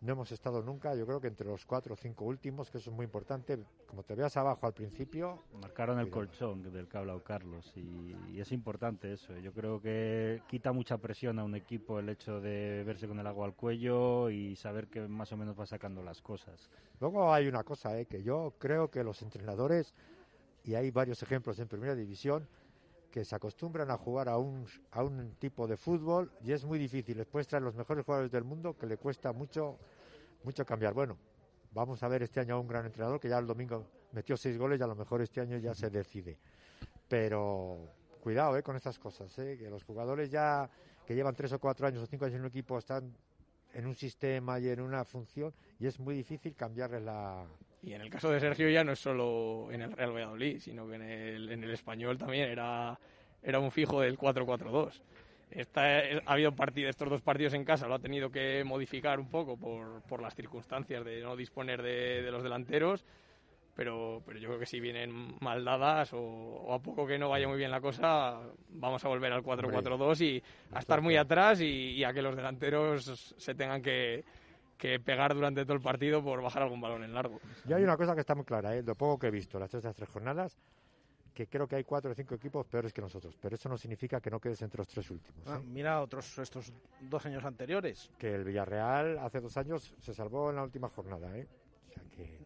no 0.00 0.12
hemos 0.12 0.32
estado 0.32 0.62
nunca, 0.62 0.94
yo 0.94 1.04
creo 1.06 1.20
que 1.20 1.28
entre 1.28 1.46
los 1.46 1.66
cuatro 1.66 1.92
o 1.92 1.96
cinco 1.96 2.24
últimos, 2.24 2.70
que 2.70 2.78
eso 2.78 2.88
es 2.90 2.96
muy 2.96 3.04
importante. 3.04 3.58
Como 3.86 4.02
te 4.02 4.14
veas 4.14 4.34
abajo 4.38 4.66
al 4.66 4.72
principio. 4.72 5.42
Marcaron 5.60 5.98
el 6.00 6.08
colchón 6.08 6.62
del 6.62 6.88
que 6.88 6.96
ha 6.96 7.00
hablado 7.00 7.22
Carlos 7.22 7.70
y, 7.76 8.16
y, 8.32 8.40
es 8.40 8.50
importante 8.52 9.12
eso. 9.12 9.36
Yo 9.38 9.52
creo 9.52 9.80
que 9.80 10.42
quita 10.48 10.72
mucha 10.72 10.96
presión 10.96 11.38
a 11.38 11.44
un 11.44 11.54
equipo 11.54 11.98
el 11.98 12.08
hecho 12.08 12.40
de 12.40 12.82
verse 12.84 13.06
con 13.06 13.18
el 13.18 13.26
agua 13.26 13.46
al 13.46 13.54
cuello 13.54 14.30
y 14.30 14.56
saber 14.56 14.88
que 14.88 15.06
más 15.06 15.32
o 15.32 15.36
menos 15.36 15.58
va 15.58 15.66
sacando 15.66 16.02
las 16.02 16.22
cosas. 16.22 16.70
Luego 16.98 17.32
hay 17.34 17.46
una 17.46 17.62
cosa, 17.62 17.98
¿eh? 17.98 18.06
que 18.06 18.22
yo 18.22 18.54
creo 18.58 18.90
que 18.90 19.04
los 19.04 19.20
entrenadores, 19.20 19.94
y 20.64 20.74
hay 20.74 20.90
varios 20.90 21.22
ejemplos 21.22 21.58
en 21.58 21.68
primera 21.68 21.94
división, 21.94 22.48
que 23.10 23.24
se 23.24 23.34
acostumbran 23.34 23.90
a 23.90 23.96
jugar 23.96 24.28
a 24.28 24.38
un, 24.38 24.66
a 24.92 25.02
un 25.02 25.34
tipo 25.34 25.66
de 25.66 25.76
fútbol 25.76 26.30
y 26.42 26.52
es 26.52 26.64
muy 26.64 26.78
difícil. 26.78 27.16
Después 27.16 27.46
traer 27.48 27.62
los 27.62 27.74
mejores 27.74 28.04
jugadores 28.04 28.30
del 28.30 28.44
mundo 28.44 28.76
que 28.76 28.86
le 28.86 28.96
cuesta 28.96 29.32
mucho, 29.32 29.78
mucho 30.44 30.64
cambiar. 30.64 30.94
Bueno, 30.94 31.16
vamos 31.72 32.02
a 32.02 32.08
ver 32.08 32.22
este 32.22 32.40
año 32.40 32.54
a 32.54 32.60
un 32.60 32.68
gran 32.68 32.86
entrenador 32.86 33.20
que 33.20 33.28
ya 33.28 33.38
el 33.38 33.46
domingo 33.46 33.86
metió 34.12 34.36
seis 34.36 34.56
goles 34.56 34.80
y 34.80 34.82
a 34.82 34.86
lo 34.86 34.94
mejor 34.94 35.20
este 35.22 35.40
año 35.40 35.58
ya 35.58 35.74
se 35.74 35.90
decide. 35.90 36.38
Pero 37.08 37.78
cuidado 38.20 38.56
eh, 38.56 38.62
con 38.62 38.76
estas 38.76 38.98
cosas, 38.98 39.36
eh, 39.38 39.56
que 39.58 39.68
los 39.68 39.82
jugadores 39.84 40.30
ya 40.30 40.70
que 41.06 41.14
llevan 41.14 41.34
tres 41.34 41.52
o 41.52 41.58
cuatro 41.58 41.86
años 41.86 42.02
o 42.02 42.06
cinco 42.06 42.24
años 42.24 42.36
en 42.36 42.42
un 42.42 42.48
equipo 42.48 42.78
están 42.78 43.12
en 43.72 43.86
un 43.86 43.94
sistema 43.94 44.58
y 44.60 44.68
en 44.68 44.80
una 44.80 45.04
función 45.04 45.52
y 45.78 45.86
es 45.86 45.98
muy 45.98 46.14
difícil 46.14 46.54
cambiarles 46.54 47.02
la... 47.02 47.46
Y 47.82 47.94
en 47.94 48.02
el 48.02 48.10
caso 48.10 48.30
de 48.30 48.40
Sergio 48.40 48.68
ya 48.68 48.84
no 48.84 48.92
es 48.92 48.98
solo 48.98 49.68
en 49.70 49.82
el 49.82 49.92
Real 49.92 50.12
Valladolid, 50.12 50.60
sino 50.60 50.86
que 50.86 50.96
en 50.96 51.02
el, 51.02 51.50
en 51.50 51.64
el 51.64 51.70
español 51.70 52.18
también 52.18 52.48
era, 52.50 52.98
era 53.42 53.58
un 53.58 53.70
fijo 53.70 54.00
del 54.02 54.18
4-4-2. 54.18 55.00
ha 55.74 56.32
habido 56.32 56.54
partido, 56.54 56.90
estos 56.90 57.08
dos 57.08 57.22
partidos 57.22 57.54
en 57.54 57.64
casa, 57.64 57.88
lo 57.88 57.94
ha 57.94 57.98
tenido 57.98 58.30
que 58.30 58.62
modificar 58.64 59.18
un 59.18 59.30
poco 59.30 59.56
por, 59.56 60.02
por 60.02 60.20
las 60.20 60.34
circunstancias 60.34 61.04
de 61.04 61.22
no 61.22 61.36
disponer 61.36 61.82
de, 61.82 62.22
de 62.22 62.30
los 62.30 62.42
delanteros 62.42 63.04
pero, 63.80 64.22
pero 64.26 64.38
yo 64.38 64.48
creo 64.48 64.60
que 64.60 64.66
si 64.66 64.78
vienen 64.78 65.36
mal 65.40 65.64
dadas 65.64 66.10
o, 66.12 66.70
a 66.70 66.78
poco 66.80 67.06
que 67.06 67.18
no 67.18 67.30
vaya 67.30 67.48
muy 67.48 67.56
bien 67.56 67.70
la 67.70 67.80
cosa, 67.80 68.38
vamos 68.68 69.02
a 69.02 69.08
volver 69.08 69.32
al 69.32 69.42
4-4-2 69.42 70.20
y 70.20 70.42
a 70.72 70.80
estar 70.80 71.00
muy 71.00 71.16
atrás 71.16 71.62
y, 71.62 72.04
a 72.04 72.12
que 72.12 72.20
los 72.20 72.36
delanteros 72.36 73.34
se 73.38 73.54
tengan 73.54 73.80
que, 73.80 74.24
pegar 75.04 75.34
durante 75.34 75.64
todo 75.64 75.74
el 75.74 75.82
partido 75.82 76.22
por 76.22 76.42
bajar 76.42 76.62
algún 76.62 76.80
balón 76.80 77.04
en 77.04 77.14
largo. 77.14 77.40
Y 77.68 77.72
hay 77.72 77.82
una 77.82 77.96
cosa 77.96 78.14
que 78.14 78.20
está 78.20 78.34
muy 78.34 78.44
clara, 78.44 78.76
¿eh? 78.76 78.82
lo 78.82 78.94
poco 78.94 79.18
que 79.18 79.26
he 79.28 79.30
visto 79.30 79.58
las 79.58 79.70
tres, 79.70 79.84
las 79.84 79.94
tres 79.94 80.08
jornadas, 80.08 80.58
que 81.34 81.46
creo 81.46 81.66
que 81.66 81.76
hay 81.76 81.84
cuatro 81.84 82.10
o 82.10 82.14
cinco 82.14 82.34
equipos 82.34 82.66
peores 82.66 82.92
que 82.92 83.00
nosotros, 83.00 83.36
pero 83.40 83.54
eso 83.54 83.68
no 83.68 83.78
significa 83.78 84.20
que 84.20 84.30
no 84.30 84.40
quedes 84.40 84.62
entre 84.62 84.78
los 84.78 84.88
tres 84.88 85.10
últimos. 85.10 85.42
Ah, 85.46 85.58
¿eh? 85.60 85.66
mira 85.66 86.00
otros 86.00 86.38
estos 86.38 86.72
dos 87.00 87.24
años 87.26 87.44
anteriores. 87.44 88.10
Que 88.18 88.34
el 88.34 88.44
Villarreal 88.44 89.18
hace 89.18 89.40
dos 89.40 89.56
años 89.56 89.94
se 89.98 90.14
salvó 90.14 90.50
en 90.50 90.56
la 90.56 90.62
última 90.62 90.88
jornada, 90.88 91.36
¿eh? 91.36 91.46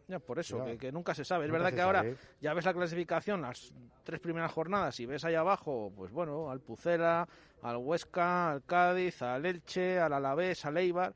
Ya, 0.07 0.19
por 0.19 0.39
eso, 0.39 0.65
que, 0.79 0.93
nunca 0.93 1.15
se 1.15 1.25
sabe. 1.25 1.47
Es 1.47 1.51
verdad 1.51 1.73
que 1.73 1.81
ahora 1.81 2.05
ya 2.41 2.53
ves 2.53 2.65
la 2.65 2.75
clasificación, 2.75 3.41
las 3.41 3.73
tres 4.03 4.21
primeras 4.21 4.53
jornadas, 4.53 5.01
y 5.01 5.07
ves 5.07 5.25
ahí 5.25 5.35
abajo, 5.35 5.93
pues 5.97 6.13
bueno, 6.13 6.51
al 6.51 6.61
Pucera, 6.61 7.27
al 7.63 7.79
Huesca, 7.79 8.51
al 8.51 8.65
Cádiz, 8.65 9.23
al 9.23 9.47
Elche, 9.47 9.99
al 9.99 10.13
Alavés, 10.13 10.65
al 10.67 10.77
Eibar, 10.77 11.15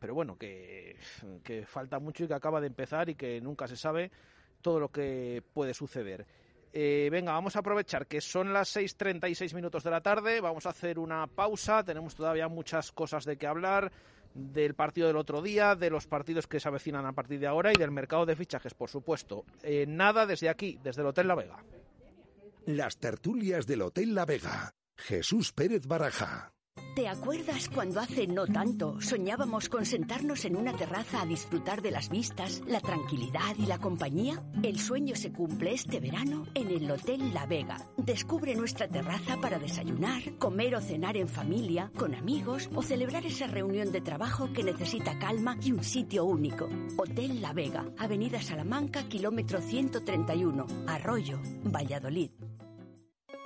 pero 0.00 0.14
bueno, 0.14 0.36
que, 0.36 0.96
que 1.44 1.64
falta 1.66 2.00
mucho 2.00 2.24
y 2.24 2.28
que 2.28 2.34
acaba 2.34 2.60
de 2.60 2.66
empezar 2.66 3.08
y 3.10 3.14
que 3.14 3.40
nunca 3.40 3.68
se 3.68 3.76
sabe 3.76 4.10
todo 4.60 4.80
lo 4.80 4.88
que 4.88 5.42
puede 5.52 5.74
suceder. 5.74 6.26
Eh, 6.72 7.08
venga, 7.10 7.32
vamos 7.32 7.56
a 7.56 7.60
aprovechar 7.60 8.06
que 8.06 8.20
son 8.20 8.52
las 8.52 8.74
6.36 8.76 9.54
minutos 9.54 9.82
de 9.84 9.90
la 9.90 10.00
tarde, 10.00 10.40
vamos 10.40 10.66
a 10.66 10.70
hacer 10.70 10.98
una 10.98 11.26
pausa, 11.26 11.84
tenemos 11.84 12.14
todavía 12.14 12.48
muchas 12.48 12.92
cosas 12.92 13.24
de 13.24 13.36
qué 13.36 13.46
hablar 13.46 13.90
del 14.34 14.74
partido 14.74 15.08
del 15.08 15.16
otro 15.16 15.42
día, 15.42 15.74
de 15.74 15.90
los 15.90 16.06
partidos 16.06 16.46
que 16.46 16.60
se 16.60 16.68
avecinan 16.68 17.04
a 17.04 17.12
partir 17.12 17.40
de 17.40 17.48
ahora 17.48 17.72
y 17.72 17.76
del 17.76 17.90
mercado 17.90 18.24
de 18.24 18.36
fichajes, 18.36 18.74
por 18.74 18.88
supuesto. 18.88 19.44
Eh, 19.62 19.84
nada 19.86 20.24
desde 20.26 20.48
aquí, 20.48 20.78
desde 20.82 21.02
el 21.02 21.08
Hotel 21.08 21.28
La 21.28 21.34
Vega. 21.34 21.64
Las 22.66 22.98
tertulias 22.98 23.66
del 23.66 23.82
Hotel 23.82 24.14
La 24.14 24.24
Vega. 24.24 24.72
Jesús 24.96 25.52
Pérez 25.52 25.86
Baraja. 25.86 26.52
¿Te 27.00 27.08
acuerdas 27.08 27.70
cuando 27.70 27.98
hace 27.98 28.26
no 28.26 28.46
tanto 28.46 29.00
soñábamos 29.00 29.70
con 29.70 29.86
sentarnos 29.86 30.44
en 30.44 30.54
una 30.54 30.76
terraza 30.76 31.22
a 31.22 31.24
disfrutar 31.24 31.80
de 31.80 31.90
las 31.90 32.10
vistas, 32.10 32.60
la 32.66 32.78
tranquilidad 32.78 33.56
y 33.56 33.64
la 33.64 33.78
compañía? 33.78 34.44
El 34.62 34.78
sueño 34.78 35.16
se 35.16 35.32
cumple 35.32 35.72
este 35.72 35.98
verano 35.98 36.44
en 36.52 36.70
el 36.70 36.90
Hotel 36.90 37.32
La 37.32 37.46
Vega. 37.46 37.78
Descubre 37.96 38.54
nuestra 38.54 38.86
terraza 38.86 39.38
para 39.40 39.58
desayunar, 39.58 40.36
comer 40.36 40.74
o 40.74 40.82
cenar 40.82 41.16
en 41.16 41.28
familia, 41.28 41.90
con 41.96 42.14
amigos 42.14 42.68
o 42.74 42.82
celebrar 42.82 43.24
esa 43.24 43.46
reunión 43.46 43.92
de 43.92 44.02
trabajo 44.02 44.52
que 44.52 44.62
necesita 44.62 45.18
calma 45.18 45.56
y 45.62 45.72
un 45.72 45.82
sitio 45.82 46.26
único. 46.26 46.68
Hotel 46.98 47.40
La 47.40 47.54
Vega, 47.54 47.86
Avenida 47.96 48.42
Salamanca, 48.42 49.04
kilómetro 49.04 49.62
131, 49.62 50.66
Arroyo, 50.86 51.40
Valladolid. 51.64 52.32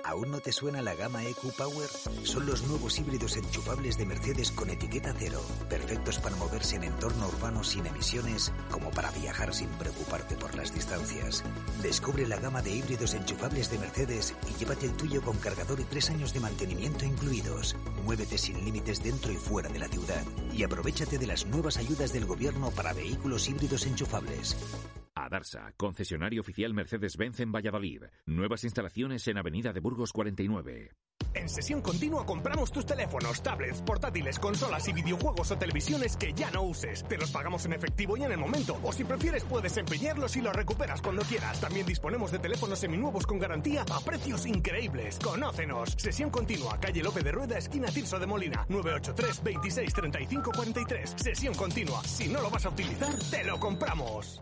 ¿Aún 0.05 0.29
no 0.29 0.39
te 0.39 0.51
suena 0.51 0.83
la 0.83 0.93
gama 0.93 1.23
EQ 1.25 1.51
Power? 1.57 1.89
Son 2.23 2.45
los 2.45 2.61
nuevos 2.67 2.99
híbridos 2.99 3.37
enchufables 3.37 3.97
de 3.97 4.05
Mercedes 4.05 4.51
con 4.51 4.69
etiqueta 4.69 5.15
cero, 5.17 5.41
perfectos 5.67 6.19
para 6.19 6.35
moverse 6.35 6.75
en 6.75 6.83
entorno 6.83 7.27
urbano 7.27 7.63
sin 7.63 7.87
emisiones, 7.87 8.53
como 8.69 8.91
para 8.91 9.09
viajar 9.09 9.51
sin 9.51 9.67
preocuparte 9.69 10.35
por 10.35 10.53
las 10.53 10.71
distancias. 10.75 11.43
Descubre 11.81 12.27
la 12.27 12.37
gama 12.37 12.61
de 12.61 12.69
híbridos 12.69 13.15
enchufables 13.15 13.71
de 13.71 13.79
Mercedes 13.79 14.35
y 14.47 14.59
llévate 14.59 14.85
el 14.85 14.93
tuyo 14.93 15.23
con 15.23 15.37
cargador 15.37 15.79
y 15.79 15.85
tres 15.85 16.11
años 16.11 16.33
de 16.33 16.39
mantenimiento 16.39 17.03
incluidos. 17.03 17.75
Muévete 18.03 18.37
sin 18.37 18.63
límites 18.63 19.01
dentro 19.01 19.31
y 19.31 19.37
fuera 19.37 19.69
de 19.69 19.79
la 19.79 19.87
ciudad 19.87 20.23
y 20.53 20.63
aprovechate 20.63 21.17
de 21.17 21.25
las 21.25 21.47
nuevas 21.47 21.77
ayudas 21.77 22.13
del 22.13 22.25
gobierno 22.25 22.69
para 22.69 22.93
vehículos 22.93 23.49
híbridos 23.49 23.87
enchufables. 23.87 24.55
Adarsa, 25.17 25.73
concesionario 25.77 26.41
oficial 26.41 26.73
Mercedes-Benz 26.73 27.39
en 27.39 27.53
Valladolid. 27.53 28.03
Nuevas 28.25 28.65
instalaciones 28.65 29.25
en 29.29 29.37
Avenida 29.37 29.71
de 29.71 29.79
Burgos 29.79 30.11
49. 30.11 30.91
En 31.33 31.47
sesión 31.47 31.81
continua 31.81 32.25
compramos 32.25 32.69
tus 32.69 32.85
teléfonos, 32.85 33.41
tablets, 33.41 33.81
portátiles, 33.81 34.37
consolas 34.39 34.85
y 34.89 34.93
videojuegos 34.93 35.51
o 35.51 35.57
televisiones 35.57 36.17
que 36.17 36.33
ya 36.33 36.51
no 36.51 36.63
uses. 36.63 37.05
Te 37.07 37.17
los 37.17 37.31
pagamos 37.31 37.65
en 37.65 37.73
efectivo 37.73 38.17
y 38.17 38.23
en 38.23 38.33
el 38.33 38.37
momento. 38.37 38.77
O 38.83 38.91
si 38.91 39.05
prefieres 39.05 39.45
puedes 39.45 39.77
empeñarlos 39.77 40.35
y 40.35 40.41
los 40.41 40.53
recuperas 40.53 41.01
cuando 41.01 41.21
quieras. 41.23 41.61
También 41.61 41.85
disponemos 41.85 42.33
de 42.33 42.39
teléfonos 42.39 42.79
seminuevos 42.79 43.25
con 43.25 43.39
garantía 43.39 43.85
a 43.89 44.01
precios 44.01 44.45
increíbles. 44.45 45.17
Conócenos. 45.23 45.95
Sesión 45.97 46.29
continua, 46.29 46.77
calle 46.77 47.01
Lope 47.01 47.21
de 47.21 47.31
Rueda, 47.31 47.57
esquina 47.57 47.87
Tirso 47.87 48.19
de 48.19 48.27
Molina. 48.27 48.65
983 48.67 49.43
26 49.43 49.93
35 49.93 50.51
43. 50.53 51.13
Sesión 51.15 51.53
continua. 51.53 52.03
Si 52.03 52.27
no 52.27 52.41
lo 52.41 52.49
vas 52.49 52.65
a 52.65 52.69
utilizar, 52.69 53.13
te 53.31 53.45
lo 53.45 53.57
compramos. 53.61 54.41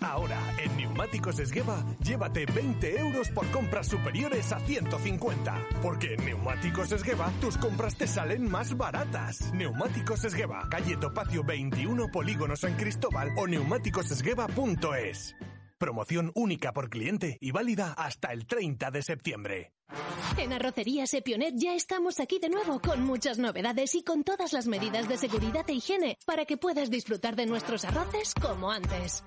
Ahora, 0.00 0.40
en 0.58 0.76
Neumáticos 0.76 1.38
Esgueva, 1.38 1.84
llévate 2.02 2.46
20 2.46 3.00
euros 3.00 3.28
por 3.30 3.50
compras 3.50 3.86
superiores 3.86 4.50
a 4.52 4.60
150. 4.60 5.68
Porque 5.82 6.14
en 6.14 6.24
Neumáticos 6.24 6.92
Esgueva, 6.92 7.30
tus 7.40 7.58
compras 7.58 7.96
te 7.96 8.06
salen 8.06 8.50
más 8.50 8.76
baratas. 8.76 9.52
Neumáticos 9.52 10.24
Esgueva, 10.24 10.66
calle 10.70 10.96
Topacio 10.96 11.44
21, 11.44 12.08
Polígono 12.10 12.56
San 12.56 12.76
Cristóbal 12.76 13.32
o 13.36 13.46
neumáticosesgueva.es. 13.46 15.36
Promoción 15.78 16.30
única 16.34 16.72
por 16.72 16.90
cliente 16.90 17.38
y 17.40 17.52
válida 17.52 17.94
hasta 17.94 18.32
el 18.32 18.46
30 18.46 18.90
de 18.90 19.02
septiembre. 19.02 19.72
En 20.36 20.52
Arrocería 20.52 21.06
Sepionet 21.06 21.54
ya 21.56 21.74
estamos 21.74 22.20
aquí 22.20 22.38
de 22.38 22.48
nuevo 22.48 22.80
con 22.80 23.02
muchas 23.02 23.38
novedades 23.38 23.94
y 23.94 24.02
con 24.02 24.22
todas 24.22 24.52
las 24.52 24.66
medidas 24.66 25.08
de 25.08 25.16
seguridad 25.16 25.68
e 25.68 25.72
higiene 25.72 26.18
para 26.26 26.44
que 26.44 26.56
puedas 26.56 26.90
disfrutar 26.90 27.34
de 27.34 27.46
nuestros 27.46 27.84
arroces 27.84 28.34
como 28.34 28.70
antes. 28.70 29.24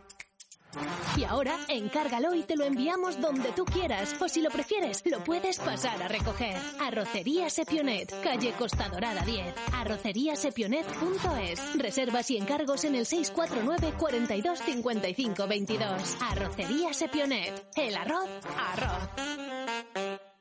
Y 1.18 1.24
ahora, 1.24 1.58
encárgalo 1.68 2.34
y 2.34 2.44
te 2.44 2.56
lo 2.56 2.66
enviamos 2.66 3.20
donde 3.20 3.52
tú 3.52 3.66
quieras. 3.66 4.16
O 4.20 4.28
si 4.28 4.42
lo 4.42 4.50
prefieres, 4.50 5.04
lo 5.06 5.24
puedes 5.24 5.60
pasar 5.60 6.02
a 6.02 6.08
recoger. 6.08 6.58
Arrocería 6.80 7.50
Sepionet, 7.50 8.14
calle 8.22 8.54
Costa 8.54 8.90
Dorada 8.90 9.24
10. 9.24 9.54
Arroceriasepionet.es. 9.74 11.78
Reservas 11.78 12.32
y 12.32 12.38
encargos 12.38 12.84
en 12.86 12.96
el 12.96 13.06
649 13.06 13.94
42 13.98 14.60
55 14.60 15.48
22. 15.48 16.18
Arrocería 16.22 16.94
Sepionet. 16.94 17.68
El 17.76 17.96
arroz, 17.96 18.30
arroz. 18.58 20.33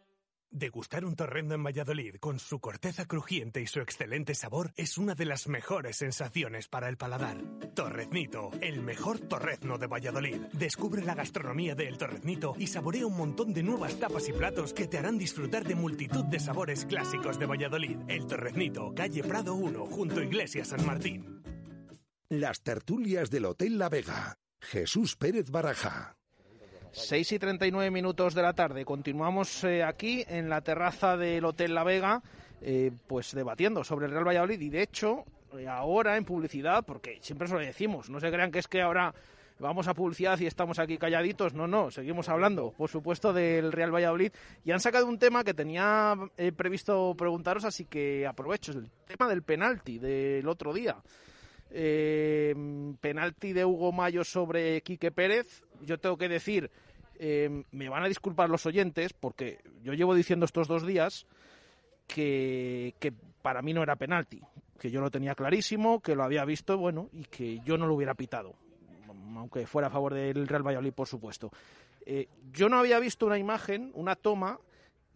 Degustar 0.52 1.06
un 1.06 1.16
torrendo 1.16 1.54
en 1.54 1.64
Valladolid 1.64 2.16
con 2.16 2.38
su 2.38 2.60
corteza 2.60 3.06
crujiente 3.06 3.62
y 3.62 3.66
su 3.66 3.80
excelente 3.80 4.34
sabor 4.34 4.70
es 4.76 4.98
una 4.98 5.14
de 5.14 5.24
las 5.24 5.48
mejores 5.48 5.96
sensaciones 5.96 6.68
para 6.68 6.90
el 6.90 6.98
paladar. 6.98 7.38
Torreznito, 7.74 8.50
el 8.60 8.82
mejor 8.82 9.18
torrezno 9.18 9.78
de 9.78 9.86
Valladolid. 9.86 10.42
Descubre 10.52 11.02
la 11.02 11.14
gastronomía 11.14 11.74
del 11.74 11.96
Torreznito 11.96 12.54
y 12.58 12.66
saborea 12.66 13.06
un 13.06 13.16
montón 13.16 13.54
de 13.54 13.62
nuevas 13.62 13.98
tapas 13.98 14.28
y 14.28 14.34
platos 14.34 14.74
que 14.74 14.86
te 14.86 14.98
harán 14.98 15.16
disfrutar 15.16 15.64
de 15.64 15.74
multitud 15.74 16.24
de 16.26 16.38
sabores 16.38 16.84
clásicos 16.84 17.38
de 17.38 17.46
Valladolid. 17.46 17.96
El 18.08 18.26
Torreznito, 18.26 18.92
calle 18.94 19.22
Prado 19.22 19.54
1, 19.54 19.86
junto 19.86 20.20
a 20.20 20.24
Iglesia 20.24 20.66
San 20.66 20.84
Martín. 20.84 21.42
Las 22.28 22.60
tertulias 22.60 23.30
del 23.30 23.46
Hotel 23.46 23.78
La 23.78 23.88
Vega. 23.88 24.38
Jesús 24.60 25.16
Pérez 25.16 25.50
Baraja. 25.50 26.18
6 26.92 27.32
y 27.32 27.38
39 27.38 27.90
minutos 27.90 28.34
de 28.34 28.42
la 28.42 28.52
tarde. 28.52 28.84
Continuamos 28.84 29.64
eh, 29.64 29.82
aquí 29.82 30.24
en 30.28 30.48
la 30.48 30.60
terraza 30.60 31.16
del 31.16 31.44
Hotel 31.44 31.74
La 31.74 31.84
Vega, 31.84 32.22
eh, 32.60 32.92
pues 33.06 33.34
debatiendo 33.34 33.82
sobre 33.82 34.06
el 34.06 34.12
Real 34.12 34.28
Valladolid. 34.28 34.60
Y 34.60 34.68
de 34.68 34.82
hecho, 34.82 35.24
eh, 35.58 35.66
ahora 35.66 36.18
en 36.18 36.24
publicidad, 36.24 36.84
porque 36.84 37.18
siempre 37.22 37.46
os 37.46 37.52
lo 37.52 37.58
decimos, 37.58 38.10
no 38.10 38.20
se 38.20 38.30
crean 38.30 38.50
que 38.50 38.58
es 38.58 38.68
que 38.68 38.82
ahora 38.82 39.14
vamos 39.58 39.88
a 39.88 39.94
publicidad 39.94 40.38
y 40.40 40.46
estamos 40.46 40.78
aquí 40.78 40.98
calladitos. 40.98 41.54
No, 41.54 41.66
no, 41.66 41.90
seguimos 41.90 42.28
hablando, 42.28 42.72
por 42.72 42.90
supuesto, 42.90 43.32
del 43.32 43.72
Real 43.72 43.94
Valladolid. 43.94 44.32
Y 44.64 44.72
han 44.72 44.80
sacado 44.80 45.06
un 45.06 45.18
tema 45.18 45.44
que 45.44 45.54
tenía 45.54 46.14
eh, 46.36 46.52
previsto 46.52 47.14
preguntaros, 47.16 47.64
así 47.64 47.86
que 47.86 48.26
aprovecho, 48.26 48.72
el 48.72 48.90
tema 49.06 49.28
del 49.28 49.42
penalti 49.42 49.98
del 49.98 50.46
otro 50.46 50.74
día. 50.74 50.96
Eh, 51.74 52.54
penalti 53.00 53.54
de 53.54 53.64
Hugo 53.64 53.92
Mayo 53.92 54.24
sobre 54.24 54.82
Quique 54.82 55.10
Pérez. 55.10 55.62
Yo 55.80 55.98
tengo 55.98 56.18
que 56.18 56.28
decir, 56.28 56.70
eh, 57.18 57.64
me 57.70 57.88
van 57.88 58.04
a 58.04 58.08
disculpar 58.08 58.50
los 58.50 58.66
oyentes, 58.66 59.12
porque 59.14 59.58
yo 59.82 59.94
llevo 59.94 60.14
diciendo 60.14 60.44
estos 60.44 60.68
dos 60.68 60.86
días 60.86 61.26
que, 62.06 62.94
para 63.40 63.62
mí 63.62 63.72
no 63.72 63.82
era 63.82 63.96
penalti, 63.96 64.42
que 64.78 64.90
yo 64.90 65.00
lo 65.00 65.10
tenía 65.10 65.34
clarísimo, 65.34 66.00
que 66.00 66.14
lo 66.14 66.24
había 66.24 66.44
visto, 66.44 66.76
bueno, 66.76 67.08
y 67.12 67.24
que 67.24 67.60
yo 67.60 67.78
no 67.78 67.86
lo 67.86 67.94
hubiera 67.94 68.14
pitado 68.14 68.54
aunque 69.34 69.66
fuera 69.66 69.88
a 69.88 69.90
favor 69.90 70.12
del 70.12 70.46
Real 70.46 70.62
Valladolid, 70.62 70.92
por 70.92 71.08
supuesto. 71.08 71.50
Eh, 72.04 72.28
yo 72.52 72.68
no 72.68 72.78
había 72.78 72.98
visto 72.98 73.26
una 73.26 73.38
imagen, 73.38 73.90
una 73.94 74.14
toma 74.14 74.58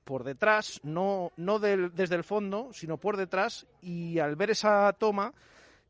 por 0.04 0.24
detrás, 0.24 0.80
no, 0.84 1.32
no 1.36 1.58
desde 1.58 2.14
el 2.14 2.24
fondo, 2.24 2.70
sino 2.72 2.96
por 2.96 3.16
detrás, 3.16 3.66
y 3.82 4.18
al 4.18 4.36
ver 4.36 4.50
esa 4.50 4.92
toma, 4.94 5.34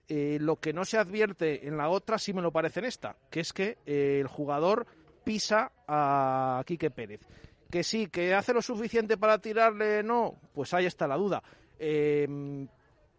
eh, 0.09 0.39
lo 0.41 0.57
que 0.57 0.73
no 0.73 0.85
se 0.85 0.99
advierte 0.99 1.67
en 1.67 1.77
la 1.77 1.89
otra 1.89 2.19
sí 2.19 2.33
me 2.33 2.43
lo 2.43 2.53
parece 2.53 2.81
en 2.81 2.87
esta, 2.87 3.17
que 3.31 3.41
es 3.41 3.53
que 3.53 3.79
eh, 3.87 4.19
el 4.21 4.27
jugador 4.27 4.87
pisa 5.25 5.73
a 5.87 6.63
Quique 6.67 6.91
Pérez. 6.91 7.21
Que 7.71 7.83
sí, 7.83 8.07
que 8.07 8.33
hace 8.33 8.55
lo 8.55 8.63
suficiente 8.63 9.17
para 9.17 9.41
tirarle, 9.41 10.03
no, 10.03 10.39
pues 10.55 10.73
ahí 10.73 10.87
está 10.87 11.09
la 11.09 11.17
duda. 11.17 11.43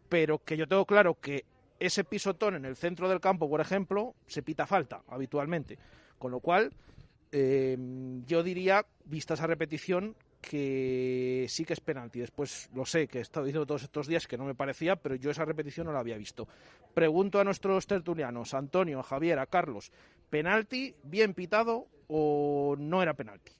pero 0.09 0.39
que 0.39 0.55
yo 0.55 0.67
tengo 0.67 0.85
claro 0.85 1.19
que 1.19 1.43
ese 1.79 2.03
pisotón 2.03 2.55
en 2.55 2.65
el 2.65 2.75
centro 2.75 3.09
del 3.09 3.19
campo, 3.19 3.49
por 3.49 3.61
ejemplo, 3.61 4.15
se 4.25 4.41
pita 4.41 4.65
falta 4.65 5.03
habitualmente. 5.07 5.77
Con 6.17 6.31
lo 6.31 6.39
cual, 6.39 6.71
eh, 7.31 7.77
yo 8.25 8.43
diría, 8.43 8.85
vista 9.05 9.35
esa 9.35 9.47
repetición, 9.47 10.15
que 10.41 11.45
sí 11.49 11.65
que 11.65 11.73
es 11.73 11.79
penalti. 11.79 12.19
Después 12.19 12.69
lo 12.73 12.85
sé, 12.85 13.07
que 13.07 13.19
he 13.19 13.21
estado 13.21 13.45
diciendo 13.45 13.65
todos 13.65 13.83
estos 13.83 14.07
días 14.07 14.27
que 14.27 14.37
no 14.37 14.45
me 14.45 14.55
parecía, 14.55 14.95
pero 14.95 15.15
yo 15.15 15.31
esa 15.31 15.45
repetición 15.45 15.87
no 15.87 15.93
la 15.93 15.99
había 15.99 16.17
visto. 16.17 16.47
Pregunto 16.93 17.39
a 17.39 17.43
nuestros 17.43 17.87
tertulianos, 17.87 18.53
Antonio, 18.53 18.99
a 18.99 19.03
Javier, 19.03 19.39
a 19.39 19.45
Carlos, 19.45 19.91
¿penalti 20.29 20.95
bien 21.03 21.33
pitado 21.33 21.87
o 22.07 22.75
no 22.77 23.01
era 23.01 23.13
penalti? 23.13 23.51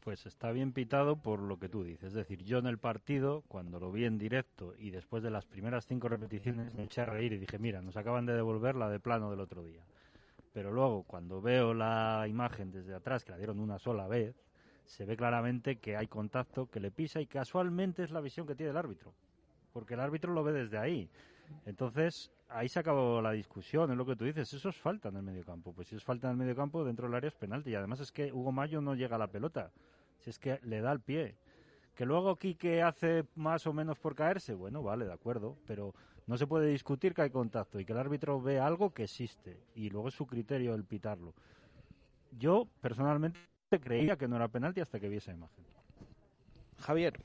Pues 0.00 0.24
está 0.24 0.52
bien 0.52 0.72
pitado 0.72 1.16
por 1.16 1.40
lo 1.40 1.58
que 1.58 1.68
tú 1.68 1.82
dices. 1.82 2.04
Es 2.04 2.12
decir, 2.12 2.44
yo 2.44 2.58
en 2.58 2.66
el 2.66 2.78
partido, 2.78 3.42
cuando 3.48 3.80
lo 3.80 3.90
vi 3.90 4.04
en 4.04 4.18
directo 4.18 4.72
y 4.78 4.90
después 4.90 5.22
de 5.24 5.30
las 5.30 5.46
primeras 5.46 5.84
cinco 5.86 6.08
repeticiones, 6.08 6.72
me 6.74 6.84
eché 6.84 7.00
a 7.00 7.06
reír 7.06 7.32
y 7.32 7.38
dije, 7.38 7.58
mira, 7.58 7.82
nos 7.82 7.96
acaban 7.96 8.24
de 8.24 8.34
devolver 8.34 8.76
la 8.76 8.88
de 8.88 9.00
plano 9.00 9.30
del 9.32 9.40
otro 9.40 9.64
día. 9.64 9.82
Pero 10.52 10.70
luego, 10.70 11.02
cuando 11.02 11.42
veo 11.42 11.74
la 11.74 12.24
imagen 12.28 12.70
desde 12.70 12.94
atrás, 12.94 13.24
que 13.24 13.32
la 13.32 13.36
dieron 13.36 13.58
una 13.58 13.80
sola 13.80 14.06
vez, 14.06 14.36
se 14.86 15.04
ve 15.04 15.16
claramente 15.16 15.76
que 15.76 15.96
hay 15.96 16.06
contacto, 16.06 16.70
que 16.70 16.80
le 16.80 16.90
pisa 16.90 17.20
y 17.20 17.26
casualmente 17.26 18.02
es 18.02 18.10
la 18.10 18.20
visión 18.20 18.46
que 18.46 18.54
tiene 18.54 18.70
el 18.70 18.76
árbitro. 18.76 19.12
Porque 19.72 19.94
el 19.94 20.00
árbitro 20.00 20.32
lo 20.32 20.42
ve 20.42 20.52
desde 20.52 20.78
ahí. 20.78 21.10
Entonces, 21.64 22.30
ahí 22.48 22.68
se 22.68 22.80
acabó 22.80 23.20
la 23.20 23.32
discusión, 23.32 23.90
es 23.90 23.96
lo 23.96 24.06
que 24.06 24.16
tú 24.16 24.24
dices, 24.24 24.52
eso 24.52 24.68
es 24.68 24.76
falta 24.76 25.08
en 25.08 25.16
el 25.16 25.22
medio 25.22 25.44
campo. 25.44 25.72
Pues 25.72 25.88
si 25.88 25.96
es 25.96 26.04
falta 26.04 26.28
en 26.28 26.32
el 26.32 26.36
medio 26.38 26.56
campo, 26.56 26.84
dentro 26.84 27.06
del 27.06 27.14
área 27.14 27.28
es 27.28 27.34
penalti. 27.34 27.70
Y 27.70 27.74
además 27.74 28.00
es 28.00 28.12
que 28.12 28.32
Hugo 28.32 28.52
Mayo 28.52 28.80
no 28.80 28.94
llega 28.94 29.16
a 29.16 29.18
la 29.18 29.28
pelota 29.28 29.70
si 30.18 30.30
es 30.30 30.38
que 30.38 30.58
le 30.62 30.80
da 30.80 30.92
el 30.92 31.00
pie. 31.00 31.36
Que 31.94 32.04
luego 32.04 32.36
Quique 32.36 32.82
hace 32.82 33.24
más 33.34 33.66
o 33.66 33.72
menos 33.72 33.98
por 33.98 34.14
caerse, 34.14 34.54
bueno, 34.54 34.82
vale, 34.82 35.06
de 35.06 35.12
acuerdo, 35.12 35.56
pero 35.66 35.94
no 36.26 36.36
se 36.36 36.46
puede 36.46 36.68
discutir 36.68 37.14
que 37.14 37.22
hay 37.22 37.30
contacto 37.30 37.80
y 37.80 37.84
que 37.84 37.92
el 37.92 37.98
árbitro 37.98 38.40
ve 38.40 38.60
algo 38.60 38.92
que 38.92 39.04
existe 39.04 39.62
y 39.74 39.88
luego 39.88 40.08
es 40.08 40.14
su 40.14 40.26
criterio 40.26 40.74
el 40.74 40.84
pitarlo. 40.84 41.34
Yo 42.32 42.68
personalmente 42.80 43.38
creía 43.70 44.16
que 44.16 44.28
no 44.28 44.36
era 44.36 44.48
penalti 44.48 44.80
hasta 44.80 45.00
que 45.00 45.08
vi 45.08 45.16
esa 45.16 45.32
imagen. 45.32 45.64
Javier. 46.78 47.20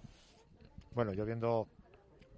Bueno, 0.93 1.13
yo 1.13 1.25
viendo 1.25 1.67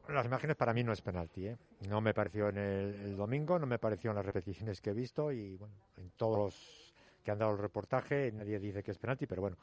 las 0.10 0.26
imágenes 0.26 0.56
para 0.56 0.74
mí 0.74 0.84
no 0.84 0.91
es 0.91 1.01
penalti, 1.01 1.47
¿eh? 1.47 1.58
No 1.88 2.01
me 2.01 2.14
pareció 2.14 2.49
en 2.49 2.58
el, 2.58 2.95
el, 2.95 3.16
domingo, 3.16 3.58
no 3.58 3.66
me 3.66 3.80
pareció 3.80 4.12
en 4.12 4.18
las 4.18 4.26
repeticiones 4.26 4.82
que 4.82 4.89
he 4.89 4.93
visto 4.93 5.32
y 5.32 5.56
bueno, 5.56 5.74
en 5.97 6.12
todos 6.12 6.38
los 6.38 6.93
que 7.24 7.32
han 7.32 7.39
dado 7.39 7.54
el 7.54 7.58
reportaje 7.58 8.32
nadie 8.34 8.60
dice 8.60 8.84
que 8.84 8.91
es 8.91 8.97
penalti, 8.97 9.26
pero 9.26 9.41
bueno, 9.41 9.58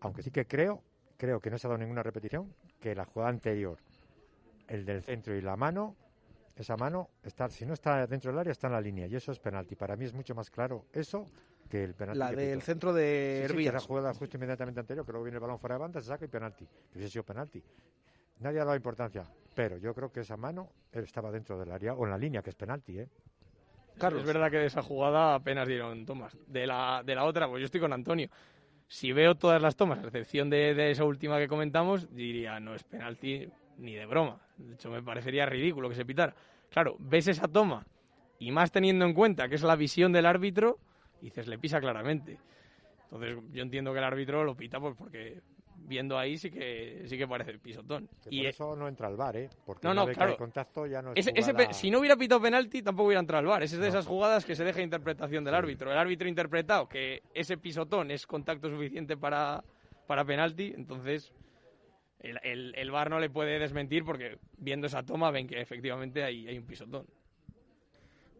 aunque 0.00 0.22
sí 0.22 0.30
que 0.30 0.46
creo, 0.46 0.82
creo 1.16 1.38
que 1.40 1.50
no 1.50 1.58
se 1.58 1.66
ha 1.66 1.70
dado 1.70 1.78
ninguna 1.78 2.02
repetición, 2.02 2.54
que 2.80 2.94
la 2.94 3.04
jugada 3.04 3.30
anterior, 3.30 3.78
el 4.68 4.84
del 4.84 5.02
centro 5.02 5.36
y 5.36 5.42
la 5.42 5.56
mano, 5.56 5.96
esa 6.56 6.76
mano, 6.76 7.10
está, 7.22 7.48
si 7.50 7.66
no 7.66 7.74
está 7.74 8.06
dentro 8.06 8.30
del 8.30 8.38
área, 8.38 8.52
está 8.52 8.68
en 8.68 8.72
la 8.72 8.80
línea, 8.80 9.06
y 9.06 9.16
eso 9.16 9.32
es 9.32 9.38
penalti. 9.38 9.74
Para 9.74 9.96
mí 9.96 10.04
es 10.04 10.14
mucho 10.14 10.34
más 10.34 10.50
claro 10.50 10.86
eso 10.92 11.26
que 11.74 11.84
el 11.84 11.94
penalti. 11.94 12.18
La 12.18 12.30
del 12.30 12.62
centro 12.62 12.92
de 12.92 13.46
sí, 13.50 13.64
la 13.64 13.80
jugada 13.80 14.14
justo 14.14 14.36
inmediatamente 14.36 14.80
anterior, 14.80 15.04
que 15.04 15.10
luego 15.10 15.24
viene 15.24 15.36
el 15.36 15.40
balón 15.40 15.58
fuera 15.58 15.74
de 15.74 15.80
banda, 15.80 16.00
se 16.00 16.06
saca 16.06 16.24
y 16.24 16.28
penalti. 16.28 16.66
Hubiese 16.92 17.10
sido 17.10 17.24
penalti. 17.24 17.62
Nadie 18.38 18.60
ha 18.60 18.64
dado 18.64 18.76
importancia, 18.76 19.24
pero 19.54 19.76
yo 19.78 19.92
creo 19.92 20.12
que 20.12 20.20
esa 20.20 20.36
mano 20.36 20.70
estaba 20.92 21.32
dentro 21.32 21.58
del 21.58 21.72
área 21.72 21.94
o 21.94 22.04
en 22.04 22.10
la 22.10 22.18
línea, 22.18 22.42
que 22.42 22.50
es 22.50 22.56
penalti, 22.56 23.00
¿eh? 23.00 23.08
Carlos. 23.98 24.22
Es 24.22 24.26
verdad 24.26 24.50
que 24.50 24.58
de 24.58 24.66
esa 24.66 24.82
jugada 24.82 25.34
apenas 25.34 25.66
dieron 25.66 26.04
tomas. 26.04 26.36
De 26.46 26.66
la, 26.66 27.02
de 27.04 27.14
la 27.14 27.24
otra, 27.24 27.48
pues 27.48 27.60
yo 27.60 27.66
estoy 27.66 27.80
con 27.80 27.92
Antonio 27.92 28.28
si 28.86 29.12
veo 29.12 29.34
todas 29.34 29.60
las 29.60 29.76
tomas, 29.76 29.98
a 29.98 30.06
excepción 30.06 30.50
de, 30.50 30.90
esa 30.90 31.04
última 31.04 31.38
que 31.38 31.48
comentamos, 31.48 32.14
diría 32.14 32.60
no 32.60 32.74
es 32.74 32.84
penalti 32.84 33.48
ni 33.78 33.94
de 33.94 34.06
broma. 34.06 34.40
De 34.56 34.74
hecho, 34.74 34.90
me 34.90 35.02
parecería 35.02 35.46
ridículo 35.46 35.88
que 35.88 35.94
se 35.94 36.04
pitara. 36.04 36.34
Claro, 36.70 36.96
ves 36.98 37.26
esa 37.28 37.48
toma 37.48 37.86
y 38.38 38.52
más 38.52 38.70
teniendo 38.70 39.04
en 39.04 39.14
cuenta 39.14 39.48
que 39.48 39.54
es 39.54 39.62
la 39.62 39.76
visión 39.76 40.12
del 40.12 40.26
árbitro, 40.26 40.78
dices, 41.24 41.46
le 41.46 41.58
pisa 41.58 41.80
claramente. 41.80 42.38
Entonces, 43.04 43.38
yo 43.52 43.62
entiendo 43.62 43.92
que 43.92 43.98
el 43.98 44.04
árbitro 44.04 44.44
lo 44.44 44.56
pita 44.56 44.80
pues 44.80 44.94
porque 44.96 45.42
viendo 45.76 46.18
ahí 46.18 46.36
sí 46.36 46.50
que 46.50 47.02
sí 47.06 47.18
que 47.18 47.26
parece 47.26 47.50
el 47.50 47.60
pisotón. 47.60 48.08
y 48.30 48.38
por 48.38 48.46
eso 48.46 48.76
no 48.76 48.88
entra 48.88 49.08
al 49.08 49.16
bar, 49.16 49.36
¿eh? 49.36 49.50
Porque 49.64 49.86
no, 49.86 49.94
no, 49.94 50.06
claro. 50.06 50.36
contacto 50.36 50.86
ya 50.86 51.02
no 51.02 51.12
es 51.14 51.30
Si 51.72 51.90
no 51.90 52.00
hubiera 52.00 52.16
pitado 52.16 52.40
penalti, 52.40 52.82
tampoco 52.82 53.08
hubiera 53.08 53.20
entrado 53.20 53.40
al 53.40 53.46
bar. 53.46 53.62
Esa 53.62 53.76
es 53.76 53.82
de 53.82 53.88
esas 53.88 54.06
jugadas 54.06 54.44
que 54.44 54.54
se 54.54 54.64
deja 54.64 54.80
interpretación 54.80 55.44
del 55.44 55.54
árbitro. 55.54 55.92
El 55.92 55.98
árbitro 55.98 56.26
ha 56.26 56.28
interpretado 56.30 56.88
que 56.88 57.22
ese 57.34 57.56
pisotón 57.58 58.10
es 58.10 58.26
contacto 58.26 58.70
suficiente 58.70 59.16
para, 59.16 59.62
para 60.06 60.24
penalti, 60.24 60.72
entonces 60.74 61.32
el, 62.20 62.38
el, 62.42 62.74
el 62.76 62.90
bar 62.90 63.10
no 63.10 63.20
le 63.20 63.28
puede 63.28 63.58
desmentir 63.58 64.04
porque 64.04 64.38
viendo 64.56 64.86
esa 64.86 65.02
toma 65.02 65.30
ven 65.30 65.46
que 65.46 65.60
efectivamente 65.60 66.24
hay, 66.24 66.48
hay 66.48 66.58
un 66.58 66.66
pisotón. 66.66 67.06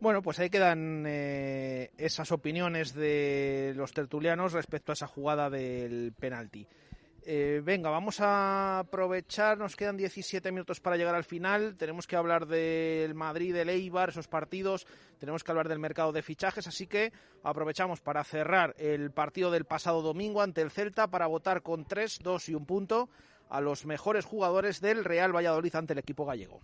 Bueno, 0.04 0.20
pues 0.20 0.38
ahí 0.38 0.50
quedan 0.50 1.04
eh, 1.06 1.90
esas 1.96 2.30
opiniones 2.30 2.92
de 2.92 3.72
los 3.74 3.94
tertulianos 3.94 4.52
respecto 4.52 4.92
a 4.92 4.92
esa 4.92 5.06
jugada 5.06 5.48
del 5.48 6.12
penalti. 6.12 6.66
Eh, 7.24 7.62
venga, 7.64 7.88
vamos 7.88 8.20
a 8.20 8.80
aprovechar, 8.80 9.56
nos 9.56 9.76
quedan 9.76 9.96
17 9.96 10.52
minutos 10.52 10.80
para 10.80 10.98
llegar 10.98 11.14
al 11.14 11.24
final, 11.24 11.76
tenemos 11.78 12.06
que 12.06 12.16
hablar 12.16 12.44
del 12.44 13.14
Madrid, 13.14 13.54
del 13.54 13.70
Eibar, 13.70 14.10
esos 14.10 14.28
partidos, 14.28 14.86
tenemos 15.18 15.42
que 15.42 15.52
hablar 15.52 15.70
del 15.70 15.78
mercado 15.78 16.12
de 16.12 16.20
fichajes, 16.20 16.66
así 16.66 16.86
que 16.86 17.10
aprovechamos 17.42 18.02
para 18.02 18.24
cerrar 18.24 18.74
el 18.76 19.10
partido 19.10 19.50
del 19.50 19.64
pasado 19.64 20.02
domingo 20.02 20.42
ante 20.42 20.60
el 20.60 20.70
Celta 20.70 21.08
para 21.08 21.28
votar 21.28 21.62
con 21.62 21.86
3, 21.86 22.18
2 22.22 22.48
y 22.50 22.54
un 22.54 22.66
punto 22.66 23.08
a 23.48 23.62
los 23.62 23.86
mejores 23.86 24.26
jugadores 24.26 24.82
del 24.82 25.02
Real 25.02 25.34
Valladolid 25.34 25.74
ante 25.74 25.94
el 25.94 26.00
equipo 26.00 26.26
gallego. 26.26 26.60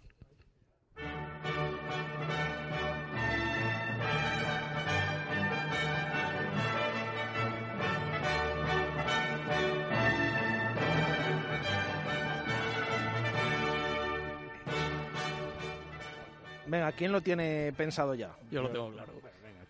Venga, 16.71 16.93
¿quién 16.93 17.11
lo 17.11 17.21
tiene 17.21 17.73
pensado 17.77 18.15
ya? 18.15 18.33
Yo 18.49 18.63
lo 18.63 18.71
tengo 18.71 18.93
claro. 18.93 19.13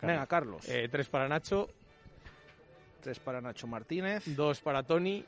Venga, 0.03 0.27
Carlos. 0.27 0.69
Eh, 0.69 0.87
tres 0.87 1.09
para 1.09 1.27
Nacho. 1.27 1.67
Tres 3.01 3.19
para 3.19 3.41
Nacho 3.41 3.65
Martínez. 3.65 4.23
Dos 4.35 4.61
para 4.61 4.83
Tony 4.83 5.25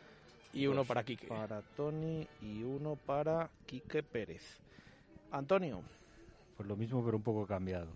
y 0.54 0.68
uno 0.68 0.86
para 0.86 1.04
Quique. 1.04 1.26
Para 1.26 1.64
Tony 1.76 2.28
y 2.44 2.62
uno 2.62 2.96
para 2.96 3.50
Quique 3.66 4.04
Pérez. 4.04 4.60
Antonio. 5.32 5.82
Pues 6.56 6.70
lo 6.70 6.76
mismo, 6.76 7.04
pero 7.04 7.18
un 7.18 7.24
poco 7.24 7.48
cambiado. 7.48 7.88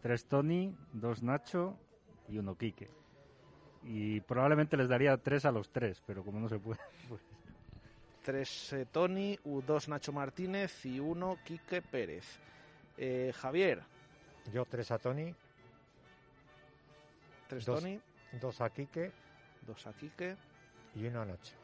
Tres 0.00 0.24
Tony, 0.24 0.74
dos 0.94 1.22
Nacho 1.22 1.76
y 2.30 2.38
uno 2.38 2.56
Quique. 2.56 2.88
Y 3.84 4.20
probablemente 4.22 4.78
les 4.78 4.88
daría 4.88 5.14
tres 5.18 5.44
a 5.44 5.52
los 5.52 5.68
tres, 5.68 6.02
pero 6.06 6.24
como 6.24 6.40
no 6.40 6.48
se 6.48 6.58
puede. 6.58 6.80
Pues... 7.10 7.20
Tres 8.22 8.72
eh, 8.72 8.86
Tony, 8.90 9.38
dos 9.44 9.88
Nacho 9.88 10.12
Martínez 10.12 10.86
y 10.86 10.98
uno 11.00 11.36
Quique 11.44 11.82
Pérez. 11.82 12.40
Eh, 12.98 13.32
Javier. 13.36 13.82
Yo 14.52 14.64
tres 14.64 14.90
a 14.90 14.98
Tony. 14.98 15.34
Tres 17.48 17.64
dos, 17.64 17.80
Tony. 17.80 18.00
Dos 18.40 18.60
a 18.60 18.70
Quique. 18.70 19.12
Dos 19.66 19.86
a 19.86 19.92
Quique. 19.92 20.36
Y 20.94 21.06
uno 21.06 21.22
a 21.22 21.24
Nacho. 21.26 21.54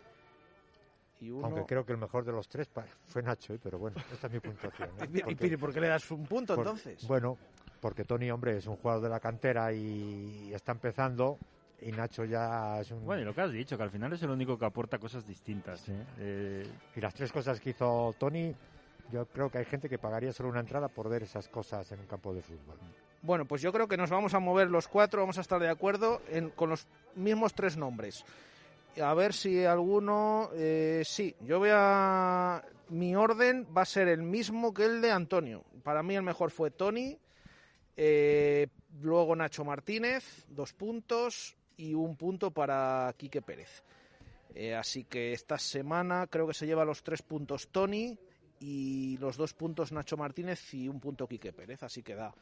Y 1.20 1.30
uno... 1.30 1.46
Aunque 1.46 1.64
creo 1.64 1.84
que 1.84 1.92
el 1.92 1.98
mejor 1.98 2.24
de 2.24 2.32
los 2.32 2.48
tres 2.48 2.68
fue 3.06 3.22
Nacho, 3.22 3.54
¿eh? 3.54 3.60
pero 3.62 3.78
bueno, 3.78 3.96
esta 4.12 4.26
es 4.26 4.32
mi 4.32 4.40
puntuación. 4.40 4.90
¿eh? 5.00 5.24
¿Y 5.40 5.56
por 5.56 5.72
qué 5.72 5.80
le 5.80 5.88
das 5.88 6.10
un 6.10 6.26
punto 6.26 6.54
Por, 6.54 6.66
entonces? 6.66 7.06
Bueno, 7.06 7.38
porque 7.80 8.04
Tony, 8.04 8.30
hombre, 8.30 8.58
es 8.58 8.66
un 8.66 8.76
jugador 8.76 9.04
de 9.04 9.08
la 9.08 9.20
cantera 9.20 9.72
y 9.72 10.52
está 10.52 10.72
empezando. 10.72 11.38
Y 11.80 11.90
Nacho 11.90 12.24
ya 12.24 12.80
es 12.80 12.90
un... 12.92 13.04
Bueno, 13.04 13.22
y 13.22 13.24
lo 13.24 13.34
que 13.34 13.40
has 13.40 13.52
dicho, 13.52 13.76
que 13.76 13.82
al 13.82 13.90
final 13.90 14.12
es 14.12 14.22
el 14.22 14.30
único 14.30 14.56
que 14.56 14.64
aporta 14.64 14.98
cosas 14.98 15.26
distintas. 15.26 15.88
¿eh? 16.18 16.64
Y 16.94 17.00
las 17.00 17.14
tres 17.14 17.32
cosas 17.32 17.60
que 17.60 17.70
hizo 17.70 18.14
Tony, 18.18 18.54
yo 19.12 19.26
creo 19.26 19.50
que 19.50 19.58
hay 19.58 19.64
gente 19.66 19.88
que 19.88 19.98
pagaría 19.98 20.32
solo 20.32 20.48
una 20.48 20.60
entrada 20.60 20.88
por 20.88 21.08
ver 21.08 21.22
esas 21.22 21.48
cosas 21.48 21.92
en 21.92 22.00
un 22.00 22.06
campo 22.06 22.32
de 22.32 22.42
fútbol. 22.42 22.78
Bueno, 23.20 23.44
pues 23.44 23.60
yo 23.60 23.72
creo 23.72 23.86
que 23.86 23.96
nos 23.98 24.10
vamos 24.10 24.32
a 24.34 24.40
mover 24.40 24.70
los 24.70 24.88
cuatro, 24.88 25.20
vamos 25.20 25.38
a 25.38 25.42
estar 25.42 25.60
de 25.60 25.68
acuerdo 25.68 26.22
con 26.56 26.70
los 26.70 26.86
mismos 27.14 27.52
tres 27.54 27.76
nombres. 27.76 28.24
A 29.00 29.14
ver 29.14 29.32
si 29.34 29.64
alguno... 29.64 30.50
Eh, 30.54 31.02
sí, 31.04 31.36
yo 31.40 31.58
voy 31.58 31.70
a... 31.72 32.64
Mi 32.88 33.14
orden 33.14 33.66
va 33.76 33.82
a 33.82 33.86
ser 33.86 34.08
el 34.08 34.22
mismo 34.22 34.74
que 34.74 34.86
el 34.86 35.00
de 35.00 35.10
Antonio. 35.10 35.64
Para 35.82 36.02
mí 36.02 36.14
el 36.14 36.22
mejor 36.22 36.50
fue 36.50 36.70
Tony, 36.70 37.18
eh, 37.96 38.66
luego 39.00 39.36
Nacho 39.36 39.64
Martínez, 39.64 40.46
dos 40.48 40.72
puntos 40.72 41.56
y 41.76 41.94
un 41.94 42.16
punto 42.16 42.50
para 42.50 43.14
Quique 43.16 43.40
Pérez. 43.40 43.82
Eh, 44.54 44.74
así 44.74 45.04
que 45.04 45.32
esta 45.32 45.58
semana 45.58 46.26
creo 46.26 46.46
que 46.46 46.54
se 46.54 46.66
lleva 46.66 46.84
los 46.84 47.02
tres 47.02 47.22
puntos 47.22 47.68
Tony 47.68 48.18
y 48.62 49.16
los 49.18 49.36
dos 49.36 49.54
puntos 49.54 49.90
Nacho 49.90 50.16
Martínez 50.16 50.72
y 50.74 50.88
un 50.88 51.00
punto 51.00 51.26
Quique 51.26 51.52
Pérez. 51.52 51.82
Así 51.82 52.02
que 52.02 52.14
da 52.14 52.32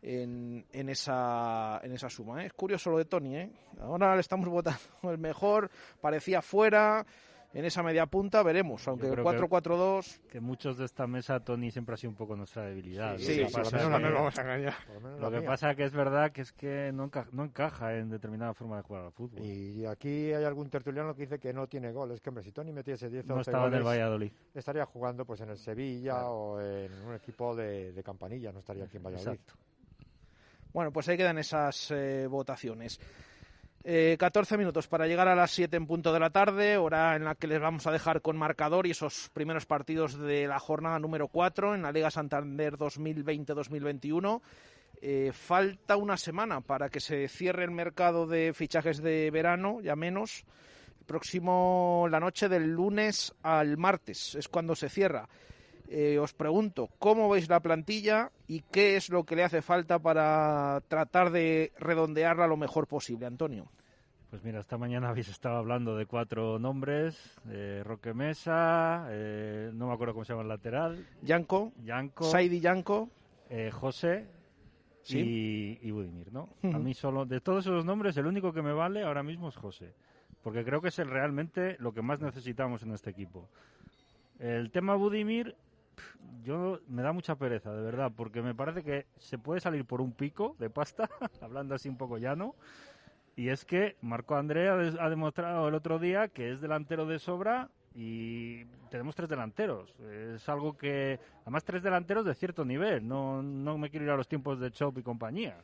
en, 0.00 0.64
en, 0.72 0.88
esa, 0.88 1.80
en 1.82 1.92
esa 1.92 2.08
suma. 2.08 2.42
¿eh? 2.42 2.46
Es 2.46 2.54
curioso 2.54 2.90
lo 2.90 2.98
de 2.98 3.04
Tony. 3.04 3.36
¿eh? 3.36 3.50
Ahora 3.80 4.14
le 4.14 4.22
estamos 4.22 4.48
votando 4.50 4.80
el 5.10 5.18
mejor, 5.18 5.70
parecía 6.00 6.40
fuera. 6.40 7.04
En 7.56 7.64
esa 7.64 7.82
media 7.82 8.04
punta 8.04 8.42
veremos, 8.42 8.86
aunque 8.86 9.06
el 9.06 9.16
4-4-2. 9.16 10.20
Que, 10.20 10.28
que, 10.28 10.40
muchos 10.40 10.76
de 10.76 10.84
esta 10.84 11.06
mesa, 11.06 11.40
Tony 11.40 11.70
siempre 11.70 11.94
ha 11.94 11.96
sido 11.96 12.10
un 12.10 12.16
poco 12.16 12.36
nuestra 12.36 12.64
debilidad. 12.66 13.16
Sí, 13.16 13.40
lo, 13.40 13.48
sí, 13.48 13.76
no 13.76 13.98
nos 13.98 14.12
vamos 14.12 14.38
a 14.38 14.42
engañar. 14.42 14.74
Lo 15.18 15.30
que 15.30 15.40
pasa 15.40 15.74
que 15.74 15.84
es 15.84 15.92
verdad 15.94 16.32
que 16.32 16.42
es 16.42 16.52
que 16.52 16.92
no, 16.92 17.04
encaja, 17.04 17.30
no 17.32 17.44
encaja 17.44 17.96
en 17.96 18.10
determinada 18.10 18.52
forma 18.52 18.76
de 18.76 18.82
jugar 18.82 19.04
al 19.06 19.12
fútbol. 19.12 19.42
Y 19.42 19.86
aquí 19.86 20.34
hay 20.34 20.44
algún 20.44 20.68
tertuliano 20.68 21.14
que 21.14 21.22
dice 21.22 21.38
que 21.38 21.54
no 21.54 21.66
tiene 21.66 21.92
gol. 21.92 22.10
Es 22.10 22.20
que, 22.20 22.28
hombre, 22.28 22.44
si 22.44 22.52
Tony 22.52 22.74
metiese 22.74 23.08
10 23.08 23.24
no 23.24 23.40
estaba 23.40 23.60
goles, 23.60 23.72
en 23.72 23.78
el 23.78 23.86
Valladolid. 23.86 24.32
Estaría 24.52 24.84
jugando 24.84 25.24
pues 25.24 25.40
en 25.40 25.48
el 25.48 25.56
Sevilla 25.56 26.12
claro. 26.12 26.32
o 26.34 26.60
en 26.60 26.92
un 27.06 27.14
equipo 27.14 27.56
de, 27.56 27.90
de, 27.94 28.02
campanilla, 28.02 28.52
no 28.52 28.58
estaría 28.58 28.84
aquí 28.84 28.98
en 28.98 29.04
Valladolid. 29.04 29.30
Exacto. 29.30 29.54
Bueno, 30.74 30.92
pues 30.92 31.08
ahí 31.08 31.16
quedan 31.16 31.38
esas 31.38 31.90
eh, 31.90 32.26
votaciones. 32.26 33.00
Eh, 33.88 34.16
14 34.18 34.58
minutos 34.58 34.88
para 34.88 35.06
llegar 35.06 35.28
a 35.28 35.36
las 35.36 35.52
7 35.52 35.76
en 35.76 35.86
punto 35.86 36.12
de 36.12 36.18
la 36.18 36.30
tarde, 36.30 36.76
hora 36.76 37.14
en 37.14 37.22
la 37.22 37.36
que 37.36 37.46
les 37.46 37.60
vamos 37.60 37.86
a 37.86 37.92
dejar 37.92 38.20
con 38.20 38.36
marcador 38.36 38.84
y 38.84 38.90
esos 38.90 39.30
primeros 39.32 39.64
partidos 39.64 40.18
de 40.18 40.48
la 40.48 40.58
jornada 40.58 40.98
número 40.98 41.28
4 41.28 41.76
en 41.76 41.82
la 41.82 41.92
Liga 41.92 42.10
Santander 42.10 42.76
2020-2021. 42.78 44.40
Eh, 45.00 45.30
falta 45.32 45.96
una 45.96 46.16
semana 46.16 46.62
para 46.62 46.88
que 46.88 46.98
se 46.98 47.28
cierre 47.28 47.62
el 47.62 47.70
mercado 47.70 48.26
de 48.26 48.52
fichajes 48.54 49.00
de 49.00 49.30
verano, 49.30 49.80
ya 49.80 49.94
menos. 49.94 50.44
Próximo, 51.06 52.08
la 52.10 52.18
noche 52.18 52.48
del 52.48 52.72
lunes 52.72 53.36
al 53.44 53.76
martes 53.76 54.34
es 54.34 54.48
cuando 54.48 54.74
se 54.74 54.88
cierra. 54.88 55.28
Eh, 55.88 56.18
os 56.18 56.32
pregunto, 56.32 56.88
¿cómo 56.98 57.28
veis 57.28 57.48
la 57.48 57.60
plantilla 57.60 58.30
y 58.48 58.60
qué 58.72 58.96
es 58.96 59.08
lo 59.08 59.24
que 59.24 59.36
le 59.36 59.44
hace 59.44 59.62
falta 59.62 59.98
para 59.98 60.80
tratar 60.88 61.30
de 61.30 61.72
redondearla 61.78 62.46
lo 62.46 62.56
mejor 62.56 62.86
posible, 62.86 63.26
Antonio? 63.26 63.70
Pues 64.30 64.42
mira, 64.42 64.60
esta 64.60 64.76
mañana 64.76 65.08
habéis 65.10 65.28
estado 65.28 65.56
hablando 65.56 65.96
de 65.96 66.06
cuatro 66.06 66.58
nombres, 66.58 67.38
eh, 67.48 67.82
Roque 67.84 68.14
Mesa, 68.14 69.06
eh, 69.10 69.70
no 69.72 69.86
me 69.86 69.94
acuerdo 69.94 70.14
cómo 70.14 70.24
se 70.24 70.32
llama 70.32 70.42
el 70.42 70.48
lateral. 70.48 71.06
Yanko. 71.22 71.72
Yanko. 71.84 72.24
Saidi 72.24 72.60
Yanko. 72.60 73.08
Eh, 73.48 73.70
José. 73.70 74.26
¿Sí? 75.02 75.20
Y, 75.20 75.88
y 75.88 75.90
Budimir, 75.92 76.32
¿no? 76.32 76.48
Uh 76.64 76.68
-huh. 76.68 76.74
A 76.74 76.78
mí 76.80 76.92
solo, 76.92 77.24
de 77.24 77.40
todos 77.40 77.64
esos 77.64 77.84
nombres, 77.84 78.16
el 78.16 78.26
único 78.26 78.52
que 78.52 78.60
me 78.60 78.72
vale 78.72 79.04
ahora 79.04 79.22
mismo 79.22 79.48
es 79.48 79.56
José. 79.56 79.94
Porque 80.42 80.64
creo 80.64 80.80
que 80.80 80.88
es 80.88 80.98
el, 80.98 81.08
realmente 81.10 81.76
lo 81.78 81.92
que 81.92 82.02
más 82.02 82.20
necesitamos 82.20 82.82
en 82.82 82.92
este 82.92 83.10
equipo. 83.10 83.48
El 84.38 84.70
tema 84.70 84.96
Budimir, 84.96 85.54
yo 86.46 86.80
me 86.88 87.02
da 87.02 87.12
mucha 87.12 87.34
pereza, 87.34 87.72
de 87.72 87.82
verdad, 87.82 88.12
porque 88.16 88.40
me 88.40 88.54
parece 88.54 88.84
que 88.84 89.06
se 89.18 89.36
puede 89.36 89.60
salir 89.60 89.84
por 89.84 90.00
un 90.00 90.12
pico 90.12 90.54
de 90.60 90.70
pasta, 90.70 91.08
hablando 91.42 91.74
así 91.74 91.88
un 91.88 91.96
poco 91.96 92.18
llano. 92.18 92.54
Y 93.34 93.48
es 93.48 93.64
que 93.64 93.96
Marco 94.00 94.36
Andrea 94.36 94.74
ha 94.74 95.10
demostrado 95.10 95.68
el 95.68 95.74
otro 95.74 95.98
día 95.98 96.28
que 96.28 96.52
es 96.52 96.60
delantero 96.60 97.04
de 97.04 97.18
sobra 97.18 97.68
y 97.94 98.64
tenemos 98.90 99.14
tres 99.14 99.28
delanteros. 99.28 99.94
Es 100.00 100.48
algo 100.48 100.76
que, 100.76 101.18
además, 101.42 101.64
tres 101.64 101.82
delanteros 101.82 102.24
de 102.24 102.34
cierto 102.34 102.64
nivel. 102.64 103.06
No, 103.06 103.42
no 103.42 103.76
me 103.76 103.90
quiero 103.90 104.06
ir 104.06 104.12
a 104.12 104.16
los 104.16 104.28
tiempos 104.28 104.58
de 104.60 104.70
Chop 104.70 104.96
y 104.98 105.02
compañía. 105.02 105.58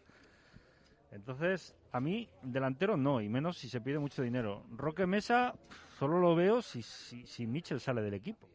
Entonces, 1.12 1.74
a 1.92 2.00
mí, 2.00 2.28
delantero 2.42 2.96
no, 2.96 3.20
y 3.20 3.28
menos 3.28 3.56
si 3.56 3.68
se 3.68 3.80
pide 3.80 3.98
mucho 3.98 4.22
dinero. 4.22 4.64
Roque 4.76 5.06
Mesa 5.06 5.54
solo 5.98 6.18
lo 6.18 6.34
veo 6.34 6.60
si, 6.60 6.82
si, 6.82 7.26
si 7.26 7.46
Mitchell 7.46 7.80
sale 7.80 8.02
del 8.02 8.14
equipo 8.14 8.48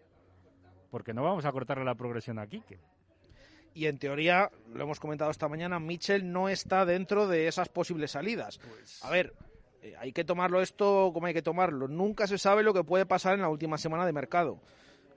porque 0.90 1.14
no 1.14 1.24
vamos 1.24 1.46
a 1.46 1.52
cortarle 1.52 1.86
la 1.86 1.96
progresión 1.96 2.40
a 2.40 2.48
Quique. 2.48 2.80
Y 3.74 3.86
en 3.86 4.00
teoría, 4.00 4.50
lo 4.74 4.84
hemos 4.84 5.00
comentado 5.00 5.30
esta 5.30 5.48
mañana, 5.48 5.80
Mitchell 5.80 6.32
no 6.32 6.50
está 6.50 6.86
dentro 6.86 7.28
de 7.28 7.48
esas 7.48 7.70
posibles 7.70 8.12
salidas. 8.12 8.58
Pues... 8.58 9.04
A 9.04 9.12
ver, 9.12 9.34
eh, 9.84 9.94
hay 10.00 10.12
que 10.12 10.24
tomarlo 10.24 10.62
esto 10.62 11.12
como 11.14 11.28
hay 11.28 11.34
que 11.34 11.44
tomarlo. 11.44 11.88
Nunca 11.88 12.26
se 12.26 12.38
sabe 12.38 12.64
lo 12.64 12.74
que 12.74 12.84
puede 12.84 13.06
pasar 13.06 13.36
en 13.36 13.42
la 13.42 13.50
última 13.50 13.78
semana 13.78 14.06
de 14.06 14.14
mercado. 14.14 14.60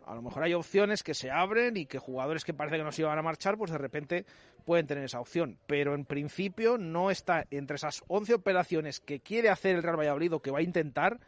A 0.07 0.15
lo 0.15 0.23
mejor 0.23 0.43
hay 0.43 0.55
opciones 0.55 1.03
que 1.03 1.15
se 1.15 1.31
abren 1.31 1.77
y 1.77 1.87
que 1.87 1.99
jugadores 1.99 2.45
que 2.45 2.53
parece 2.53 2.77
que 2.77 2.83
no 2.83 2.91
se 2.91 3.03
iban 3.03 3.19
a 3.19 3.23
marchar, 3.23 3.57
pues 3.57 3.71
de 3.71 3.79
repente 3.79 4.27
pueden 4.65 4.87
tener 4.87 5.05
esa 5.05 5.21
opción. 5.21 5.57
Pero 5.67 5.95
en 5.95 6.05
principio 6.05 6.79
no 6.79 7.11
está 7.11 7.47
entre 7.51 7.77
esas 7.77 8.03
11 8.09 8.35
operaciones 8.35 9.01
que 9.01 9.21
quiere 9.21 9.51
hacer 9.51 9.77
el 9.77 9.83
Real 9.83 9.99
Valladolid 9.99 10.35
o 10.35 10.43
que 10.43 10.51
va 10.51 10.59
a 10.59 10.63
intentar, 10.63 11.21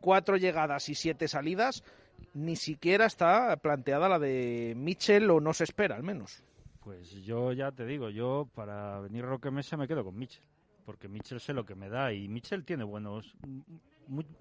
cuatro 0.00 0.36
llegadas 0.36 0.88
y 0.88 0.94
siete 0.94 1.28
salidas, 1.28 1.84
ni 2.34 2.56
siquiera 2.56 3.06
está 3.06 3.56
planteada 3.56 4.08
la 4.08 4.18
de 4.18 4.74
Mitchell 4.76 5.30
o 5.30 5.40
no 5.40 5.52
se 5.54 5.64
espera 5.64 5.96
al 5.96 6.02
menos. 6.02 6.42
Pues 6.80 7.10
yo 7.24 7.52
ya 7.52 7.70
te 7.70 7.86
digo, 7.86 8.10
yo 8.10 8.48
para 8.54 9.00
venir 9.00 9.24
Roque 9.24 9.50
Mesa 9.50 9.76
me 9.76 9.86
quedo 9.86 10.04
con 10.04 10.18
Mitchell, 10.18 10.44
porque 10.84 11.08
Mitchell 11.08 11.40
sé 11.40 11.52
lo 11.52 11.64
que 11.64 11.74
me 11.74 11.88
da 11.88 12.12
y 12.12 12.28
Mitchell 12.28 12.64
tiene 12.64 12.84
buenos... 12.84 13.36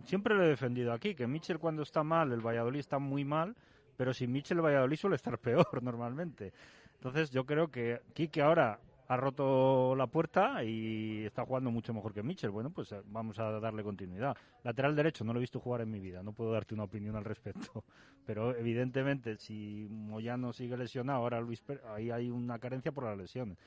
Siempre 0.05 0.35
lo 0.35 0.43
he 0.43 0.47
defendido 0.47 0.91
aquí, 0.91 1.13
que 1.13 1.27
Mitchell 1.27 1.59
cuando 1.59 1.83
está 1.83 2.03
mal, 2.03 2.31
el 2.31 2.45
Valladolid 2.45 2.79
está 2.79 2.97
muy 2.97 3.23
mal, 3.23 3.55
pero 3.95 4.13
sin 4.13 4.31
Mitchell 4.31 4.57
el 4.57 4.65
Valladolid 4.65 4.97
suele 4.97 5.15
estar 5.15 5.37
peor 5.39 5.83
normalmente. 5.83 6.51
Entonces 6.95 7.29
yo 7.29 7.45
creo 7.45 7.69
que 7.69 8.01
Quique 8.13 8.41
ahora 8.41 8.79
ha 9.11 9.17
roto 9.17 9.93
la 9.93 10.07
puerta 10.07 10.63
y 10.63 11.25
está 11.25 11.45
jugando 11.45 11.69
mucho 11.69 11.93
mejor 11.93 12.13
que 12.13 12.23
Mitchell. 12.23 12.49
Bueno, 12.49 12.69
pues 12.69 12.95
vamos 13.07 13.37
a 13.39 13.59
darle 13.59 13.83
continuidad. 13.83 14.37
Lateral 14.63 14.95
derecho 14.95 15.25
no 15.25 15.33
lo 15.33 15.39
he 15.39 15.41
visto 15.41 15.59
jugar 15.59 15.81
en 15.81 15.91
mi 15.91 15.99
vida, 15.99 16.23
no 16.23 16.31
puedo 16.31 16.53
darte 16.53 16.73
una 16.73 16.85
opinión 16.85 17.17
al 17.17 17.25
respecto. 17.25 17.83
Pero 18.25 18.55
evidentemente, 18.55 19.35
si 19.35 19.85
Moyano 19.89 20.53
sigue 20.53 20.77
lesionado, 20.77 21.19
ahora 21.19 21.41
Luis 21.41 21.59
Pérez, 21.59 21.83
ahí 21.87 22.09
hay 22.09 22.29
una 22.29 22.57
carencia 22.57 22.93
por 22.93 23.03
las 23.03 23.17
lesiones. 23.17 23.57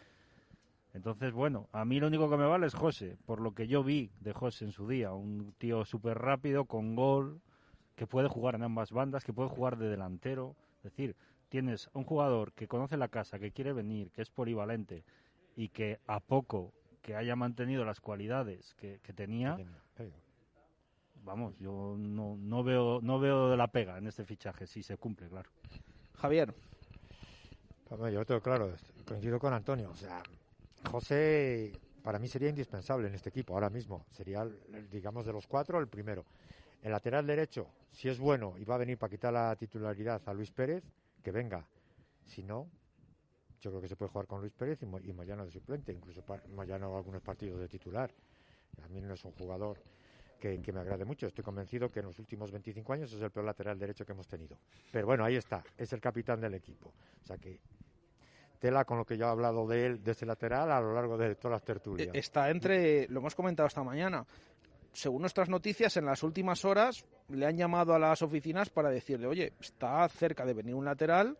Entonces, 0.94 1.34
bueno, 1.34 1.68
a 1.72 1.84
mí 1.84 2.00
lo 2.00 2.06
único 2.06 2.30
que 2.30 2.38
me 2.38 2.46
vale 2.46 2.66
es 2.66 2.74
José, 2.74 3.18
por 3.26 3.42
lo 3.42 3.52
que 3.52 3.66
yo 3.66 3.84
vi 3.84 4.10
de 4.20 4.32
José 4.32 4.64
en 4.64 4.72
su 4.72 4.88
día. 4.88 5.12
Un 5.12 5.52
tío 5.58 5.84
súper 5.84 6.16
rápido, 6.16 6.64
con 6.64 6.96
gol, 6.96 7.42
que 7.96 8.06
puede 8.06 8.28
jugar 8.28 8.54
en 8.54 8.62
ambas 8.62 8.92
bandas, 8.92 9.24
que 9.24 9.34
puede 9.34 9.50
jugar 9.50 9.76
de 9.76 9.90
delantero. 9.90 10.56
Es 10.78 10.84
decir, 10.84 11.16
tienes 11.50 11.90
un 11.92 12.04
jugador 12.04 12.52
que 12.54 12.66
conoce 12.66 12.96
la 12.96 13.08
casa, 13.08 13.38
que 13.38 13.52
quiere 13.52 13.74
venir, 13.74 14.10
que 14.10 14.22
es 14.22 14.30
polivalente, 14.30 15.04
y 15.56 15.68
que 15.68 16.00
a 16.06 16.20
poco 16.20 16.72
que 17.02 17.14
haya 17.16 17.36
mantenido 17.36 17.84
las 17.84 18.00
cualidades 18.00 18.74
que, 18.74 19.00
que 19.02 19.12
tenía, 19.12 19.56
vamos, 21.22 21.58
yo 21.58 21.96
no, 21.98 22.36
no 22.36 22.64
veo 22.64 23.00
no 23.02 23.18
veo 23.18 23.50
de 23.50 23.56
la 23.56 23.68
pega 23.68 23.98
en 23.98 24.06
este 24.06 24.24
fichaje, 24.24 24.66
si 24.66 24.82
se 24.82 24.96
cumple, 24.96 25.28
claro. 25.28 25.50
Javier. 26.16 26.54
Yo 27.90 28.24
tengo 28.24 28.40
claro, 28.40 28.74
coincido 29.06 29.38
con 29.38 29.52
Antonio, 29.52 29.90
o 29.90 29.94
sea, 29.94 30.22
José 30.90 31.72
para 32.04 32.18
mí 32.18 32.28
sería 32.28 32.50
indispensable 32.50 33.08
en 33.08 33.14
este 33.14 33.30
equipo 33.30 33.54
ahora 33.54 33.70
mismo, 33.70 34.04
sería, 34.10 34.46
digamos, 34.90 35.24
de 35.24 35.32
los 35.32 35.46
cuatro 35.46 35.80
el 35.80 35.88
primero. 35.88 36.26
El 36.82 36.92
lateral 36.92 37.26
derecho, 37.26 37.66
si 37.92 38.10
es 38.10 38.18
bueno 38.18 38.56
y 38.58 38.64
va 38.64 38.74
a 38.74 38.78
venir 38.78 38.98
para 38.98 39.10
quitar 39.10 39.32
la 39.32 39.56
titularidad 39.56 40.20
a 40.26 40.34
Luis 40.34 40.50
Pérez, 40.50 40.84
que 41.22 41.30
venga. 41.32 41.64
Si 42.26 42.42
no, 42.42 42.68
yo 43.64 43.70
creo 43.70 43.80
que 43.80 43.88
se 43.88 43.96
puede 43.96 44.10
jugar 44.10 44.26
con 44.26 44.40
Luis 44.40 44.52
Pérez 44.52 44.78
y, 44.82 45.10
y 45.10 45.12
Moyano 45.12 45.44
de 45.44 45.50
suplente, 45.50 45.92
incluso 45.92 46.22
Moyano 46.54 46.96
algunos 46.96 47.22
partidos 47.22 47.58
de 47.60 47.68
titular. 47.68 48.10
A 48.82 48.88
mí 48.88 49.00
no 49.00 49.14
es 49.14 49.24
un 49.24 49.32
jugador 49.32 49.78
que, 50.38 50.60
que, 50.60 50.72
me 50.72 50.80
agrade 50.80 51.04
mucho. 51.04 51.26
Estoy 51.26 51.42
convencido 51.42 51.90
que 51.90 52.00
en 52.00 52.06
los 52.06 52.18
últimos 52.18 52.50
25 52.50 52.92
años 52.92 53.12
es 53.12 53.22
el 53.22 53.30
peor 53.30 53.46
lateral 53.46 53.78
derecho 53.78 54.04
que 54.04 54.12
hemos 54.12 54.28
tenido. 54.28 54.58
Pero 54.92 55.06
bueno, 55.06 55.24
ahí 55.24 55.36
está, 55.36 55.64
es 55.78 55.92
el 55.92 56.00
capitán 56.00 56.40
del 56.40 56.54
equipo. 56.54 56.92
O 57.22 57.26
sea 57.26 57.38
que 57.38 57.58
tela 58.58 58.84
con 58.84 58.98
lo 58.98 59.04
que 59.04 59.16
yo 59.16 59.26
he 59.26 59.28
hablado 59.28 59.66
de 59.66 59.86
él, 59.86 60.04
de 60.04 60.12
ese 60.12 60.26
lateral, 60.26 60.70
a 60.70 60.80
lo 60.80 60.92
largo 60.92 61.16
de 61.16 61.34
todas 61.36 61.56
las 61.56 61.64
tertulias. 61.64 62.10
Está 62.14 62.50
entre, 62.50 63.08
lo 63.08 63.20
hemos 63.20 63.34
comentado 63.34 63.66
esta 63.66 63.82
mañana, 63.82 64.26
según 64.92 65.22
nuestras 65.22 65.48
noticias, 65.48 65.96
en 65.96 66.06
las 66.06 66.22
últimas 66.22 66.64
horas 66.64 67.04
le 67.28 67.46
han 67.46 67.56
llamado 67.56 67.94
a 67.94 67.98
las 67.98 68.22
oficinas 68.22 68.70
para 68.70 68.90
decirle, 68.90 69.26
oye, 69.26 69.52
está 69.60 70.08
cerca 70.08 70.44
de 70.44 70.54
venir 70.54 70.74
un 70.74 70.84
lateral 70.84 71.36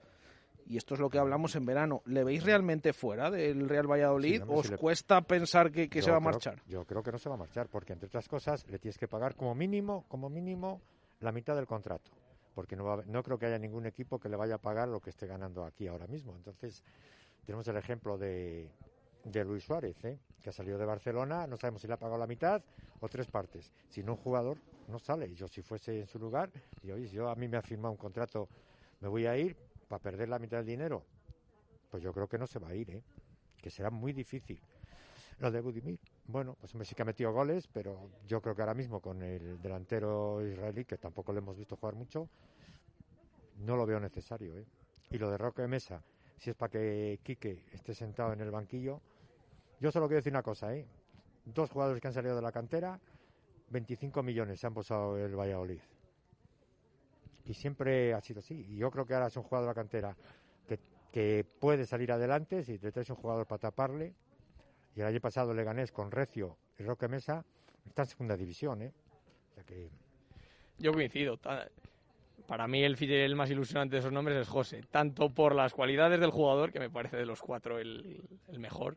y 0.66 0.76
esto 0.76 0.94
es 0.94 1.00
lo 1.00 1.10
que 1.10 1.18
hablamos 1.18 1.54
en 1.56 1.66
verano, 1.66 2.02
¿le 2.06 2.24
veis 2.24 2.42
realmente 2.44 2.92
fuera 2.92 3.30
del 3.30 3.68
Real 3.68 3.86
Valladolid? 3.90 4.42
Sí, 4.42 4.48
¿Os 4.48 4.66
si 4.66 4.72
le- 4.72 4.78
cuesta 4.78 5.20
pensar 5.22 5.70
que, 5.70 5.88
que 5.88 6.02
se 6.02 6.10
va 6.10 6.16
a 6.16 6.20
creo- 6.20 6.32
marchar? 6.32 6.62
Yo 6.66 6.84
creo 6.84 7.02
que 7.02 7.12
no 7.12 7.18
se 7.18 7.28
va 7.28 7.34
a 7.34 7.38
marchar, 7.38 7.68
porque 7.68 7.92
entre 7.92 8.06
otras 8.06 8.28
cosas 8.28 8.66
le 8.68 8.78
tienes 8.78 8.98
que 8.98 9.08
pagar 9.08 9.34
como 9.36 9.54
mínimo, 9.54 10.04
como 10.08 10.28
mínimo, 10.28 10.80
la 11.20 11.32
mitad 11.32 11.54
del 11.56 11.66
contrato. 11.66 12.10
Porque 12.54 12.76
no, 12.76 12.84
va 12.84 13.02
no 13.06 13.22
creo 13.22 13.36
que 13.38 13.46
haya 13.46 13.58
ningún 13.58 13.84
equipo 13.86 14.18
que 14.20 14.28
le 14.28 14.36
vaya 14.36 14.54
a 14.56 14.58
pagar 14.58 14.88
lo 14.88 15.00
que 15.00 15.10
esté 15.10 15.26
ganando 15.26 15.64
aquí 15.64 15.88
ahora 15.88 16.06
mismo. 16.06 16.36
Entonces, 16.36 16.84
tenemos 17.44 17.66
el 17.68 17.76
ejemplo 17.76 18.16
de, 18.16 18.70
de 19.24 19.44
Luis 19.44 19.64
Suárez, 19.64 19.96
¿eh? 20.04 20.18
que 20.40 20.50
ha 20.50 20.52
salido 20.52 20.78
de 20.78 20.84
Barcelona, 20.84 21.46
no 21.48 21.56
sabemos 21.56 21.82
si 21.82 21.88
le 21.88 21.94
ha 21.94 21.98
pagado 21.98 22.18
la 22.18 22.26
mitad 22.28 22.62
o 23.00 23.08
tres 23.08 23.26
partes. 23.26 23.72
Si 23.88 24.02
no, 24.04 24.12
un 24.12 24.18
jugador 24.18 24.58
no 24.86 24.98
sale. 25.00 25.34
Yo, 25.34 25.48
si 25.48 25.62
fuese 25.62 26.00
en 26.00 26.06
su 26.06 26.18
lugar, 26.20 26.50
y 26.82 26.92
oye, 26.92 27.08
si 27.08 27.16
yo 27.16 27.28
a 27.28 27.34
mí 27.34 27.48
me 27.48 27.56
ha 27.56 27.62
firmado 27.62 27.90
un 27.92 27.98
contrato, 27.98 28.48
me 29.00 29.08
voy 29.08 29.26
a 29.26 29.36
ir 29.36 29.56
para 29.94 30.02
perder 30.02 30.28
la 30.28 30.40
mitad 30.40 30.56
del 30.56 30.66
dinero. 30.66 31.04
Pues 31.88 32.02
yo 32.02 32.12
creo 32.12 32.26
que 32.26 32.36
no 32.36 32.48
se 32.48 32.58
va 32.58 32.70
a 32.70 32.74
ir, 32.74 32.90
¿eh? 32.90 33.02
que 33.56 33.70
será 33.70 33.90
muy 33.90 34.12
difícil. 34.12 34.60
Lo 35.38 35.52
de 35.52 35.60
Budimir, 35.60 36.00
bueno, 36.26 36.56
pues 36.58 36.74
hombre, 36.74 36.84
sí 36.84 36.96
que 36.96 37.02
ha 37.02 37.04
metido 37.04 37.32
goles, 37.32 37.68
pero 37.72 38.10
yo 38.26 38.40
creo 38.42 38.56
que 38.56 38.62
ahora 38.62 38.74
mismo 38.74 39.00
con 39.00 39.22
el 39.22 39.62
delantero 39.62 40.44
israelí, 40.44 40.84
que 40.84 40.98
tampoco 40.98 41.32
le 41.32 41.38
hemos 41.38 41.56
visto 41.56 41.76
jugar 41.76 41.94
mucho, 41.94 42.28
no 43.58 43.76
lo 43.76 43.86
veo 43.86 44.00
necesario. 44.00 44.56
¿eh? 44.56 44.64
Y 45.10 45.18
lo 45.18 45.30
de 45.30 45.38
Roque 45.38 45.66
Mesa, 45.68 46.02
si 46.38 46.50
es 46.50 46.56
para 46.56 46.70
que 46.70 47.20
Quique 47.22 47.64
esté 47.70 47.94
sentado 47.94 48.32
en 48.32 48.40
el 48.40 48.50
banquillo, 48.50 49.00
yo 49.78 49.92
solo 49.92 50.08
quiero 50.08 50.18
decir 50.18 50.32
una 50.32 50.42
cosa, 50.42 50.74
¿eh? 50.74 50.88
Dos 51.44 51.70
jugadores 51.70 52.00
que 52.00 52.08
han 52.08 52.14
salido 52.14 52.34
de 52.34 52.42
la 52.42 52.50
cantera, 52.50 52.98
25 53.70 54.24
millones 54.24 54.58
se 54.58 54.66
han 54.66 54.74
posado 54.74 55.16
el 55.18 55.36
Valladolid. 55.36 55.80
Y 57.46 57.54
siempre 57.54 58.14
ha 58.14 58.20
sido 58.20 58.40
así. 58.40 58.66
Y 58.70 58.76
yo 58.76 58.90
creo 58.90 59.06
que 59.06 59.14
ahora 59.14 59.26
es 59.26 59.36
un 59.36 59.42
jugador 59.42 59.68
de 59.68 59.70
la 59.70 59.74
cantera 59.74 60.16
que, 61.12 61.44
puede 61.60 61.86
salir 61.86 62.10
adelante 62.10 62.64
si 62.64 62.76
te 62.76 62.90
traes 62.90 63.08
un 63.10 63.16
jugador 63.16 63.46
para 63.46 63.60
taparle. 63.60 64.12
Y 64.96 65.00
el 65.00 65.06
año 65.06 65.20
pasado 65.20 65.54
le 65.54 65.62
ganés 65.62 65.92
con 65.92 66.10
Recio 66.10 66.56
y 66.76 66.82
Roque 66.82 67.06
Mesa, 67.06 67.44
está 67.86 68.02
en 68.02 68.08
segunda 68.08 68.36
división, 68.36 68.82
¿eh? 68.82 68.92
O 69.56 69.64
que 69.64 69.88
Yo 70.78 70.92
coincido. 70.92 71.38
Para 72.48 72.66
mí 72.66 72.82
el, 72.82 73.00
el 73.00 73.36
más 73.36 73.50
ilusionante 73.50 73.94
de 73.94 74.00
esos 74.00 74.12
nombres 74.12 74.36
es 74.38 74.48
José, 74.48 74.82
tanto 74.90 75.30
por 75.30 75.54
las 75.54 75.72
cualidades 75.72 76.18
del 76.18 76.30
jugador, 76.30 76.72
que 76.72 76.80
me 76.80 76.90
parece 76.90 77.16
de 77.16 77.26
los 77.26 77.40
cuatro 77.40 77.78
el, 77.78 78.22
mejor, 78.58 78.96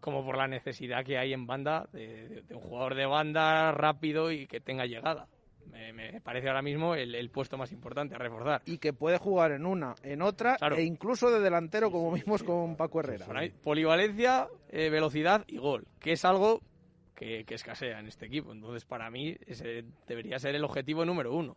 como 0.00 0.24
por 0.24 0.36
la 0.36 0.48
necesidad 0.48 1.04
que 1.04 1.16
hay 1.16 1.32
en 1.32 1.46
banda 1.46 1.88
de 1.92 2.44
un 2.50 2.60
jugador 2.60 2.96
de 2.96 3.06
banda 3.06 3.70
rápido 3.70 4.32
y 4.32 4.48
que 4.48 4.60
tenga 4.60 4.84
llegada. 4.84 5.28
Me, 5.70 5.92
me 5.92 6.20
parece 6.20 6.48
ahora 6.48 6.62
mismo 6.62 6.94
el, 6.94 7.14
el 7.14 7.30
puesto 7.30 7.56
más 7.56 7.72
importante 7.72 8.14
a 8.14 8.18
reforzar. 8.18 8.62
Y 8.66 8.78
que 8.78 8.92
puede 8.92 9.18
jugar 9.18 9.52
en 9.52 9.64
una, 9.66 9.94
en 10.02 10.22
otra, 10.22 10.56
Claro. 10.56 10.76
e 10.76 10.82
incluso 10.82 11.30
de 11.30 11.40
delantero, 11.40 11.90
como 11.90 12.12
vimos 12.12 12.42
con 12.42 12.76
Paco 12.76 13.00
Herrera. 13.00 13.26
Polivalencia, 13.62 14.48
eh, 14.68 14.90
velocidad 14.90 15.44
y 15.46 15.56
gol, 15.58 15.86
que 16.00 16.12
es 16.12 16.24
algo 16.24 16.60
que, 17.14 17.44
que 17.44 17.54
escasea 17.54 18.00
en 18.00 18.06
este 18.06 18.26
equipo. 18.26 18.52
Entonces, 18.52 18.84
para 18.84 19.10
mí, 19.10 19.36
ese 19.46 19.84
debería 20.06 20.38
ser 20.38 20.54
el 20.54 20.64
objetivo 20.64 21.04
número 21.04 21.34
uno. 21.34 21.56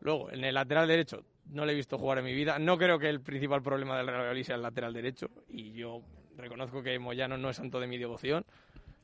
Luego, 0.00 0.30
en 0.30 0.44
el 0.44 0.54
lateral 0.54 0.86
derecho, 0.86 1.24
no 1.46 1.66
le 1.66 1.72
he 1.72 1.76
visto 1.76 1.98
jugar 1.98 2.18
en 2.18 2.24
mi 2.24 2.32
vida. 2.34 2.58
No 2.58 2.78
creo 2.78 2.98
que 2.98 3.08
el 3.08 3.20
principal 3.20 3.62
problema 3.62 3.96
del 3.96 4.06
Real 4.06 4.18
Valladolid 4.20 4.44
sea 4.44 4.56
el 4.56 4.62
lateral 4.62 4.92
derecho. 4.92 5.28
Y 5.48 5.72
yo 5.72 6.02
reconozco 6.36 6.82
que 6.82 6.98
Moyano 6.98 7.36
no 7.36 7.50
es 7.50 7.56
santo 7.56 7.80
de 7.80 7.86
mi 7.88 7.98
devoción, 7.98 8.44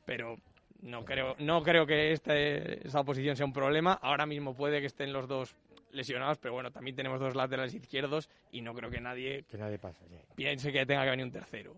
pero 0.05 0.37
no 0.85 1.03
creo, 1.03 1.35
no 1.39 1.61
creo 1.63 1.85
que 1.85 2.11
este, 2.11 2.87
esa 2.87 3.03
posición 3.03 3.35
sea 3.35 3.45
un 3.45 3.53
problema. 3.53 3.93
Ahora 4.01 4.25
mismo 4.25 4.55
puede 4.55 4.79
que 4.79 4.87
estén 4.87 5.11
los 5.11 5.27
dos 5.27 5.55
lesionados, 5.91 6.37
pero 6.37 6.53
bueno, 6.53 6.71
también 6.71 6.95
tenemos 6.95 7.19
dos 7.19 7.35
laterales 7.35 7.73
izquierdos 7.73 8.29
y 8.51 8.61
no 8.61 8.73
creo 8.73 8.89
que 8.89 8.99
nadie 9.01 9.43
que 9.49 9.57
nadie 9.57 9.79
pasa. 9.79 10.05
sí. 10.07 10.15
piense 10.35 10.71
que 10.71 10.85
tenga 10.85 11.03
que 11.03 11.09
venir 11.09 11.25
un 11.25 11.31
tercero. 11.31 11.75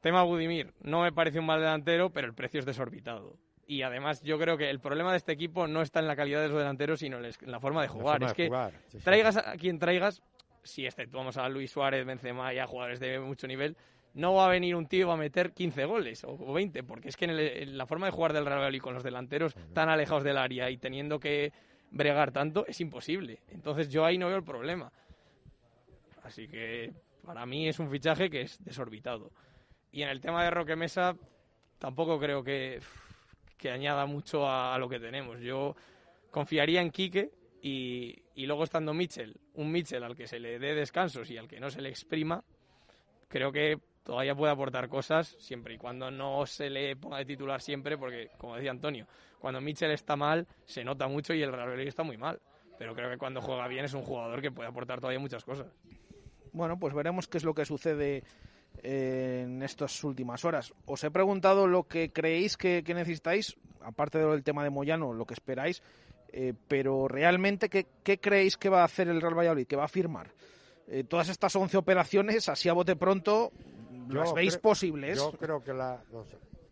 Tema 0.00 0.22
Budimir, 0.22 0.72
no 0.82 1.02
me 1.02 1.12
parece 1.12 1.40
un 1.40 1.46
mal 1.46 1.60
delantero, 1.60 2.10
pero 2.10 2.26
el 2.26 2.34
precio 2.34 2.60
es 2.60 2.66
desorbitado. 2.66 3.36
Y 3.66 3.82
además 3.82 4.22
yo 4.22 4.38
creo 4.38 4.56
que 4.56 4.70
el 4.70 4.80
problema 4.80 5.10
de 5.10 5.18
este 5.18 5.32
equipo 5.32 5.66
no 5.66 5.82
está 5.82 5.98
en 6.00 6.06
la 6.06 6.16
calidad 6.16 6.40
de 6.40 6.48
los 6.48 6.58
delanteros, 6.58 7.00
sino 7.00 7.18
en 7.18 7.32
la- 7.50 7.60
forma 7.60 7.82
de 7.82 7.88
jugar. 7.88 8.18
forma 8.20 8.26
es 8.26 8.32
de 8.32 8.36
que 8.36 8.46
jugar, 8.48 8.72
sí, 8.88 8.98
sí. 8.98 9.04
traigas 9.04 9.36
a 9.36 9.56
quien 9.56 9.78
traigas, 9.78 10.22
si 10.62 10.86
exceptuamos 10.86 11.36
a 11.36 11.48
Luis 11.48 11.70
Suárez, 11.70 12.06
Benzema 12.06 12.54
y 12.54 12.58
a 12.58 12.66
jugadores 12.66 13.00
de 13.00 13.18
mucho 13.18 13.46
nivel, 13.46 13.76
no 14.14 14.34
va 14.34 14.46
a 14.46 14.50
venir 14.50 14.74
un 14.74 14.86
tío 14.86 15.10
a 15.12 15.16
meter 15.16 15.52
15 15.52 15.84
goles 15.84 16.24
o 16.24 16.30
o 16.32 16.52
20, 16.52 16.82
porque 16.82 17.08
es 17.08 17.16
que 17.16 17.26
en, 17.26 17.30
el- 17.32 17.40
en 17.40 17.78
la 17.78 17.86
forma 17.86 18.06
de 18.06 18.12
jugar 18.12 18.32
del 18.32 18.44
Real 18.46 18.58
Valladolid 18.58 18.80
con 18.80 18.94
los 18.94 19.02
delanteros 19.04 19.54
tan 19.74 19.88
alejados 19.88 20.24
del 20.24 20.38
área 20.38 20.70
y 20.70 20.76
teniendo 20.78 21.18
que 21.20 21.52
bregar 21.90 22.32
tanto, 22.32 22.66
es 22.66 22.80
imposible. 22.80 23.40
Entonces 23.48 23.88
yo 23.90 24.04
ahí 24.04 24.18
no 24.18 24.26
veo 24.28 24.36
el 24.36 24.44
problema. 24.44 24.90
Así 26.22 26.48
que 26.48 26.92
para 27.24 27.46
mí 27.46 27.68
es 27.68 27.78
un 27.78 27.90
fichaje 27.90 28.28
que 28.30 28.42
es 28.42 28.62
desorbitado. 28.64 29.30
Y 29.92 30.02
en 30.02 30.08
el 30.10 30.20
tema 30.20 30.44
de 30.44 30.50
Roque 30.50 30.76
Mesa, 30.76 31.16
tampoco 31.78 32.18
creo 32.18 32.42
que, 32.42 32.80
que 33.56 33.70
añada 33.70 34.04
mucho 34.06 34.46
a, 34.46 34.74
a 34.74 34.78
lo 34.78 34.88
que 34.88 35.00
tenemos. 35.00 35.40
Yo 35.40 35.74
confiaría 36.30 36.82
en 36.82 36.90
Quique 36.90 37.30
y, 37.62 38.14
y 38.34 38.46
luego 38.46 38.64
estando 38.64 38.92
Mitchell, 38.92 39.34
un 39.54 39.72
Mitchell 39.72 40.04
al 40.04 40.14
que 40.14 40.26
se 40.26 40.38
le 40.38 40.58
dé 40.58 40.74
descansos 40.74 41.30
y 41.30 41.38
al 41.38 41.48
que 41.48 41.58
no 41.60 41.70
se 41.70 41.80
le 41.80 41.88
exprima, 41.88 42.44
creo 43.28 43.50
que 43.50 43.78
todavía 44.08 44.34
puede 44.34 44.50
aportar 44.50 44.88
cosas 44.88 45.36
siempre 45.38 45.74
y 45.74 45.76
cuando 45.76 46.10
no 46.10 46.46
se 46.46 46.70
le 46.70 46.96
ponga 46.96 47.18
de 47.18 47.26
titular 47.26 47.60
siempre, 47.60 47.98
porque 47.98 48.30
como 48.38 48.56
decía 48.56 48.70
Antonio, 48.70 49.06
cuando 49.38 49.60
Mitchell 49.60 49.90
está 49.90 50.16
mal 50.16 50.46
se 50.64 50.82
nota 50.82 51.06
mucho 51.08 51.34
y 51.34 51.42
el 51.42 51.52
Real 51.52 51.66
Valladolid 51.66 51.88
está 51.88 52.04
muy 52.04 52.16
mal. 52.16 52.40
Pero 52.78 52.94
creo 52.94 53.10
que 53.10 53.18
cuando 53.18 53.42
juega 53.42 53.68
bien 53.68 53.84
es 53.84 53.92
un 53.92 54.00
jugador 54.00 54.40
que 54.40 54.50
puede 54.50 54.66
aportar 54.66 54.98
todavía 54.98 55.18
muchas 55.18 55.44
cosas. 55.44 55.66
Bueno, 56.54 56.78
pues 56.78 56.94
veremos 56.94 57.28
qué 57.28 57.36
es 57.36 57.44
lo 57.44 57.52
que 57.52 57.66
sucede 57.66 58.22
eh, 58.82 59.42
en 59.44 59.62
estas 59.62 60.02
últimas 60.04 60.42
horas. 60.46 60.72
Os 60.86 61.04
he 61.04 61.10
preguntado 61.10 61.66
lo 61.66 61.82
que 61.82 62.10
creéis 62.10 62.56
que, 62.56 62.82
que 62.82 62.94
necesitáis, 62.94 63.58
aparte 63.82 64.16
del 64.18 64.42
tema 64.42 64.64
de 64.64 64.70
Moyano, 64.70 65.12
lo 65.12 65.26
que 65.26 65.34
esperáis, 65.34 65.82
eh, 66.32 66.54
pero 66.66 67.08
realmente, 67.08 67.68
¿qué, 67.68 68.18
creéis 68.18 68.56
que 68.56 68.70
va 68.70 68.80
a 68.80 68.84
hacer 68.84 69.08
el 69.08 69.20
Real 69.20 69.36
Valladolid? 69.36 69.66
¿Qué 69.66 69.76
va 69.76 69.84
a 69.84 69.88
firmar? 69.88 70.32
Eh, 70.86 71.04
todas 71.04 71.28
estas 71.28 71.54
11 71.54 71.76
operaciones, 71.76 72.48
así 72.48 72.70
a 72.70 72.72
bote 72.72 72.96
pronto, 72.96 73.52
¿las 74.14 74.32
veis 74.34 74.56
posibles? 74.58 75.16
Yo 75.18 75.32
creo 75.32 75.62
que 75.62 75.72
la- 75.72 76.02
los- 76.12 76.26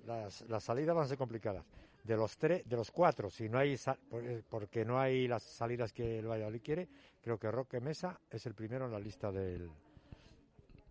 las, 0.07 0.43
las 0.49 0.63
salidas 0.65 0.95
van 0.95 1.05
a 1.05 1.09
ser 1.09 1.19
complicadas. 1.19 1.65
De 2.05 2.17
los 2.17 2.37
tres, 2.39 2.63
de 2.69 2.77
los 2.77 2.93
cuatro, 2.93 3.29
si 3.29 3.49
no 3.49 3.59
hay 3.59 3.75
eh, 4.13 4.43
porque 4.49 4.85
no 4.85 5.01
hay 5.01 5.27
las 5.27 5.43
salidas 5.43 5.93
que 5.93 6.21
el 6.21 6.29
Valladolid 6.29 6.61
quiere, 6.63 6.89
creo 7.21 7.37
que 7.37 7.51
Roque 7.51 7.81
Mesa 7.81 8.21
es 8.31 8.47
el 8.47 8.55
primero 8.55 8.87
en 8.87 8.93
la 8.93 9.01
lista 9.01 9.33
del 9.33 9.69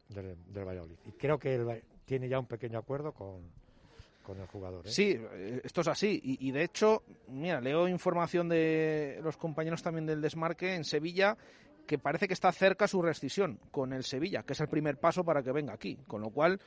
del, 0.09 0.35
del 0.53 0.65
Valladolid. 0.65 0.97
Y 1.05 1.11
creo 1.13 1.39
que 1.39 1.55
el 1.55 1.83
tiene 2.05 2.27
ya 2.29 2.37
un 2.39 2.45
pequeño 2.45 2.77
acuerdo 2.77 3.13
con, 3.13 3.41
con 4.23 4.39
el 4.39 4.45
jugador. 4.47 4.85
¿eh? 4.85 4.91
Sí, 4.91 5.17
eh, 5.17 5.61
esto 5.63 5.81
es 5.81 5.87
así. 5.87 6.19
Y, 6.23 6.49
y 6.49 6.51
de 6.51 6.63
hecho, 6.63 7.03
mira, 7.29 7.59
leo 7.61 7.87
información 7.87 8.49
de 8.49 9.19
los 9.23 9.37
compañeros 9.37 9.81
también 9.81 10.05
del 10.05 10.21
desmarque 10.21 10.75
en 10.75 10.83
Sevilla 10.83 11.37
que 11.85 11.97
parece 11.97 12.27
que 12.27 12.33
está 12.33 12.51
cerca 12.51 12.87
su 12.87 13.01
rescisión 13.01 13.59
con 13.71 13.93
el 13.93 14.03
Sevilla, 14.03 14.43
que 14.43 14.53
es 14.53 14.59
el 14.59 14.67
primer 14.67 14.97
paso 14.97 15.23
para 15.23 15.43
que 15.43 15.51
venga 15.51 15.73
aquí. 15.73 15.97
Con 16.07 16.21
lo 16.21 16.29
cual, 16.29 16.59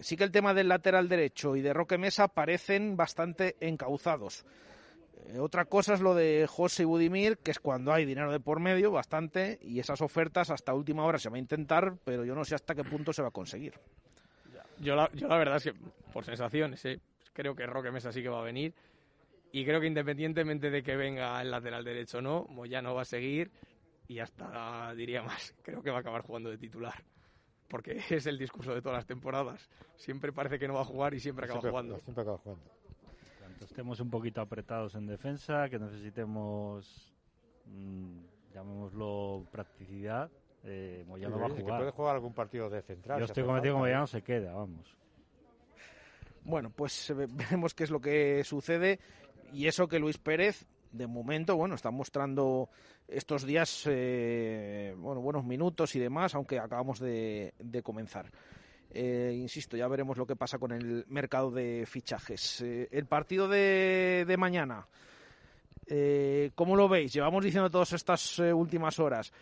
sí 0.00 0.16
que 0.16 0.24
el 0.24 0.30
tema 0.30 0.54
del 0.54 0.68
lateral 0.68 1.08
derecho 1.08 1.56
y 1.56 1.62
de 1.62 1.72
Roque 1.72 1.98
Mesa 1.98 2.28
parecen 2.28 2.96
bastante 2.96 3.56
encauzados. 3.60 4.44
Eh, 5.28 5.38
otra 5.38 5.64
cosa 5.64 5.94
es 5.94 6.00
lo 6.00 6.14
de 6.14 6.46
José 6.48 6.84
Budimir, 6.84 7.38
que 7.38 7.50
es 7.50 7.58
cuando 7.58 7.92
hay 7.92 8.04
dinero 8.04 8.30
de 8.30 8.40
por 8.40 8.60
medio, 8.60 8.90
bastante, 8.90 9.58
y 9.62 9.80
esas 9.80 10.00
ofertas 10.02 10.50
hasta 10.50 10.74
última 10.74 11.04
hora 11.04 11.18
se 11.18 11.30
va 11.30 11.36
a 11.36 11.40
intentar, 11.40 11.94
pero 12.04 12.24
yo 12.24 12.34
no 12.34 12.44
sé 12.44 12.54
hasta 12.54 12.74
qué 12.74 12.84
punto 12.84 13.12
se 13.12 13.22
va 13.22 13.28
a 13.28 13.32
conseguir. 13.32 13.74
Yo 14.78 14.94
la, 14.94 15.10
yo 15.14 15.26
la 15.26 15.38
verdad 15.38 15.56
es 15.56 15.64
que, 15.64 15.74
por 16.12 16.24
sensaciones, 16.24 16.84
¿eh? 16.84 17.00
creo 17.32 17.54
que 17.54 17.66
Roque 17.66 17.90
Mesa 17.90 18.12
sí 18.12 18.22
que 18.22 18.28
va 18.28 18.40
a 18.40 18.44
venir. 18.44 18.74
Y 19.52 19.64
creo 19.64 19.80
que 19.80 19.86
independientemente 19.86 20.70
de 20.70 20.82
que 20.82 20.96
venga 20.96 21.40
el 21.40 21.50
lateral 21.50 21.84
derecho 21.84 22.18
o 22.18 22.20
no, 22.20 22.44
Moyano 22.50 22.94
va 22.94 23.02
a 23.02 23.06
seguir. 23.06 23.50
Y 24.08 24.18
hasta 24.20 24.94
diría 24.94 25.22
más, 25.22 25.54
creo 25.62 25.82
que 25.82 25.90
va 25.90 25.98
a 25.98 26.00
acabar 26.00 26.22
jugando 26.22 26.50
de 26.50 26.58
titular. 26.58 26.94
Porque 27.68 27.98
es 28.10 28.26
el 28.26 28.38
discurso 28.38 28.74
de 28.74 28.80
todas 28.82 28.98
las 28.98 29.06
temporadas. 29.06 29.68
Siempre 29.96 30.32
parece 30.32 30.58
que 30.58 30.68
no 30.68 30.74
va 30.74 30.82
a 30.82 30.84
jugar 30.84 31.14
y 31.14 31.20
siempre 31.20 31.44
acaba 31.46 31.60
Siempre- 31.60 31.70
jugando. 31.70 31.98
siempre 32.00 32.22
acaba 32.22 32.38
jugando. 32.38 32.64
Cuanto 33.40 33.64
estemos 33.64 34.00
un 34.00 34.10
poquito 34.10 34.40
apretados 34.40 34.94
en 34.94 35.06
defensa, 35.06 35.68
que 35.68 35.78
necesitemos, 35.78 37.12
mm, 37.64 38.18
llamémoslo, 38.54 39.46
practicidad, 39.50 40.30
eh, 40.62 41.04
Moyano 41.06 41.36
Sí, 41.36 41.40
va 41.40 41.46
a 41.46 41.54
que 41.54 41.62
jugar. 41.62 41.78
puede 41.80 41.90
jugar 41.92 42.14
algún 42.16 42.34
partido 42.34 42.68
de 42.70 42.82
central. 42.82 43.18
Yo 43.18 43.24
estoy 43.24 43.44
convencido 43.44 43.74
que. 43.74 43.78
Moyano 43.80 44.06
se 44.06 44.22
queda, 44.22 44.52
vamos. 44.52 44.96
Bueno, 46.44 46.70
pues 46.70 47.10
eh, 47.10 47.14
veremos 47.30 47.74
qué 47.74 47.84
es 47.84 47.90
lo 47.90 48.00
que 48.00 48.44
sucede 48.44 49.00
y 49.52 49.66
eso 49.66 49.88
que 49.88 49.98
Luis 49.98 50.18
Pérez, 50.18 50.66
de 50.96 51.06
momento, 51.06 51.56
bueno, 51.56 51.74
está 51.74 51.90
mostrando 51.90 52.68
estos 53.08 53.44
días, 53.44 53.84
eh, 53.86 54.94
bueno, 54.98 55.20
buenos 55.20 55.44
minutos 55.44 55.94
y 55.94 55.98
demás, 55.98 56.34
aunque 56.34 56.58
acabamos 56.58 56.98
de, 56.98 57.54
de 57.58 57.82
comenzar. 57.82 58.30
Eh, 58.98 59.36
insisto, 59.36 59.76
ya 59.76 59.88
veremos 59.88 60.16
lo 60.16 60.26
que 60.26 60.36
pasa 60.36 60.58
con 60.58 60.72
el 60.72 61.04
mercado 61.08 61.50
de 61.50 61.84
fichajes. 61.86 62.62
Eh, 62.62 62.88
el 62.90 63.04
partido 63.04 63.46
de, 63.46 64.24
de 64.26 64.36
mañana, 64.38 64.86
eh, 65.86 66.50
¿cómo 66.54 66.76
lo 66.76 66.88
veis? 66.88 67.12
Llevamos 67.12 67.44
diciendo 67.44 67.70
todas 67.70 67.92
estas 67.92 68.38
últimas 68.38 68.98
horas. 68.98 69.32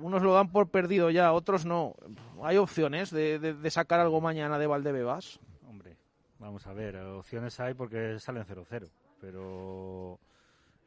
Unos 0.00 0.22
lo 0.22 0.34
dan 0.34 0.52
por 0.52 0.70
perdido 0.70 1.10
ya, 1.10 1.32
otros 1.32 1.66
no. 1.66 1.96
¿Hay 2.44 2.56
opciones 2.58 3.10
de, 3.10 3.40
de, 3.40 3.70
sacar 3.72 3.98
algo 3.98 4.20
mañana 4.20 4.56
de 4.56 4.68
Valdebebas? 4.68 5.40
Hombre, 5.68 5.96
vamos 6.38 6.64
a 6.68 6.72
ver, 6.72 6.96
opciones 6.98 7.58
hay 7.58 7.74
porque 7.74 8.20
salen 8.20 8.44
0-0, 8.44 8.88
pero 9.20 10.20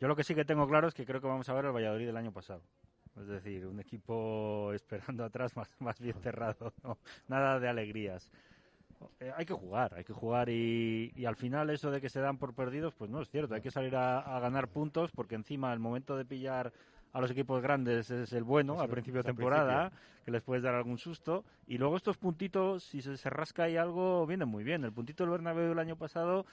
yo 0.01 0.07
lo 0.07 0.15
que 0.15 0.23
sí 0.23 0.33
que 0.33 0.43
tengo 0.43 0.67
claro 0.67 0.87
es 0.87 0.95
que 0.95 1.05
creo 1.05 1.21
que 1.21 1.27
vamos 1.27 1.47
a 1.47 1.53
ver 1.53 1.65
el 1.65 1.71
Valladolid 1.71 2.07
del 2.07 2.17
año 2.17 2.31
pasado. 2.31 2.63
Es 3.19 3.27
decir, 3.27 3.67
un 3.67 3.79
equipo 3.79 4.71
esperando 4.73 5.23
atrás 5.23 5.55
más, 5.55 5.69
más 5.79 5.99
bien 5.99 6.15
cerrado, 6.21 6.73
nada 7.27 7.59
de 7.59 7.69
alegrías. 7.69 8.31
Eh, 9.19 9.31
hay 9.35 9.45
que 9.45 9.53
jugar, 9.53 9.93
hay 9.95 10.03
que 10.03 10.13
jugar 10.13 10.49
y, 10.49 11.11
y, 11.15 11.25
al 11.25 11.35
final 11.35 11.69
eso 11.69 11.91
de 11.91 12.01
que 12.01 12.09
se 12.09 12.19
dan 12.19 12.37
por 12.37 12.53
perdidos, 12.53 12.93
pues 12.95 13.11
no 13.11 13.21
es 13.21 13.29
cierto. 13.29 13.53
Hay 13.53 13.61
que 13.61 13.71
salir 13.71 13.95
a, 13.95 14.39
ganar 14.39 14.67
puntos 14.67 15.11
porque 15.11 15.35
encima 15.35 15.71
el 15.71 15.79
momento 15.79 16.17
de 16.17 16.25
pillar 16.25 16.73
a 17.13 17.21
los 17.21 17.29
equipos 17.29 17.61
grandes 17.61 18.09
es 18.09 18.33
el 18.33 18.43
bueno 18.43 18.79
al 18.79 18.89
principio 18.89 19.21
de 19.21 19.27
temporada, 19.27 19.91
que 20.23 20.31
les 20.31 20.41
puedes 20.41 20.63
dar 20.63 20.73
algún 20.75 20.97
susto. 20.97 21.43
Y 21.67 21.77
luego 21.77 21.97
estos 21.97 22.17
puntitos, 22.17 22.83
si 22.83 23.01
se, 23.01 23.29
rasca 23.29 23.63
ahí 23.63 23.77
algo, 23.77 24.25
vienen 24.25 24.47
muy 24.47 24.63
bien. 24.63 24.83
El 24.83 24.93
puntito 24.93 25.23
del 25.23 25.31
Bernabéu 25.31 25.71
el 25.71 25.79
año 25.79 25.95
pasado, 25.95 26.45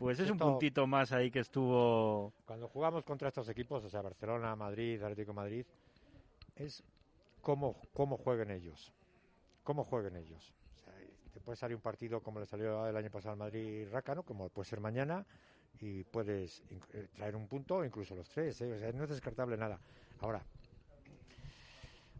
pues 0.00 0.18
es 0.18 0.30
un 0.30 0.38
puntito 0.38 0.86
más 0.86 1.12
ahí 1.12 1.30
que 1.30 1.38
estuvo... 1.38 2.32
Cuando 2.44 2.66
jugamos 2.66 3.04
contra 3.04 3.28
estos 3.28 3.48
equipos, 3.48 3.84
o 3.84 3.88
sea, 3.88 4.02
Barcelona, 4.02 4.56
Madrid, 4.56 5.00
Atlético 5.00 5.32
Madrid, 5.32 5.64
es 6.56 6.82
cómo, 7.40 7.76
cómo 7.92 8.16
jueguen 8.16 8.50
ellos. 8.50 8.92
Cómo 9.62 9.84
jueguen 9.84 10.16
ellos 10.16 10.52
te 11.30 11.40
puede 11.40 11.56
salir 11.56 11.76
un 11.76 11.82
partido 11.82 12.20
como 12.20 12.40
le 12.40 12.46
salió 12.46 12.86
el 12.86 12.96
año 12.96 13.10
pasado 13.10 13.32
al 13.32 13.38
Madrid 13.38 13.86
Rácano, 13.90 14.22
como 14.22 14.48
puede 14.48 14.68
ser 14.68 14.80
mañana, 14.80 15.24
y 15.80 16.04
puedes 16.04 16.62
eh, 16.92 17.08
traer 17.14 17.36
un 17.36 17.46
punto, 17.46 17.84
incluso 17.84 18.14
los 18.14 18.28
tres, 18.28 18.60
¿eh? 18.60 18.72
o 18.72 18.78
sea, 18.78 18.92
no 18.92 19.04
es 19.04 19.10
descartable 19.10 19.56
nada. 19.56 19.78
Ahora, 20.20 20.42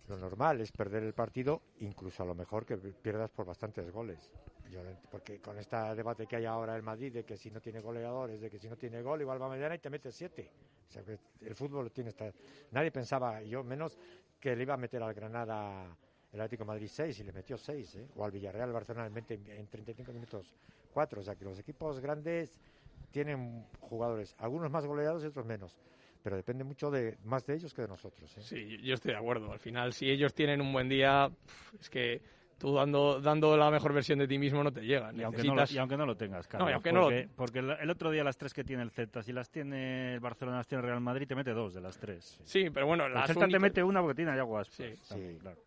lo 0.09 0.17
normal 0.17 0.61
es 0.61 0.73
perder 0.73 1.03
el 1.03 1.13
partido, 1.13 1.61
incluso 1.81 2.23
a 2.23 2.27
lo 2.27 2.35
mejor 2.35 2.65
que 2.65 2.77
pierdas 2.77 3.31
por 3.31 3.47
bastantes 3.47 3.91
goles. 3.93 4.31
Porque 5.11 5.41
con 5.41 5.59
este 5.59 5.77
debate 5.95 6.27
que 6.27 6.37
hay 6.37 6.45
ahora 6.45 6.77
en 6.77 6.85
Madrid 6.85 7.13
de 7.13 7.25
que 7.25 7.37
si 7.37 7.51
no 7.51 7.61
tiene 7.61 7.81
goleadores, 7.81 8.41
de 8.41 8.51
que 8.51 8.59
si 8.59 8.69
no 8.69 8.77
tiene 8.77 9.03
gol, 9.03 9.21
igual 9.21 9.41
va 9.41 9.49
mañana 9.49 9.75
y 9.75 9.79
te 9.79 9.91
mete 9.91 10.11
siete. 10.13 10.51
O 10.89 10.93
sea, 10.93 11.03
el 11.41 11.55
fútbol 11.55 11.91
tiene 11.91 12.11
esta... 12.11 12.33
Nadie 12.73 12.91
pensaba, 12.91 13.43
yo 13.43 13.63
menos, 13.63 13.99
que 14.39 14.57
le 14.57 14.63
iba 14.63 14.75
a 14.75 14.77
meter 14.77 15.03
al 15.03 15.15
Granada 15.15 15.97
el 16.33 16.41
Atlético 16.41 16.65
Madrid 16.65 16.89
6 16.91 17.21
y 17.21 17.25
le 17.25 17.33
metió 17.33 17.59
6, 17.59 17.95
¿eh? 17.97 18.09
o 18.17 18.25
al 18.25 18.31
Villarreal 18.31 18.73
Barcelona 18.73 19.07
en, 19.07 19.15
20, 19.15 19.35
en 19.59 19.67
35 19.67 20.13
minutos 20.13 20.55
4. 20.93 21.21
O 21.21 21.25
sea 21.25 21.35
que 21.35 21.45
los 21.45 21.59
equipos 21.59 22.01
grandes 22.01 22.55
tienen 23.11 23.67
jugadores, 23.81 24.35
algunos 24.39 24.71
más 24.71 24.87
goleados 24.87 25.25
y 25.25 25.27
otros 25.27 25.45
menos. 25.45 25.77
Pero 26.23 26.37
depende 26.37 26.65
mucho 26.65 26.91
de 26.91 27.17
más 27.25 27.47
de 27.47 27.55
ellos 27.55 27.73
que 27.73 27.83
de 27.83 27.89
nosotros. 27.89 28.37
¿eh? 28.37 28.43
Sí, 28.43 28.79
yo 28.83 28.95
estoy 28.95 29.13
de 29.13 29.19
acuerdo. 29.19 29.53
Al 29.53 29.59
final, 29.59 29.93
si 29.93 30.11
ellos 30.11 30.35
tienen 30.35 30.61
un 30.61 30.73
buen 30.73 30.89
día, 30.89 31.31
es 31.81 31.89
que 31.89 32.21
tú 32.61 32.75
dando, 32.75 33.21
dando 33.21 33.57
la 33.57 33.71
mejor 33.71 33.95
versión 33.95 34.19
de 34.19 34.29
ti 34.29 34.39
mismo 34.39 34.63
no 34.63 34.71
te 34.71 34.83
llega. 34.83 35.11
Y 35.15 35.23
aunque, 35.23 35.43
no 35.43 35.55
lo, 35.55 35.65
y 35.69 35.79
aunque 35.79 35.97
no 35.97 36.05
lo 36.05 36.17
tengas, 36.17 36.47
claro. 36.47 36.67
porque, 37.35 37.59
el, 37.59 37.91
otro 37.91 38.11
día 38.11 38.23
las 38.23 38.37
tres 38.37 38.53
que 38.53 38.63
tiene 38.63 38.83
el 38.83 38.91
Celta, 38.91 39.23
si 39.23 39.33
las 39.33 39.51
tiene 39.51 40.15
el 40.15 40.21
Barcelona, 40.21 40.59
las 40.59 40.69
tiene 40.69 40.83
el 40.83 40.89
Real 40.89 41.01
Madrid, 41.01 41.27
te 41.27 41.35
mete 41.35 41.53
dos 41.53 41.73
de 41.73 41.81
las 41.81 41.99
tres. 41.99 42.39
Sí, 42.45 42.69
pero 42.71 42.87
bueno, 42.87 43.07
el 43.07 43.15
Celta 43.27 43.49
te 43.49 43.59
mete 43.59 43.83
una 43.83 44.01
porque 44.01 44.15
tiene 44.15 44.33
a 44.33 44.65
Sí, 44.65 44.95
sí. 45.03 45.39
claro. 45.41 45.59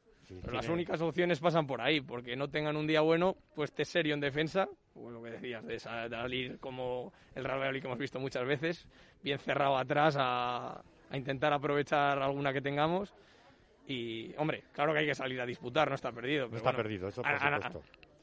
Pero 0.41 0.53
las 0.53 0.69
únicas 0.69 1.01
opciones 1.01 1.39
pasan 1.39 1.67
por 1.67 1.81
ahí, 1.81 1.99
porque 1.99 2.35
no 2.35 2.49
tengan 2.49 2.77
un 2.77 2.87
día 2.87 3.01
bueno, 3.01 3.35
pues 3.55 3.71
esté 3.71 3.85
serio 3.85 4.13
en 4.13 4.19
defensa, 4.19 4.67
o 4.95 5.09
lo 5.09 5.21
que 5.21 5.31
decías, 5.31 5.65
de 5.65 5.79
salir 5.79 6.59
como 6.59 7.11
el 7.35 7.43
Real 7.43 7.57
Valladolid 7.57 7.81
que 7.81 7.87
hemos 7.87 7.99
visto 7.99 8.19
muchas 8.19 8.45
veces, 8.45 8.87
bien 9.21 9.37
cerrado 9.39 9.77
atrás 9.77 10.15
a, 10.17 10.81
intentar 11.11 11.53
aprovechar 11.53 12.19
alguna 12.19 12.53
que 12.53 12.61
tengamos. 12.61 13.13
Y, 13.88 14.34
hombre, 14.38 14.63
claro 14.71 14.93
que 14.93 14.99
hay 14.99 15.05
que 15.05 15.15
salir 15.15 15.39
a 15.41 15.45
disputar, 15.45 15.89
no 15.89 15.95
está 15.95 16.11
perdido. 16.11 16.47
no 16.47 16.57
está 16.57 16.71
perdido, 16.71 17.09
eso 17.09 17.21
por 17.21 17.39
supuesto. 17.39 17.81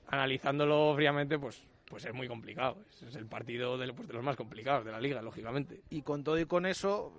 analizándolo 0.09 0.95
fríamente, 0.95 1.39
pues 1.39 1.63
pues 1.91 2.05
es 2.05 2.15
muy 2.15 2.29
complicado. 2.29 2.79
Es 3.05 3.17
el 3.17 3.27
partido 3.27 3.77
de, 3.77 3.93
pues, 3.93 4.07
de, 4.07 4.15
los 4.15 4.23
más 4.23 4.37
complicados 4.37 4.85
de 4.85 4.93
la 4.93 5.01
liga, 5.01 5.21
lógicamente. 5.21 5.83
Y 5.91 6.03
con 6.03 6.23
todo 6.23 6.39
y 6.39 6.47
con 6.47 6.65
eso, 6.65 7.13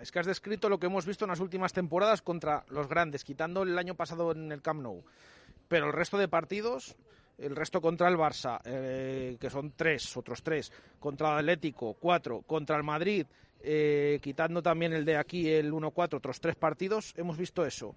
es 0.00 0.10
que 0.10 0.18
has 0.18 0.26
descrito 0.26 0.68
lo 0.68 0.80
que 0.80 0.86
hemos 0.86 1.06
visto 1.06 1.24
en 1.24 1.30
las 1.30 1.38
últimas 1.38 1.72
temporadas 1.72 2.20
contra 2.20 2.64
los 2.68 2.88
grandes, 2.88 3.22
quitando 3.22 3.62
el 3.62 3.78
año 3.78 3.94
pasado 3.94 4.32
en 4.32 4.50
el 4.50 4.60
Camp 4.60 4.82
Nou. 4.82 5.04
Pero 5.68 5.86
el 5.86 5.92
resto 5.92 6.18
de 6.18 6.26
partidos, 6.26 6.96
el 7.38 7.54
resto 7.54 7.80
contra 7.80 8.08
el 8.08 8.16
Barça, 8.16 8.60
eh, 8.64 9.36
que 9.40 9.50
son 9.50 9.72
tres, 9.76 10.16
otros 10.16 10.42
tres, 10.42 10.72
contra 10.98 11.34
el 11.34 11.38
Atlético, 11.38 11.94
cuatro, 11.94 12.42
contra 12.42 12.76
el 12.76 12.82
Madrid, 12.82 13.24
eh, 13.60 14.20
quitando 14.22 14.62
también 14.62 14.92
el 14.92 15.04
de 15.04 15.16
aquí, 15.16 15.50
el 15.50 15.72
1-4, 15.72 16.14
otros 16.14 16.40
tres 16.40 16.54
partidos, 16.54 17.12
hemos 17.16 17.36
visto 17.36 17.64
eso. 17.64 17.94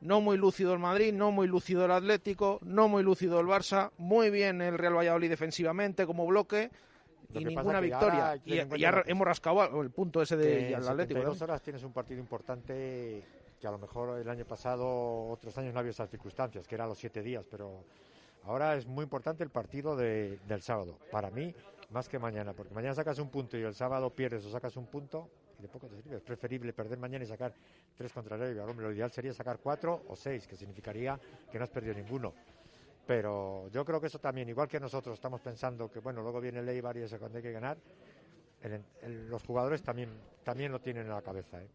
No 0.00 0.20
muy 0.20 0.36
lúcido 0.36 0.72
el 0.72 0.78
Madrid, 0.78 1.12
no 1.12 1.30
muy 1.30 1.46
lúcido 1.46 1.84
el 1.84 1.92
Atlético, 1.92 2.58
no 2.62 2.88
muy 2.88 3.02
lúcido 3.02 3.40
el 3.40 3.46
Barça, 3.46 3.90
muy 3.98 4.30
bien 4.30 4.60
el 4.60 4.76
Real 4.76 4.96
Valladolid 4.96 5.30
defensivamente 5.30 6.06
como 6.06 6.26
bloque 6.26 6.70
y 7.32 7.44
ninguna 7.44 7.80
victoria. 7.80 8.40
Y, 8.44 8.56
ya 8.78 9.02
hemos 9.06 9.26
rascado 9.26 9.82
el 9.82 9.90
punto 9.90 10.22
ese 10.22 10.36
de 10.36 10.74
Atlético. 10.74 11.20
En 11.20 11.26
dos 11.26 11.42
horas 11.42 11.62
tienes 11.62 11.82
un 11.84 11.92
partido 11.92 12.20
importante 12.20 13.22
que 13.60 13.66
a 13.66 13.70
lo 13.70 13.78
mejor 13.78 14.18
el 14.18 14.28
año 14.28 14.44
pasado, 14.44 15.28
otros 15.28 15.56
años 15.58 15.72
no 15.72 15.80
había 15.80 15.90
esas 15.90 16.10
circunstancias, 16.10 16.66
que 16.66 16.74
eran 16.74 16.88
los 16.88 16.98
siete 16.98 17.22
días, 17.22 17.46
pero 17.50 17.84
ahora 18.44 18.76
es 18.76 18.86
muy 18.86 19.04
importante 19.04 19.42
el 19.42 19.50
partido 19.50 19.96
de, 19.96 20.38
del 20.46 20.60
sábado. 20.60 20.98
Para 21.10 21.30
mí, 21.30 21.54
más 21.90 22.08
que 22.08 22.18
mañana, 22.18 22.52
porque 22.52 22.74
mañana 22.74 22.94
sacas 22.94 23.18
un 23.18 23.28
punto 23.28 23.56
y 23.56 23.62
el 23.62 23.74
sábado 23.74 24.10
pierdes 24.10 24.44
o 24.44 24.50
sacas 24.50 24.76
un 24.76 24.86
punto, 24.86 25.30
y 25.58 25.62
de 25.62 25.68
poco 25.68 25.88
te 25.88 26.00
sirve. 26.00 26.16
Es 26.16 26.22
preferible 26.22 26.72
perder 26.72 26.98
mañana 26.98 27.24
y 27.24 27.26
sacar 27.26 27.52
tres 27.96 28.12
contra 28.12 28.36
el. 28.36 28.58
Hombre, 28.58 28.86
lo 28.86 28.92
ideal 28.92 29.10
sería 29.10 29.32
sacar 29.32 29.58
cuatro 29.58 30.04
o 30.08 30.16
seis, 30.16 30.46
que 30.46 30.56
significaría 30.56 31.18
que 31.50 31.58
no 31.58 31.64
has 31.64 31.70
perdido 31.70 31.94
ninguno. 31.94 32.32
Pero 33.06 33.68
yo 33.68 33.84
creo 33.84 34.00
que 34.00 34.06
eso 34.06 34.18
también, 34.18 34.48
igual 34.48 34.66
que 34.68 34.80
nosotros 34.80 35.14
estamos 35.14 35.40
pensando 35.40 35.90
que, 35.90 36.00
bueno, 36.00 36.22
luego 36.22 36.40
viene 36.40 36.60
el 36.60 36.68
Eibar 36.68 36.96
y 36.96 37.02
ese 37.02 37.18
cuando 37.18 37.36
hay 37.36 37.42
que 37.42 37.52
ganar, 37.52 37.76
los 39.28 39.42
jugadores 39.42 39.82
también, 39.82 40.08
también 40.42 40.72
lo 40.72 40.80
tienen 40.80 41.04
en 41.04 41.10
la 41.10 41.20
cabeza. 41.20 41.62
¿eh? 41.62 41.68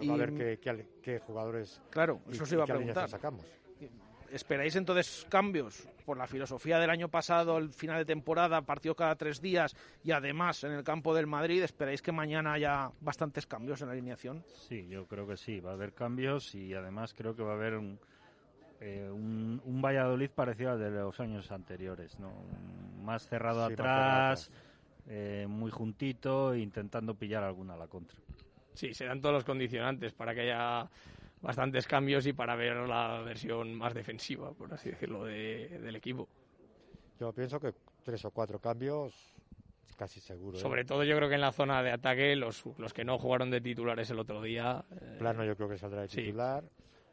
Y, 0.00 0.10
a 0.10 0.16
ver 0.16 0.34
qué, 0.34 0.58
qué, 1.02 1.18
jugadores 1.20 1.80
claro, 1.90 2.20
eso 2.30 2.44
se 2.46 2.54
iba 2.54 2.64
a 2.64 2.66
preguntar. 2.66 3.08
sacamos. 3.08 3.44
¿Esperáis 4.32 4.74
entonces 4.76 5.26
cambios 5.28 5.86
por 6.06 6.16
la 6.16 6.26
filosofía 6.26 6.78
del 6.78 6.88
año 6.88 7.08
pasado, 7.08 7.58
el 7.58 7.68
final 7.68 7.98
de 7.98 8.06
temporada, 8.06 8.62
partido 8.62 8.94
cada 8.94 9.14
tres 9.14 9.42
días 9.42 9.76
y 10.02 10.12
además 10.12 10.64
en 10.64 10.72
el 10.72 10.82
campo 10.82 11.14
del 11.14 11.26
Madrid? 11.26 11.62
¿Esperáis 11.62 12.00
que 12.00 12.12
mañana 12.12 12.54
haya 12.54 12.90
bastantes 13.02 13.46
cambios 13.46 13.82
en 13.82 13.88
la 13.88 13.92
alineación? 13.92 14.42
Sí, 14.54 14.88
yo 14.88 15.06
creo 15.06 15.26
que 15.26 15.36
sí, 15.36 15.60
va 15.60 15.72
a 15.72 15.74
haber 15.74 15.92
cambios 15.92 16.54
y 16.54 16.72
además 16.72 17.12
creo 17.12 17.36
que 17.36 17.42
va 17.42 17.50
a 17.50 17.56
haber 17.56 17.74
un, 17.74 18.00
eh, 18.80 19.10
un, 19.12 19.82
Valladolid 19.82 20.30
parecido 20.30 20.70
al 20.70 20.78
de 20.78 20.90
los 20.90 21.20
años 21.20 21.52
anteriores, 21.52 22.18
¿no? 22.18 22.32
Más 23.02 23.28
cerrado 23.28 23.64
atrás, 23.64 24.50
eh, 25.08 25.44
muy 25.46 25.70
juntito, 25.70 26.54
intentando 26.54 27.14
pillar 27.14 27.44
alguna 27.44 27.74
a 27.74 27.76
la 27.76 27.86
contra. 27.86 28.18
Sí, 28.72 28.94
se 28.94 29.04
dan 29.04 29.20
todos 29.20 29.34
los 29.34 29.44
condicionantes 29.44 30.14
para 30.14 30.34
que 30.34 30.40
haya 30.40 30.88
bastantes 31.42 31.86
cambios 31.86 32.26
y 32.26 32.32
para 32.32 32.54
ver 32.56 32.76
la 32.88 33.20
versión 33.20 33.74
más 33.74 33.92
defensiva, 33.92 34.52
por 34.52 34.72
así 34.72 34.90
decirlo, 34.90 35.24
del 35.24 35.96
equipo. 35.96 36.28
Yo 37.20 37.32
pienso 37.32 37.60
que 37.60 37.74
tres 38.02 38.24
o 38.24 38.30
cuatro 38.30 38.58
cambios 38.58 39.14
casi 39.96 40.20
seguro. 40.20 40.56
¿eh? 40.56 40.60
Sobre 40.60 40.84
todo 40.84 41.04
yo 41.04 41.16
creo 41.16 41.28
que 41.28 41.34
en 41.34 41.40
la 41.40 41.52
zona 41.52 41.82
de 41.82 41.90
ataque, 41.90 42.34
los, 42.34 42.64
los 42.78 42.92
que 42.92 43.04
no 43.04 43.18
jugaron 43.18 43.50
de 43.50 43.60
titulares 43.60 44.10
el 44.10 44.18
otro 44.18 44.40
día... 44.40 44.84
Eh, 44.90 45.16
Plano 45.18 45.44
yo 45.44 45.54
creo 45.56 45.68
que 45.68 45.78
saldrá 45.78 46.02
de 46.02 46.08
titular. 46.08 46.64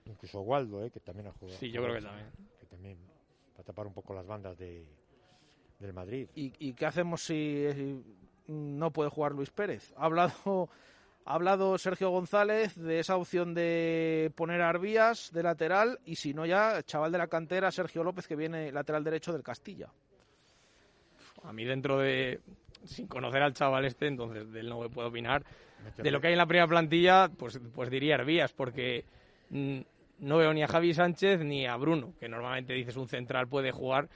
Incluso 0.05 0.41
Waldo, 0.41 0.83
¿eh? 0.83 0.89
que 0.89 0.99
también 0.99 1.27
ha 1.27 1.31
jugado. 1.31 1.57
Sí, 1.59 1.69
yo 1.69 1.83
creo 1.83 1.95
que 1.95 2.01
también. 2.01 2.31
Que 2.59 2.65
también 2.65 2.97
va 3.55 3.61
a 3.61 3.63
tapar 3.63 3.85
un 3.85 3.93
poco 3.93 4.13
las 4.13 4.25
bandas 4.25 4.57
de, 4.57 4.87
del 5.79 5.93
Madrid. 5.93 6.29
¿Y, 6.35 6.53
¿Y 6.57 6.73
qué 6.73 6.85
hacemos 6.85 7.21
si 7.21 8.01
no 8.47 8.91
puede 8.91 9.09
jugar 9.09 9.33
Luis 9.33 9.51
Pérez? 9.51 9.93
Ha 9.97 10.05
hablado 10.05 10.69
ha 11.25 11.33
hablado 11.33 11.77
Sergio 11.77 12.09
González 12.09 12.75
de 12.75 12.99
esa 12.99 13.15
opción 13.15 13.53
de 13.53 14.31
poner 14.35 14.61
a 14.61 14.69
Arbías 14.69 15.31
de 15.31 15.43
lateral 15.43 15.99
y 16.05 16.15
si 16.15 16.33
no 16.33 16.45
ya, 16.45 16.81
chaval 16.83 17.11
de 17.11 17.17
la 17.17 17.27
cantera, 17.27 17.71
Sergio 17.71 18.03
López, 18.03 18.27
que 18.27 18.35
viene 18.35 18.71
lateral 18.71 19.03
derecho 19.03 19.31
del 19.31 19.43
Castilla. 19.43 19.89
A 21.43 21.53
mí 21.53 21.65
dentro 21.65 21.99
de, 21.99 22.41
sin 22.83 23.07
conocer 23.07 23.41
al 23.41 23.53
chaval 23.53 23.85
este, 23.85 24.07
entonces 24.07 24.51
de 24.51 24.61
él 24.61 24.69
no 24.69 24.79
me 24.79 24.89
puedo 24.89 25.09
opinar. 25.09 25.43
De 25.97 26.11
lo 26.11 26.19
que 26.19 26.27
hay 26.27 26.33
en 26.33 26.39
la 26.39 26.45
primera 26.45 26.67
plantilla, 26.67 27.29
pues, 27.29 27.59
pues 27.73 27.89
diría 27.89 28.15
Arbías, 28.15 28.51
porque 28.51 29.05
mm, 29.49 29.79
no 30.19 30.37
veo 30.37 30.53
ni 30.53 30.63
a 30.63 30.67
Javi 30.67 30.93
Sánchez 30.93 31.41
ni 31.41 31.65
a 31.65 31.75
Bruno, 31.77 32.13
que 32.19 32.27
normalmente 32.27 32.73
dices 32.73 32.97
un 32.97 33.07
central 33.07 33.47
puede 33.47 33.71
jugar. 33.71 34.09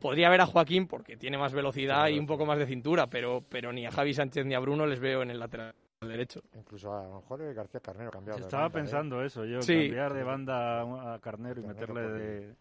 Podría 0.00 0.28
ver 0.28 0.42
a 0.42 0.46
Joaquín 0.46 0.86
porque 0.88 1.16
tiene 1.16 1.38
más 1.38 1.54
velocidad 1.54 2.08
y 2.08 2.18
un 2.18 2.26
poco 2.26 2.44
más 2.44 2.58
de 2.58 2.66
cintura, 2.66 3.06
pero, 3.06 3.42
pero 3.48 3.72
ni 3.72 3.86
a 3.86 3.90
Javi 3.90 4.12
Sánchez 4.12 4.44
ni 4.44 4.54
a 4.54 4.58
Bruno 4.58 4.84
les 4.84 5.00
veo 5.00 5.22
en 5.22 5.30
el 5.30 5.38
lateral 5.38 5.74
derecho. 6.08 6.42
Incluso 6.54 6.94
a 6.94 7.04
lo 7.04 7.16
mejor 7.16 7.54
García 7.54 7.80
Carnero 7.80 8.10
cambiado. 8.10 8.40
Estaba 8.40 8.66
¿eh? 8.66 8.70
pensando 8.70 9.22
eso, 9.22 9.44
yo, 9.44 9.60
cambiar 9.60 10.14
de 10.14 10.22
banda 10.22 11.14
a 11.14 11.18
Carnero 11.20 11.60
y 11.60 11.64
meterle 11.64 12.00
de. 12.08 12.54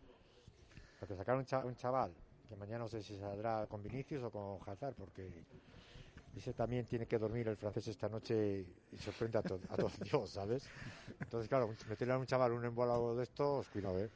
Porque 1.00 1.16
sacar 1.16 1.36
un, 1.36 1.76
chaval, 1.76 2.12
que 2.48 2.56
mañana 2.56 2.80
no 2.80 2.88
sé 2.88 3.02
si 3.02 3.18
saldrá 3.18 3.68
con 3.68 3.84
Vinicius 3.84 4.24
o 4.24 4.32
con 4.32 4.58
Hazard, 4.66 4.96
porque 4.96 5.30
ese 6.36 6.54
también 6.54 6.86
tiene 6.86 7.06
que 7.06 7.18
dormir 7.18 7.48
el 7.48 7.58
francés 7.58 7.88
esta 7.90 8.10
noche 8.10 8.66
y 8.92 8.98
sorprende 8.98 9.38
a, 9.38 9.42
to 9.42 9.60
a 9.70 9.76
todos 9.76 10.00
Dios, 10.04 10.30
¿sabes? 10.30 10.68
Entonces, 11.20 11.48
claro, 11.48 11.70
meterle 11.88 12.14
a 12.14 12.18
un 12.18 12.26
chaval 12.26 12.54
un 12.54 12.66
embolado 12.66 13.16
de 13.16 13.24
estos, 13.24 13.70
cuidado, 13.70 14.00
¿eh? 14.00 14.10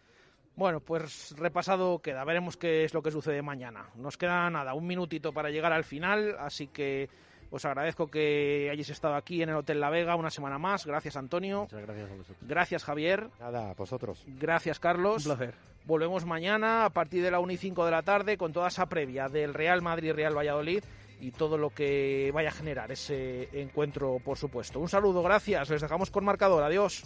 Bueno, 0.55 0.81
pues 0.81 1.33
repasado 1.37 1.99
queda. 1.99 2.25
Veremos 2.25 2.57
qué 2.57 2.83
es 2.83 2.93
lo 2.93 3.01
que 3.01 3.11
sucede 3.11 3.41
mañana. 3.41 3.89
Nos 3.95 4.17
queda 4.17 4.49
nada, 4.49 4.73
un 4.73 4.85
minutito 4.85 5.31
para 5.31 5.49
llegar 5.49 5.71
al 5.71 5.85
final, 5.85 6.35
así 6.37 6.67
que 6.67 7.09
os 7.51 7.65
agradezco 7.65 8.07
que 8.07 8.69
hayáis 8.71 8.89
estado 8.89 9.15
aquí 9.15 9.41
en 9.41 9.49
el 9.49 9.55
Hotel 9.55 9.79
La 9.79 9.89
Vega 9.89 10.15
una 10.15 10.29
semana 10.29 10.57
más. 10.57 10.85
Gracias, 10.85 11.15
Antonio. 11.15 11.61
Muchas 11.61 11.81
gracias 11.81 12.09
a 12.09 12.15
vosotros. 12.15 12.37
Gracias, 12.41 12.83
Javier. 12.83 13.29
Nada, 13.39 13.71
a 13.71 13.73
vosotros. 13.73 14.23
Gracias, 14.27 14.79
Carlos. 14.79 15.25
Un 15.25 15.35
placer. 15.35 15.55
Volvemos 15.85 16.25
mañana 16.25 16.85
a 16.85 16.89
partir 16.91 17.23
de 17.23 17.31
la 17.31 17.39
1 17.39 17.53
y 17.53 17.57
5 17.57 17.85
de 17.85 17.91
la 17.91 18.03
tarde 18.03 18.37
con 18.37 18.53
toda 18.53 18.67
esa 18.67 18.85
previa 18.87 19.27
del 19.27 19.53
Real 19.53 19.81
Madrid-Real 19.81 20.37
Valladolid 20.37 20.83
y 21.19 21.31
todo 21.31 21.57
lo 21.57 21.71
que 21.71 22.31
vaya 22.33 22.49
a 22.49 22.53
generar 22.53 22.91
ese 22.91 23.49
encuentro, 23.59 24.19
por 24.23 24.37
supuesto. 24.37 24.79
Un 24.79 24.87
saludo, 24.87 25.21
gracias. 25.23 25.69
Les 25.69 25.81
dejamos 25.81 26.11
con 26.11 26.23
marcador. 26.23 26.63
Adiós. 26.63 27.03